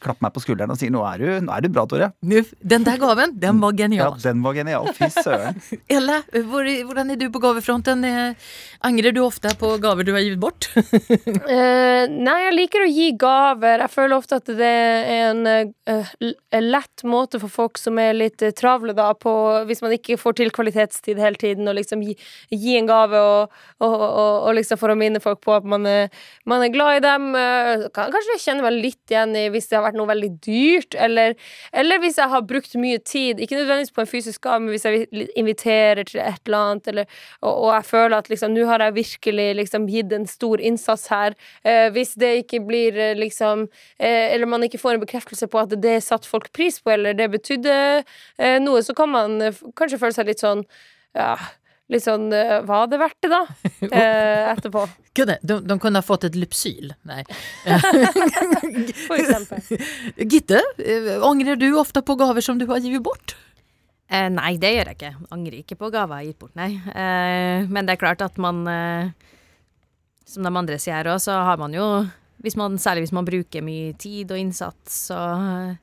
klapper 0.04 0.28
meg 0.28 0.34
på 0.36 0.44
skulderen 0.44 0.74
og 0.74 0.78
sier 0.80 0.92
nå 0.94 1.02
er 1.08 1.22
du, 1.22 1.28
nå 1.48 1.54
er 1.54 1.64
du 1.64 1.70
bra, 1.74 1.86
Tore. 1.90 2.12
Den 2.22 2.86
der 2.86 3.00
gaven, 3.02 3.34
den 3.40 3.62
var 3.64 3.76
genial. 3.78 4.16
Ja, 4.18 4.24
den 4.30 4.44
var 4.46 4.58
genial. 4.58 4.90
Fy 4.98 5.10
søren. 5.14 5.58
Ella, 5.98 6.20
hvordan 6.34 7.14
er 7.14 7.20
du 7.20 7.28
på 7.34 7.42
gavefronten? 7.44 8.06
Eh, 8.08 8.50
angrer 8.88 9.16
du 9.16 9.22
ofte 9.24 9.52
på 9.60 9.74
gaver 9.82 10.08
du 10.08 10.14
har 10.16 10.26
gitt 10.26 10.40
bort? 10.42 10.70
uh, 10.76 12.04
nei, 12.28 12.38
jeg 12.46 12.56
liker 12.56 12.86
å 12.86 12.90
gi 12.92 13.10
gaver. 13.20 13.86
Jeg 13.86 13.94
føler 13.94 14.18
ofte 14.20 14.42
at 14.42 14.54
det 14.60 14.70
er 14.70 15.32
en 15.32 15.47
lett 16.62 17.04
måte 17.04 17.40
for 17.42 17.52
folk 17.52 17.80
som 17.80 17.98
er 18.02 18.16
litt 18.16 18.42
uh, 18.44 18.52
travle, 18.56 18.94
da, 18.98 19.12
på 19.18 19.32
Hvis 19.68 19.82
man 19.84 19.94
ikke 19.96 20.18
får 20.20 20.38
til 20.40 20.52
kvalitetstid 20.54 21.20
hele 21.22 21.40
tiden, 21.40 21.68
og 21.70 21.78
liksom 21.78 22.04
gi, 22.06 22.16
gi 22.52 22.78
en 22.80 22.90
gave 22.90 23.20
og, 23.20 23.54
og, 23.80 23.96
og, 23.96 24.36
og, 24.48 24.52
liksom 24.58 24.80
for 24.82 24.94
å 24.94 24.98
minne 25.00 25.22
folk 25.24 25.42
på 25.46 25.56
at 25.58 25.68
man 25.68 25.86
er, 25.90 26.12
man 26.50 26.64
er 26.66 26.74
glad 26.74 27.00
i 27.00 27.04
dem. 27.06 27.30
Uh, 27.36 27.88
kanskje 27.96 28.36
jeg 28.36 28.44
kjenner 28.46 28.68
meg 28.68 28.80
litt 28.88 29.14
igjen 29.14 29.36
i 29.38 29.48
hvis 29.54 29.70
det 29.70 29.80
har 29.80 29.86
vært 29.88 30.00
noe 30.00 30.10
veldig 30.12 30.32
dyrt, 30.46 30.98
eller, 31.08 31.38
eller 31.74 32.02
hvis 32.04 32.20
jeg 32.22 32.34
har 32.34 32.48
brukt 32.48 32.78
mye 32.80 33.02
tid, 33.04 33.42
ikke 33.44 33.60
nødvendigvis 33.60 33.96
på 33.96 34.04
en 34.04 34.12
fysisk 34.12 34.44
gave, 34.48 34.64
men 34.64 34.74
hvis 34.76 34.88
jeg 34.88 35.30
inviterer 35.40 36.08
til 36.08 36.22
et 36.24 36.42
eller 36.48 36.72
annet, 36.72 36.92
eller, 36.92 37.20
og, 37.46 37.70
jeg 37.78 37.90
føler 37.90 38.18
at 38.18 38.30
liksom 38.32 38.54
nå 38.56 38.66
har 38.70 38.82
jeg 38.82 38.96
virkelig 38.96 39.48
liksom 39.62 39.88
gitt 39.92 40.14
en 40.16 40.28
stor 40.30 40.62
innsats 40.64 41.08
her. 41.12 41.36
hvis 41.94 42.14
det 42.20 42.32
ikke 42.44 42.62
blir 42.66 42.96
liksom 43.18 43.68
Eller 44.00 44.46
man 44.50 44.64
ikke 44.64 44.80
får 44.80 44.96
en 44.96 45.04
bekreftelse 45.04 45.37
på 45.46 45.62
at 45.62 45.78
det 45.78 46.00
satte 46.02 46.26
folk 46.26 46.50
pris 46.56 46.82
på, 46.82 46.96
eller 46.96 47.14
det 47.14 47.30
betydde 47.36 47.78
eh, 48.02 48.58
noe, 48.64 48.82
så 48.82 48.98
kan 48.98 49.14
man 49.14 49.38
eh, 49.46 49.64
kanskje 49.78 50.02
føle 50.02 50.18
seg 50.18 50.32
litt 50.32 50.42
sånn 50.42 50.66
ja, 51.14 51.36
litt 51.92 52.04
sånn 52.04 52.28
Hva 52.30 52.64
Var 52.68 52.90
det 52.92 53.00
verdt 53.02 53.20
det, 53.26 53.32
da? 53.32 53.44
Eh, 53.98 54.50
etterpå. 54.52 54.84
Kunne, 55.18 55.38
de, 55.42 55.60
de, 55.66 55.78
kunne 55.82 56.02
ha 56.02 56.06
fått 56.06 56.28
et 56.28 56.36
lypsyl. 56.38 56.92
Nei. 57.08 57.24
For 59.08 59.18
eksempel. 59.18 59.64
Gitte, 60.34 60.62
eh, 60.82 61.14
angrer 61.26 61.60
du 61.60 61.70
ofte 61.80 62.04
på 62.06 62.18
gaver 62.20 62.46
som 62.46 62.60
du 62.60 62.68
har 62.70 62.82
gitt 62.84 63.02
bort? 63.06 63.36
Eh, 64.10 64.28
nei, 64.34 64.56
det 64.62 64.74
gjør 64.76 64.92
jeg 64.92 65.00
ikke. 65.00 65.14
Angrer 65.36 65.62
ikke 65.62 65.80
på 65.80 65.92
gaver 65.94 66.20
jeg 66.20 66.28
har 66.28 66.34
gitt 66.34 66.42
bort, 66.44 66.56
nei. 66.60 66.70
Eh, 66.92 67.66
men 67.70 67.88
det 67.88 67.96
er 67.96 68.04
klart 68.04 68.24
at 68.26 68.38
man 68.42 68.64
Som 70.28 70.44
de 70.44 70.52
andre 70.52 70.78
sier 70.82 71.00
her 71.00 71.08
òg, 71.14 71.22
så 71.24 71.38
har 71.48 71.60
man 71.60 71.74
jo 71.76 71.86
hvis 72.44 72.58
man, 72.60 72.78
særlig 72.82 73.08
hvis 73.08 73.16
man 73.18 73.28
bruker 73.28 73.66
mye 73.66 73.94
tid 74.00 74.32
og 74.32 74.40
innsats 74.42 75.08
og 75.16 75.76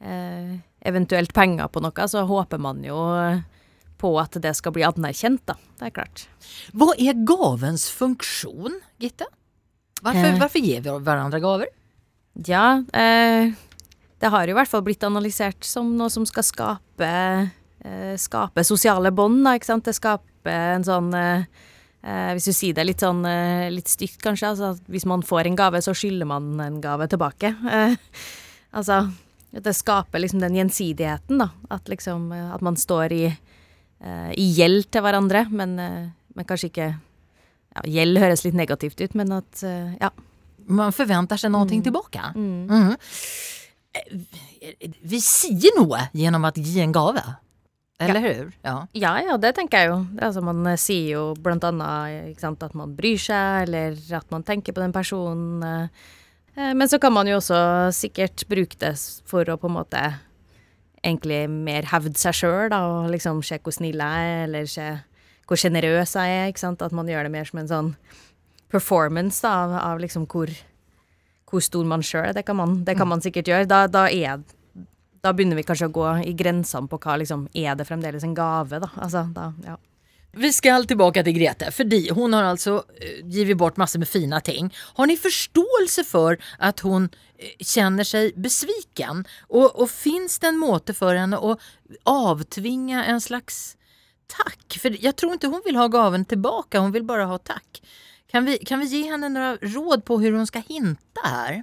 eh, 0.00 0.52
eventuelt 0.88 1.34
penger 1.36 1.68
på 1.72 1.82
noe, 1.84 2.08
så 2.08 2.24
håper 2.28 2.60
man 2.62 2.84
jo 2.86 2.98
på 3.98 4.12
at 4.20 4.38
det 4.42 4.54
skal 4.56 4.74
bli 4.74 4.86
anerkjent, 4.86 5.42
da. 5.48 5.56
Det 5.78 5.88
er 5.88 5.94
klart. 5.96 6.24
Hva 6.76 6.92
er 6.94 7.18
gavens 7.26 7.88
funksjon, 7.94 8.78
Gitte? 9.02 9.26
Hvorfor, 9.98 10.28
eh. 10.30 10.36
hvorfor 10.38 10.62
gir 10.62 10.84
vi 10.84 10.94
hverandre 10.94 11.40
gaver? 11.42 11.72
Ja, 12.46 12.84
eh, 12.94 13.50
det 14.22 14.30
har 14.30 14.46
jo 14.46 14.54
i 14.54 14.58
hvert 14.58 14.70
fall 14.70 14.84
blitt 14.86 15.02
analysert 15.06 15.66
som 15.66 15.90
noe 15.98 16.10
som 16.14 16.26
skal 16.28 16.46
skape, 16.46 17.10
eh, 17.82 18.14
skape 18.18 18.64
sosiale 18.66 19.10
bånd, 19.10 19.42
da, 19.46 19.56
ikke 19.58 19.72
sant. 19.72 19.88
Det 19.88 19.96
skaper 19.98 20.78
en 20.78 20.86
sånn 20.86 21.10
eh, 22.02 22.28
Eh, 22.28 22.32
hvis 22.36 22.46
du 22.46 22.54
sier 22.54 22.76
det 22.76 22.84
litt 22.86 23.02
sånn 23.02 23.24
eh, 23.26 23.68
litt 23.74 23.90
stygt, 23.90 24.20
kanskje. 24.22 24.52
Altså, 24.52 24.68
hvis 24.92 25.06
man 25.08 25.24
får 25.26 25.48
en 25.48 25.58
gave, 25.58 25.80
så 25.82 25.94
skylder 25.96 26.28
man 26.30 26.52
en 26.62 26.78
gave 26.82 27.08
tilbake. 27.10 27.50
Eh, 27.50 27.96
altså 28.78 29.08
Det 29.50 29.74
skaper 29.74 30.22
liksom 30.22 30.42
den 30.44 30.58
gjensidigheten, 30.60 31.42
da. 31.42 31.50
At 31.74 31.88
liksom 31.88 32.30
At 32.32 32.62
man 32.62 32.76
står 32.76 33.12
i, 33.16 33.24
eh, 33.26 34.30
i 34.36 34.46
gjeld 34.54 34.90
til 34.92 35.02
hverandre, 35.02 35.48
men, 35.50 35.78
eh, 35.78 36.08
men 36.34 36.48
kanskje 36.48 36.70
ikke 36.70 36.88
ja, 36.88 37.82
Gjeld 37.84 38.18
høres 38.18 38.44
litt 38.46 38.56
negativt 38.56 39.00
ut, 39.00 39.14
men 39.18 39.32
at 39.40 39.62
eh, 39.66 39.98
Ja. 40.00 40.14
Man 40.68 40.92
forventer 40.92 41.40
seg 41.40 41.48
noe 41.48 41.64
mm. 41.64 41.78
tilbake. 41.80 42.20
Mm. 42.36 42.68
Mm. 42.68 42.96
Vi 45.00 45.20
sier 45.24 45.72
noe 45.78 46.10
gjennom 46.12 46.44
å 46.44 46.50
gi 46.52 46.82
en 46.84 46.92
gave. 46.92 47.22
Eller 47.98 48.20
ja. 48.20 48.32
hur? 48.32 48.52
Ja. 48.62 48.76
ja. 48.92 49.12
ja, 49.26 49.36
det 49.36 49.52
tenker 49.56 49.82
jeg 49.82 49.90
jo. 49.90 49.98
Altså, 50.22 50.42
man 50.46 50.62
eh, 50.70 50.78
sier 50.78 51.16
jo 51.16 51.24
blant 51.42 51.64
annet 51.66 52.38
sant, 52.38 52.62
at 52.62 52.76
man 52.78 52.94
bryr 52.98 53.18
seg, 53.18 53.66
eller 53.66 53.98
at 54.14 54.30
man 54.30 54.46
tenker 54.46 54.76
på 54.76 54.84
den 54.84 54.94
personen. 54.94 55.64
Eh, 55.66 56.06
eh, 56.54 56.72
men 56.78 56.86
så 56.90 57.00
kan 57.02 57.14
man 57.16 57.26
jo 57.26 57.40
også 57.40 57.58
sikkert 57.96 58.46
bruke 58.50 58.78
det 58.78 58.94
for 59.26 59.50
å 59.50 59.58
på 59.58 59.70
en 59.70 59.78
måte 59.80 60.04
egentlig 61.02 61.44
mer 61.50 61.88
hevde 61.90 62.18
seg 62.18 62.38
sjøl, 62.38 62.70
da, 62.70 62.80
og 62.86 63.10
liksom 63.10 63.42
se 63.46 63.58
hvor 63.62 63.74
snill 63.74 63.98
jeg 63.98 64.30
er, 64.30 64.46
eller 64.46 64.70
se 64.70 64.88
hvor 65.48 65.58
sjenerøs 65.58 66.14
jeg 66.14 66.38
er, 66.38 66.52
ikke 66.52 66.62
sant. 66.62 66.84
At 66.84 66.94
man 66.94 67.10
gjør 67.10 67.26
det 67.26 67.34
mer 67.34 67.50
som 67.50 67.62
en 67.62 67.70
sånn 67.70 67.92
performance 68.70 69.42
da, 69.42 69.56
av, 69.64 69.74
av 69.80 70.02
liksom 70.02 70.28
hvor, 70.30 70.52
hvor 71.50 71.64
stor 71.64 71.88
man 71.88 72.04
sjøl 72.04 72.30
er. 72.30 72.36
Det, 72.36 72.46
det, 72.86 72.94
kan 72.98 73.10
man 73.10 73.24
sikkert 73.24 73.50
gjøre. 73.50 73.66
Da, 73.70 73.86
da 73.90 74.06
er 74.06 74.44
da 75.22 75.32
begynner 75.34 75.58
vi 75.58 75.66
kanskje 75.66 75.88
å 75.88 75.94
gå 75.94 76.08
i 76.28 76.34
grensene 76.38 76.90
på 76.90 76.98
hva 77.02 77.18
liksom 77.20 77.46
Er 77.56 77.78
det 77.78 77.88
fremdeles 77.88 78.24
en 78.26 78.36
gave, 78.36 78.80
da? 78.82 78.90
Altså, 78.96 79.26
da 79.34 79.52
ja. 79.64 79.76
Vi 80.38 80.50
skal 80.52 80.84
tilbake 80.86 81.22
til 81.24 81.34
Grete, 81.34 81.70
fordi 81.72 82.10
hun 82.14 82.36
har 82.36 82.50
altså 82.50 82.82
eh, 83.00 83.22
gitt 83.32 83.54
bort 83.58 83.78
masse 83.80 83.98
med 83.98 84.10
fine 84.10 84.38
ting. 84.44 84.68
Har 84.98 85.08
ni 85.08 85.16
forståelse 85.16 86.04
for 86.06 86.36
at 86.60 86.84
hun 86.84 87.08
eh, 87.38 87.56
kjenner 87.64 88.06
seg 88.06 88.36
besviken? 88.36 89.24
Og, 89.48 89.72
og 89.72 89.88
fins 89.90 90.36
det 90.38 90.52
en 90.52 90.60
måte 90.60 90.94
for 90.94 91.16
henne 91.16 91.40
å 91.40 91.56
avtvinge 92.06 93.00
en 93.08 93.24
slags 93.24 93.78
takk? 94.28 94.76
For 94.76 94.94
jeg 94.94 95.16
tror 95.16 95.38
ikke 95.38 95.50
hun 95.54 95.64
vil 95.64 95.80
ha 95.80 95.88
gaven 95.90 96.28
tilbake, 96.28 96.84
hun 96.84 96.94
vil 96.94 97.08
bare 97.08 97.26
ha 97.32 97.40
takk. 97.40 97.82
Kan 98.28 98.44
vi, 98.44 98.60
kan 98.68 98.84
vi 98.84 98.92
gi 98.92 99.06
henne 99.08 99.32
noen 99.32 99.58
råd 99.64 100.04
på 100.04 100.20
hvordan 100.20 100.44
hun 100.44 100.50
skal 100.50 100.68
hinte 100.68 101.24
her? 101.24 101.62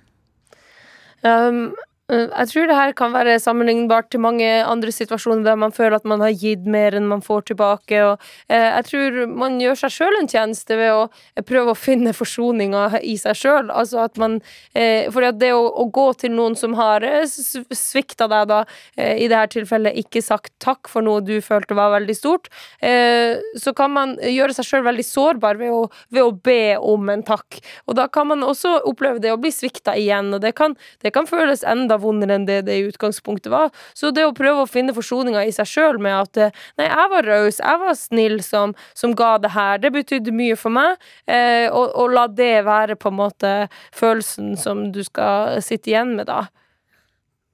Um, 1.22 1.68
Eh, 1.70 1.95
jeg 2.06 2.49
tror 2.51 2.68
det 2.70 2.76
her 2.78 2.91
kan 2.93 3.14
være 3.16 3.39
sammenlignbart 3.41 4.12
til 4.14 4.22
mange 4.22 4.45
andre 4.45 4.91
situasjoner 4.93 5.41
der 5.47 5.56
man 5.58 5.72
føler 5.74 5.97
at 5.97 6.03
man 6.06 6.22
har 6.22 6.36
gitt 6.38 6.68
mer 6.70 6.93
enn 6.93 7.08
man 7.10 7.24
får 7.26 7.47
tilbake. 7.49 7.97
Og 8.06 8.22
eh, 8.45 8.68
jeg 8.76 8.86
tror 8.91 9.18
man 9.34 9.58
gjør 9.58 9.80
seg 9.80 9.95
sjøl 9.95 10.18
en 10.20 10.30
tjeneste 10.30 10.78
ved 10.78 10.93
å 10.93 11.08
eh, 11.08 11.41
prøve 11.41 11.74
å 11.74 11.80
finne 11.80 12.14
forsoninga 12.14 12.99
i 13.01 13.16
seg 13.18 13.39
sjøl. 13.39 13.72
Altså 13.74 14.06
For 14.14 15.26
det 15.41 15.49
å, 15.56 15.64
å, 15.66 15.88
gå 15.95 16.06
til 16.22 16.36
noen 16.36 16.53
som 16.60 16.76
har 16.78 17.01
svikta 17.26 18.28
deg, 18.30 18.51
da, 18.51 18.62
i 18.97 19.26
dette 19.32 19.56
tilfellet 19.56 19.97
ikke 19.97 20.22
sagt 20.22 20.53
takk 20.62 20.89
for 20.91 21.06
noe 21.06 21.24
du 21.26 21.39
følte 21.41 21.78
var 21.78 21.93
veldig 21.95 22.16
stort, 22.18 22.49
så 22.82 23.74
kan 23.78 23.93
man 23.93 24.16
gjøre 24.20 24.56
seg 24.58 24.68
sjøl 24.68 24.86
veldig 24.86 25.06
sårbar 25.08 25.60
ved 25.62 25.74
å, 25.74 25.86
ved 26.14 26.26
å, 26.26 26.34
be 26.45 26.76
om 26.78 27.10
en 27.14 27.24
takk. 27.26 27.62
Og 27.88 27.97
da 27.97 28.08
kan 28.12 28.30
man 28.30 28.43
også 28.45 28.76
oppleve 28.89 29.24
det 29.24 29.32
å 29.34 29.39
bli 29.41 29.53
svikta 29.53 29.95
igjen, 29.97 30.34
og 30.36 30.43
det 30.43 30.53
kan, 30.58 30.76
det 31.06 31.14
kan 31.16 31.30
føles 31.30 31.64
enda 31.66 31.95
enda 31.96 32.04
vondere 32.04 32.36
enn 32.36 32.46
det 32.46 32.66
det 32.66 32.78
i 32.78 32.88
utgangspunktet 32.88 33.52
var. 33.52 33.72
Så 33.93 34.12
det 34.12 34.26
å 34.26 34.34
prøve 34.34 34.64
å 34.64 34.70
finne 34.70 34.93
forsoninga 34.93 35.46
i 35.46 35.52
seg 35.52 35.68
sjøl 35.68 36.00
med 36.00 36.16
at 36.16 36.38
eh, 36.38 36.52
nei, 36.78 36.88
jeg 36.88 37.12
var 37.12 37.26
raus, 37.26 37.60
jeg 37.60 37.80
var 37.80 37.96
snill 37.96 38.41
som, 38.43 38.76
som, 38.93 39.16
ga 39.16 39.38
det 39.39 39.54
her, 39.54 39.80
det 39.80 39.91
betydde 39.93 40.34
mye 40.34 40.56
for 40.56 40.72
meg, 40.72 40.98
eh, 41.28 41.70
og, 41.72 41.93
og, 41.96 42.12
la 42.16 42.28
det 42.28 42.66
være 42.66 42.96
på 42.96 43.10
en 43.12 43.20
måte 43.20 43.54
følelsen 43.96 44.56
som 44.58 44.91
du 44.91 45.04
skal 45.04 45.62
sitte 45.64 45.91
igjen 45.91 46.16
med, 46.16 46.28
da. 46.28 46.48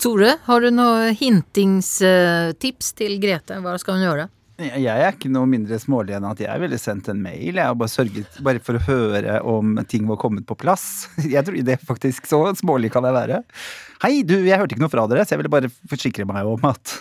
Tore, 0.02 0.38
har 0.48 0.62
du 0.62 0.72
noen 0.74 1.14
hintingstips 1.14 2.94
til 2.98 3.20
Grete? 3.22 3.60
Hva 3.62 3.78
skal 3.78 4.00
hun 4.00 4.08
gjøre? 4.08 4.30
Jeg 4.62 4.94
er 4.94 5.16
ikke 5.16 5.32
noe 5.34 5.50
mindre 5.50 5.78
smålig 5.82 6.14
enn 6.18 6.26
at 6.30 6.42
jeg 6.44 6.62
ville 6.62 6.78
sendt 6.80 7.10
en 7.12 7.22
mail. 7.24 7.58
Jeg 7.58 7.66
har 7.66 7.78
bare 7.78 7.92
sørget 7.92 8.38
bare 8.46 8.62
for 8.64 8.78
å 8.78 8.84
høre 8.86 9.40
om 9.48 9.80
ting 9.90 10.06
var 10.10 10.20
kommet 10.22 10.46
på 10.50 10.58
plass. 10.60 11.08
Jeg 11.34 11.46
tror 11.48 11.58
det 11.66 11.80
faktisk 11.88 12.28
Så 12.30 12.40
smålig 12.60 12.92
kan 12.94 13.06
jeg 13.08 13.16
være. 13.16 13.40
Hei, 14.02 14.24
du, 14.26 14.34
jeg 14.48 14.58
hørte 14.58 14.74
ikke 14.74 14.82
noe 14.82 14.92
fra 14.92 15.04
dere, 15.10 15.24
så 15.26 15.36
jeg 15.36 15.42
ville 15.44 15.52
bare 15.54 15.70
forsikre 15.70 16.26
meg 16.26 16.48
om 16.50 16.64
at, 16.66 16.94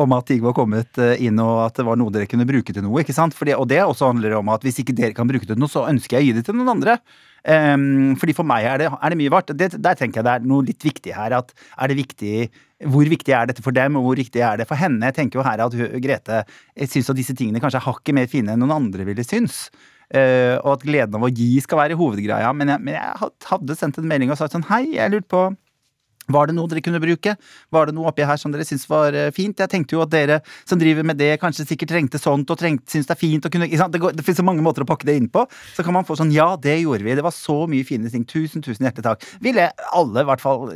om 0.00 0.14
at 0.16 0.26
ting 0.30 0.40
var 0.40 0.54
kommet 0.56 0.96
eh, 1.02 1.20
inn, 1.26 1.36
og 1.44 1.66
at 1.66 1.76
det 1.76 1.84
var 1.84 1.98
noe 2.00 2.12
dere 2.14 2.28
kunne 2.30 2.46
bruke 2.48 2.72
til 2.72 2.84
noe. 2.86 3.02
ikke 3.02 3.16
sant? 3.16 3.36
Fordi, 3.36 3.52
og 3.52 3.68
det 3.68 3.82
også 3.84 4.08
handler 4.08 4.38
om 4.38 4.48
at 4.54 4.64
hvis 4.64 4.80
ikke 4.80 4.96
dere 4.96 5.16
kan 5.16 5.28
bruke 5.28 5.44
det 5.44 5.52
til 5.52 5.60
noe, 5.60 5.72
så 5.72 5.84
ønsker 5.90 6.16
jeg 6.16 6.24
å 6.24 6.28
gi 6.30 6.36
det 6.38 6.46
til 6.48 6.56
noen 6.56 6.72
andre. 6.72 6.96
Um, 7.44 8.16
fordi 8.18 8.34
for 8.36 8.48
meg 8.48 8.64
er 8.66 8.80
det, 8.82 8.88
er 8.90 9.12
det 9.12 9.20
mye 9.20 9.32
vart. 9.32 9.52
Det, 9.56 9.70
der 9.76 9.98
tenker 10.00 10.22
jeg 10.22 10.26
det 10.26 10.34
er 10.38 10.48
noe 10.48 10.66
litt 10.66 10.88
viktig 10.88 11.12
her. 11.14 11.36
at 11.38 11.52
er 11.76 11.92
det 11.92 11.98
viktig, 12.00 12.48
Hvor 12.86 13.08
viktig 13.10 13.34
er 13.34 13.48
dette 13.50 13.62
for 13.64 13.74
dem, 13.74 13.96
og 13.98 14.04
hvor 14.06 14.18
viktig 14.20 14.42
er 14.44 14.60
det 14.60 14.68
for 14.68 14.78
henne? 14.78 15.08
Jeg 15.10 15.16
tenker 15.16 15.40
jo 15.40 15.46
her 15.46 15.64
at 15.64 15.74
Grete 16.04 16.42
syns 16.86 17.10
at 17.10 17.18
disse 17.18 17.34
tingene 17.34 17.62
kanskje 17.62 17.80
er 17.80 17.88
hakket 17.88 18.14
mer 18.14 18.28
fine 18.30 18.54
enn 18.54 18.62
noen 18.62 18.76
andre 18.76 19.06
ville 19.08 19.24
synes. 19.26 19.66
Uh, 20.08 20.56
og 20.62 20.78
at 20.78 20.84
gleden 20.86 21.18
av 21.18 21.26
å 21.26 21.32
gi 21.32 21.50
skal 21.60 21.82
være 21.82 21.98
hovedgreia. 21.98 22.52
Men 22.56 22.70
jeg, 22.72 22.84
men 22.86 22.94
jeg 22.96 23.32
hadde 23.50 23.76
sendt 23.76 23.98
en 24.00 24.08
melding 24.08 24.30
og 24.32 24.38
sagt 24.40 24.54
sånn 24.54 24.68
Hei, 24.70 24.84
jeg 24.94 25.12
lurte 25.12 25.28
på 25.34 25.42
var 26.32 26.48
det 26.48 26.56
noe 26.56 26.68
dere 26.70 26.82
kunne 26.84 27.00
bruke? 27.02 27.34
Var 27.74 27.88
det 27.88 27.94
noe 27.96 28.10
oppi 28.10 28.26
her 28.28 28.40
som 28.40 28.52
dere 28.52 28.66
syntes 28.68 28.88
var 28.90 29.16
eh, 29.16 29.30
fint? 29.34 29.58
Jeg 29.58 29.72
tenkte 29.72 29.96
jo 29.96 30.02
at 30.04 30.12
dere 30.12 30.40
som 30.68 30.80
driver 30.80 31.06
med 31.06 31.18
det, 31.20 31.34
kanskje 31.42 31.66
sikkert 31.68 31.92
trengte 31.94 32.20
sånt 32.20 32.50
og 32.52 32.60
trengte, 32.60 32.88
syns 32.92 33.08
det 33.08 33.16
er 33.16 33.20
fint 33.20 33.48
å 33.48 33.52
kunne 33.52 33.68
Det, 33.68 34.02
går, 34.02 34.16
det 34.16 34.24
finnes 34.26 34.40
så 34.42 34.46
mange 34.46 34.64
måter 34.64 34.84
å 34.84 34.88
pakke 34.88 35.08
det 35.08 35.16
inn 35.18 35.30
på. 35.32 35.46
Så 35.76 35.84
kan 35.86 35.96
man 35.96 36.06
få 36.08 36.18
sånn 36.18 36.32
Ja, 36.34 36.50
det 36.60 36.78
gjorde 36.82 37.06
vi. 37.06 37.16
Det 37.18 37.24
var 37.24 37.34
så 37.34 37.62
mye 37.70 37.86
fine 37.88 38.10
ting. 38.12 38.26
Tusen, 38.28 38.64
tusen 38.64 38.86
hjertelig 38.86 39.06
takk. 39.06 39.26
Ville 39.44 39.70
alle, 39.96 40.24
i 40.24 40.28
hvert 40.28 40.42
fall 40.42 40.68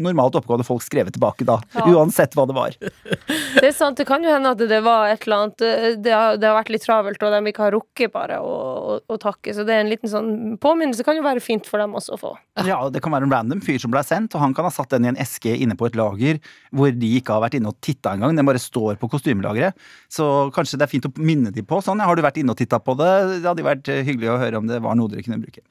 normalt 0.00 0.38
oppgående 0.40 0.66
folk, 0.66 0.84
skrevet 0.84 1.14
tilbake 1.16 1.46
da. 1.48 1.60
Ja. 1.76 1.86
Uansett 1.94 2.34
hva 2.38 2.46
det 2.50 2.56
var. 2.56 2.76
Det 3.50 3.66
er 3.66 3.74
sant. 3.74 3.98
Det 3.98 4.06
kan 4.08 4.22
jo 4.24 4.30
hende 4.30 4.52
at 4.54 4.60
det 4.70 4.78
var 4.84 5.10
et 5.10 5.24
eller 5.26 5.44
annet 5.44 5.62
eh, 5.66 5.86
Det 6.00 6.12
har, 6.14 6.36
det 6.40 6.46
har 6.46 6.54
vært 6.56 6.70
litt 6.72 6.84
travelt, 6.86 7.22
og 7.22 7.34
de 7.34 7.50
ikke 7.50 7.64
har 7.66 7.74
rukket 7.74 8.12
bare 8.14 8.38
å, 8.40 8.52
å, 8.54 8.98
å, 9.10 9.18
takke. 9.20 9.52
Så 9.54 9.66
det 9.66 9.74
er 9.74 9.84
en 9.84 9.90
liten 9.90 10.10
sånn 10.10 10.30
påminnelse. 10.62 11.04
Kan 11.06 11.18
jo 11.18 11.24
være 11.26 11.42
fint 11.44 11.66
for 11.68 11.82
dem 11.82 11.96
også 11.98 12.14
å 12.16 12.20
få. 12.20 12.32
Ja, 12.66 12.78
det 12.92 13.02
kan 13.04 13.12
være 13.14 13.28
en 13.28 13.34
random 13.34 13.62
fyr 13.64 13.80
som 13.82 13.92
ble 13.92 14.02
sendt, 14.06 14.36
og 14.36 14.44
han 14.44 14.54
kan 14.56 14.68
ha 14.68 14.72
satt 14.80 14.96
den 14.96 15.06
i 15.06 15.12
en 15.12 15.20
eske 15.20 15.54
inne 15.54 15.76
på 15.78 15.86
et 15.88 15.98
lager 15.98 16.40
hvor 16.74 16.92
de 16.96 17.14
ikke 17.20 17.36
har 17.36 17.44
vært 17.44 17.58
inne 17.60 17.72
og 17.72 17.78
titta 17.84 18.16
engang. 18.16 18.36
Den 18.36 18.48
bare 18.48 18.60
står 18.62 18.98
på 19.00 19.10
kostymelageret. 19.12 19.76
Så 20.10 20.50
kanskje 20.56 20.80
det 20.80 20.88
er 20.88 20.94
fint 20.96 21.08
å 21.08 21.14
minne 21.20 21.52
de 21.54 21.64
på 21.66 21.80
sånn. 21.84 22.02
Har 22.02 22.16
du 22.16 22.24
vært 22.24 22.40
inne 22.42 22.56
og 22.56 22.60
titta 22.60 22.80
på 22.82 22.96
det? 22.98 23.10
Det 23.40 23.48
hadde 23.48 23.66
vært 23.66 23.90
hyggelig 23.90 24.32
å 24.32 24.38
høre 24.40 24.62
om 24.62 24.70
det 24.70 24.80
var 24.82 24.98
noe 24.98 25.12
dere 25.12 25.26
kunne 25.26 25.40
bruke. 25.42 25.64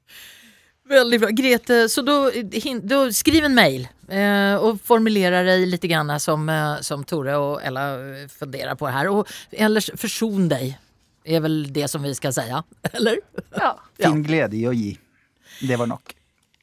Veldig 0.89 1.19
bra. 1.21 1.29
Grete, 1.37 1.83
så 1.89 2.01
da 2.01 2.15
skriv 3.13 3.45
en 3.45 3.53
mail 3.53 3.83
eh, 4.09 4.55
og 4.57 4.79
formulerer 4.81 5.45
deg 5.45 5.67
litt 5.69 5.85
grann 5.85 6.09
som, 6.21 6.47
eh, 6.49 6.79
som 6.85 7.03
Tore 7.05 7.35
og 7.37 7.59
Ella 7.65 7.91
funderer 8.33 8.77
på 8.79 8.89
her. 8.89 9.11
Og 9.13 9.29
ellers 9.53 9.91
forson 9.99 10.49
deg, 10.49 10.73
er 11.29 11.43
vel 11.45 11.61
det 11.75 11.85
som 11.91 12.01
vi 12.01 12.15
skal 12.17 12.33
si, 12.33 12.47
eller? 12.97 13.21
Ja. 13.53 13.75
Finn 14.01 14.23
glede 14.25 14.57
i 14.57 14.65
å 14.65 14.73
gi. 14.73 14.95
Det 15.61 15.77
var 15.77 15.91
nok. 15.91 16.15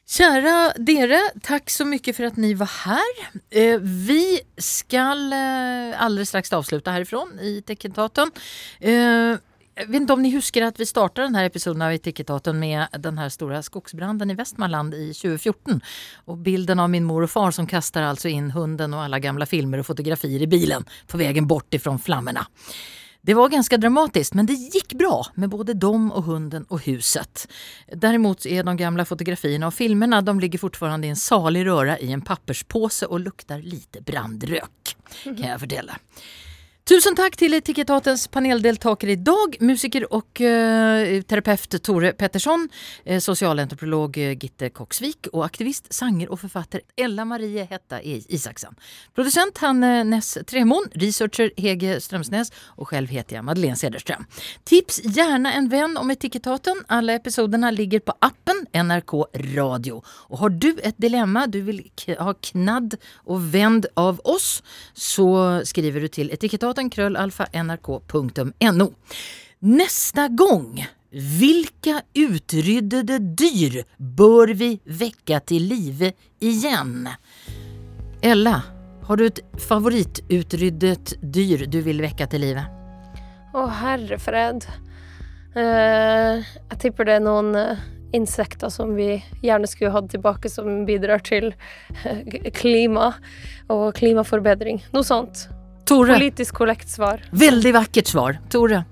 Kära 0.07 0.70
dere, 0.78 1.18
takk 1.42 1.70
så 1.72 1.82
mye 1.88 2.12
for 2.14 2.28
at 2.28 2.36
ni 2.38 2.52
var 2.54 2.70
her. 2.84 3.24
Eh, 3.50 3.80
vi 3.82 4.38
skal 4.62 5.32
eh, 5.34 5.96
alldeles 5.98 6.30
strax 6.30 6.52
avsluta 6.54 6.94
härifrån 6.94 7.32
i 7.42 7.59
Teckentaten. 7.66 8.30
Eh, 8.78 9.34
jeg 9.76 9.90
vet 9.90 10.04
ikke 10.07 10.14
om 10.14 10.22
ni 10.22 10.30
husker 10.32 10.64
at 10.64 10.78
vi 10.80 10.86
startet 10.88 11.26
denne 11.26 11.42
episoden 11.44 11.82
av 11.84 11.92
Etikettaten 11.92 12.57
med 12.57 12.94
den 13.02 13.18
her 13.20 13.28
store 13.34 13.59
skogsbranden 13.66 14.30
i 14.32 14.36
Västmanland 14.38 14.94
i 14.94 15.11
2014. 15.11 15.82
Og 16.30 16.38
bilden 16.46 16.80
av 16.80 16.88
min 16.94 17.04
mor 17.04 17.26
og 17.26 17.32
far 17.32 17.52
som 17.52 17.66
kaster 17.68 18.07
altså 18.07 18.30
inn 18.30 18.54
hunden 18.54 18.94
og 18.96 19.02
alle 19.04 19.20
gamle 19.20 19.44
filmer 19.50 19.82
og 19.82 19.90
fotografier 19.90 20.46
i 20.46 20.48
bilen 20.48 20.86
på 21.11 21.20
veien 21.20 21.50
bort 21.50 21.76
ifrån 21.76 22.00
flammene. 22.00 22.46
Det 23.27 23.35
var 23.35 23.49
ganska 23.49 23.77
dramatiskt 23.77 24.35
men 24.35 24.47
det 24.47 24.53
gick 24.53 24.95
bra 24.95 25.27
med 25.35 25.49
både 25.49 25.74
dem 25.74 26.12
och 26.12 26.24
hunden 26.24 26.64
och 26.64 26.81
huset. 26.81 27.49
Däremot 27.93 28.47
är 28.47 28.64
de 28.64 28.77
gamla 28.77 29.05
fotografierna 29.05 29.66
och 29.66 29.74
filmerna 29.74 30.22
de 30.22 30.41
ligger 30.41 30.59
fortfarande 30.59 31.07
i 31.07 31.11
en 31.11 31.16
salig 31.16 31.66
röra 31.66 31.99
i 31.99 32.12
en 32.12 32.20
papperspåse 32.20 33.07
och 33.07 33.20
luktar 33.20 33.59
lite 33.59 34.01
brandrök 34.01 34.97
kan 35.24 35.49
jag 35.49 35.61
fortelle. 35.61 35.97
Tusen 36.87 37.16
takk 37.18 37.34
til 37.34 37.51
Etiketatens 37.57 38.28
paneldeltakere 38.30 39.16
i 39.16 39.18
dag. 39.18 39.57
Musiker 39.66 40.05
og 40.14 40.39
uh, 40.39 41.16
terapeut 41.26 41.74
Tore 41.82 42.12
Petterson, 42.14 42.68
uh, 43.09 43.16
sosialantropolog 43.18 44.14
uh, 44.22 44.37
Gitte 44.39 44.68
Koksvik 44.70 45.26
og 45.32 45.43
aktivist, 45.49 45.91
sanger 45.91 46.30
og 46.30 46.39
forfatter 46.45 46.84
Ella 46.95 47.24
Marie 47.26 47.64
Hetta 47.66 47.99
Isaksen. 47.99 48.78
Produsent 49.18 49.59
Hanne 49.64 50.05
Ness 50.07 50.39
Tremon, 50.47 50.87
researcher 51.03 51.51
Hege 51.59 51.97
Strømsnes 52.05 52.53
og 52.76 52.95
selv 52.95 53.11
heter 53.11 53.41
jeg 53.41 53.47
Madeleine 53.49 53.80
Cederström. 53.82 54.22
Tips 54.62 55.01
gjerne 55.03 55.57
en 55.59 55.66
venn 55.74 55.99
om 55.99 56.14
Etiketaten. 56.14 56.84
Alle 56.87 57.18
episodene 57.18 57.74
ligger 57.74 58.07
på 58.07 58.14
appen 58.22 58.62
NRK 58.70 59.16
Radio. 59.57 60.05
Og 60.30 60.39
har 60.45 60.55
du 60.55 60.70
et 60.76 61.03
dilemma 61.03 61.49
du 61.51 61.64
vil 61.66 61.82
ha 62.22 62.39
knadd 62.53 62.95
og 63.26 63.51
vend 63.59 63.91
av 63.99 64.22
oss, 64.22 64.61
så 64.95 65.26
skriver 65.66 66.07
du 66.07 66.12
til 66.20 66.30
Etiketaten 66.30 66.76
nrk.no. 67.62 68.89
Neste 69.66 70.29
gang 70.37 70.85
hvilke 71.16 72.03
utryddede 72.18 73.18
dyr 73.18 73.83
bør 73.97 74.53
vi 74.59 74.74
vekke 74.85 75.41
til 75.49 75.68
live 75.70 76.12
igjen? 76.45 77.09
Ella, 78.20 78.57
har 79.07 79.16
du 79.16 79.24
et 79.24 79.41
favorittutryddet 79.68 81.16
dyr 81.22 81.66
du 81.70 81.81
vil 81.87 82.03
vekke 82.05 82.27
til 82.29 82.43
live? 82.45 82.66
Å, 83.57 83.66
herre 83.81 84.18
fred. 84.20 84.66
Uh, 85.57 86.43
jeg 86.43 86.81
tipper 86.83 87.09
det 87.09 87.14
er 87.16 87.24
noen 87.24 87.55
uh, 87.57 87.85
insekter 88.16 88.68
som 88.68 88.93
vi 88.99 89.14
gjerne 89.41 89.70
skulle 89.70 89.95
hatt 89.95 90.11
tilbake, 90.12 90.51
som 90.53 90.85
bidrar 90.89 91.24
til 91.24 91.55
uh, 92.05 92.51
klima 92.53 93.14
og 93.72 93.89
klimaforbedring. 93.97 94.83
Noe 94.93 95.07
sånt. 95.07 95.47
Tore. 95.87 96.16
Politisk 96.18 96.55
korrekt 96.55 96.91
svar. 96.91 97.22
Veldig 97.30 97.72
vakkert 97.76 98.11
svar. 98.11 98.41
Tore. 98.51 98.82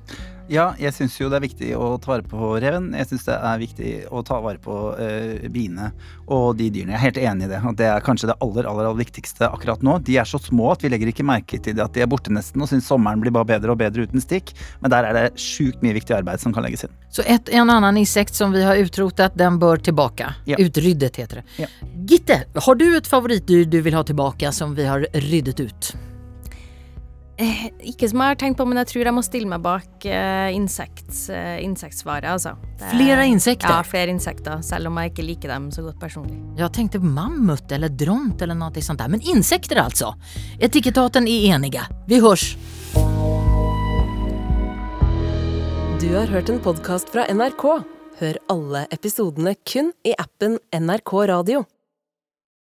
Ja, 0.52 0.74
jeg 0.76 0.92
syns 0.92 1.14
jo 1.16 1.30
det 1.32 1.38
er 1.38 1.44
viktig 1.46 1.68
å 1.72 1.94
ta 2.02 2.10
vare 2.12 2.24
på 2.28 2.50
reven. 2.60 2.90
Jeg 2.92 3.08
syns 3.08 3.24
det 3.24 3.36
er 3.48 3.60
viktig 3.62 3.92
å 4.12 4.20
ta 4.26 4.36
vare 4.44 4.60
på 4.60 4.76
uh, 4.92 5.46
biene 5.52 5.88
og 6.28 6.58
de 6.58 6.68
dyrene. 6.68 6.92
Jeg 6.92 6.98
er 6.98 7.04
helt 7.06 7.20
enig 7.22 7.48
i 7.48 7.50
det. 7.54 7.60
Og 7.64 7.78
det 7.80 7.88
er 7.88 8.04
kanskje 8.04 8.28
det 8.28 8.36
aller, 8.44 8.68
aller, 8.68 8.90
aller 8.90 9.00
viktigste 9.00 9.48
akkurat 9.48 9.82
nå. 9.86 9.96
De 10.04 10.18
er 10.20 10.28
så 10.28 10.40
små 10.42 10.68
at 10.74 10.84
vi 10.84 10.92
legger 10.92 11.10
ikke 11.10 11.26
merke 11.26 11.62
til 11.64 11.78
det 11.78 11.86
at 11.86 11.96
de 11.96 12.04
er 12.04 12.12
borte 12.12 12.32
nesten, 12.34 12.60
og 12.60 12.68
syns 12.68 12.92
sommeren 12.92 13.24
blir 13.24 13.32
bare 13.34 13.54
bedre 13.54 13.72
og 13.72 13.80
bedre 13.80 14.04
uten 14.04 14.20
stikk. 14.20 14.52
Men 14.84 14.92
der 14.92 15.08
er 15.08 15.18
det 15.18 15.26
sjukt 15.40 15.80
mye 15.84 15.96
viktig 15.96 16.18
arbeid 16.20 16.44
som 16.44 16.52
kan 16.52 16.68
legges 16.68 16.84
inn. 16.84 16.96
Så 17.08 17.24
et, 17.24 17.48
en 17.48 17.72
annen 17.72 18.04
insekt 18.04 18.36
som 18.36 18.52
vi 18.52 18.62
har 18.62 18.80
utrotet, 18.84 19.38
den 19.40 19.58
bør 19.62 19.80
tilbake. 19.80 20.28
Ja. 20.50 20.60
Utryddet, 20.60 21.16
heter 21.24 21.40
det. 21.40 21.50
Ja. 21.64 21.72
Gitte, 22.04 22.42
har 22.68 22.76
du 22.76 22.90
et 22.92 23.08
favorittdyr 23.08 23.64
du 23.64 23.80
vil 23.80 23.96
ha 23.96 24.04
tilbake 24.04 24.52
som 24.52 24.76
vi 24.76 24.92
har 24.92 25.08
ryddet 25.24 25.64
ut? 25.64 25.96
Eh, 27.34 27.64
ikke 27.90 28.06
som 28.06 28.20
jeg 28.22 28.30
har 28.30 28.38
tenkt 28.38 28.60
på, 28.60 28.64
men 28.68 28.78
jeg 28.78 28.92
tror 28.92 29.08
jeg 29.08 29.14
må 29.16 29.22
stille 29.26 29.48
meg 29.50 29.62
bak 29.64 30.04
uh, 30.06 30.50
insekts, 30.54 31.24
uh, 31.34 31.56
insektsvaret. 31.64 32.28
Altså. 32.30 32.54
flere 32.92 33.26
insekter? 33.26 33.72
Ja, 33.74 33.82
flere 33.82 34.14
insekter. 34.14 34.62
Selv 34.62 34.92
om 34.92 35.00
jeg 35.02 35.10
ikke 35.10 35.26
liker 35.26 35.50
dem 35.50 35.66
så 35.74 35.82
godt 35.82 35.98
personlig. 36.02 36.38
Jeg 36.60 36.70
tenkte 36.76 37.02
mammut 37.02 37.74
eller 37.74 37.90
dront 37.90 38.44
eller 38.44 38.58
noe 38.58 38.84
sånt 38.86 39.02
der. 39.02 39.10
Men 39.10 39.24
insekter, 39.26 39.82
altså! 39.82 40.14
Etikettaten 40.62 41.26
er 41.26 41.50
enige. 41.56 41.82
Vi 42.06 42.22
hørs! 42.22 42.52
Du 45.98 46.10
har 46.14 46.30
hørt 46.30 46.52
en 46.52 46.62
podkast 46.62 47.10
fra 47.10 47.26
NRK. 47.32 47.66
Hør 48.20 48.42
alle 48.52 48.86
episodene 48.94 49.56
kun 49.66 49.90
i 50.06 50.14
appen 50.14 50.60
NRK 50.70 51.16
Radio. 51.32 51.64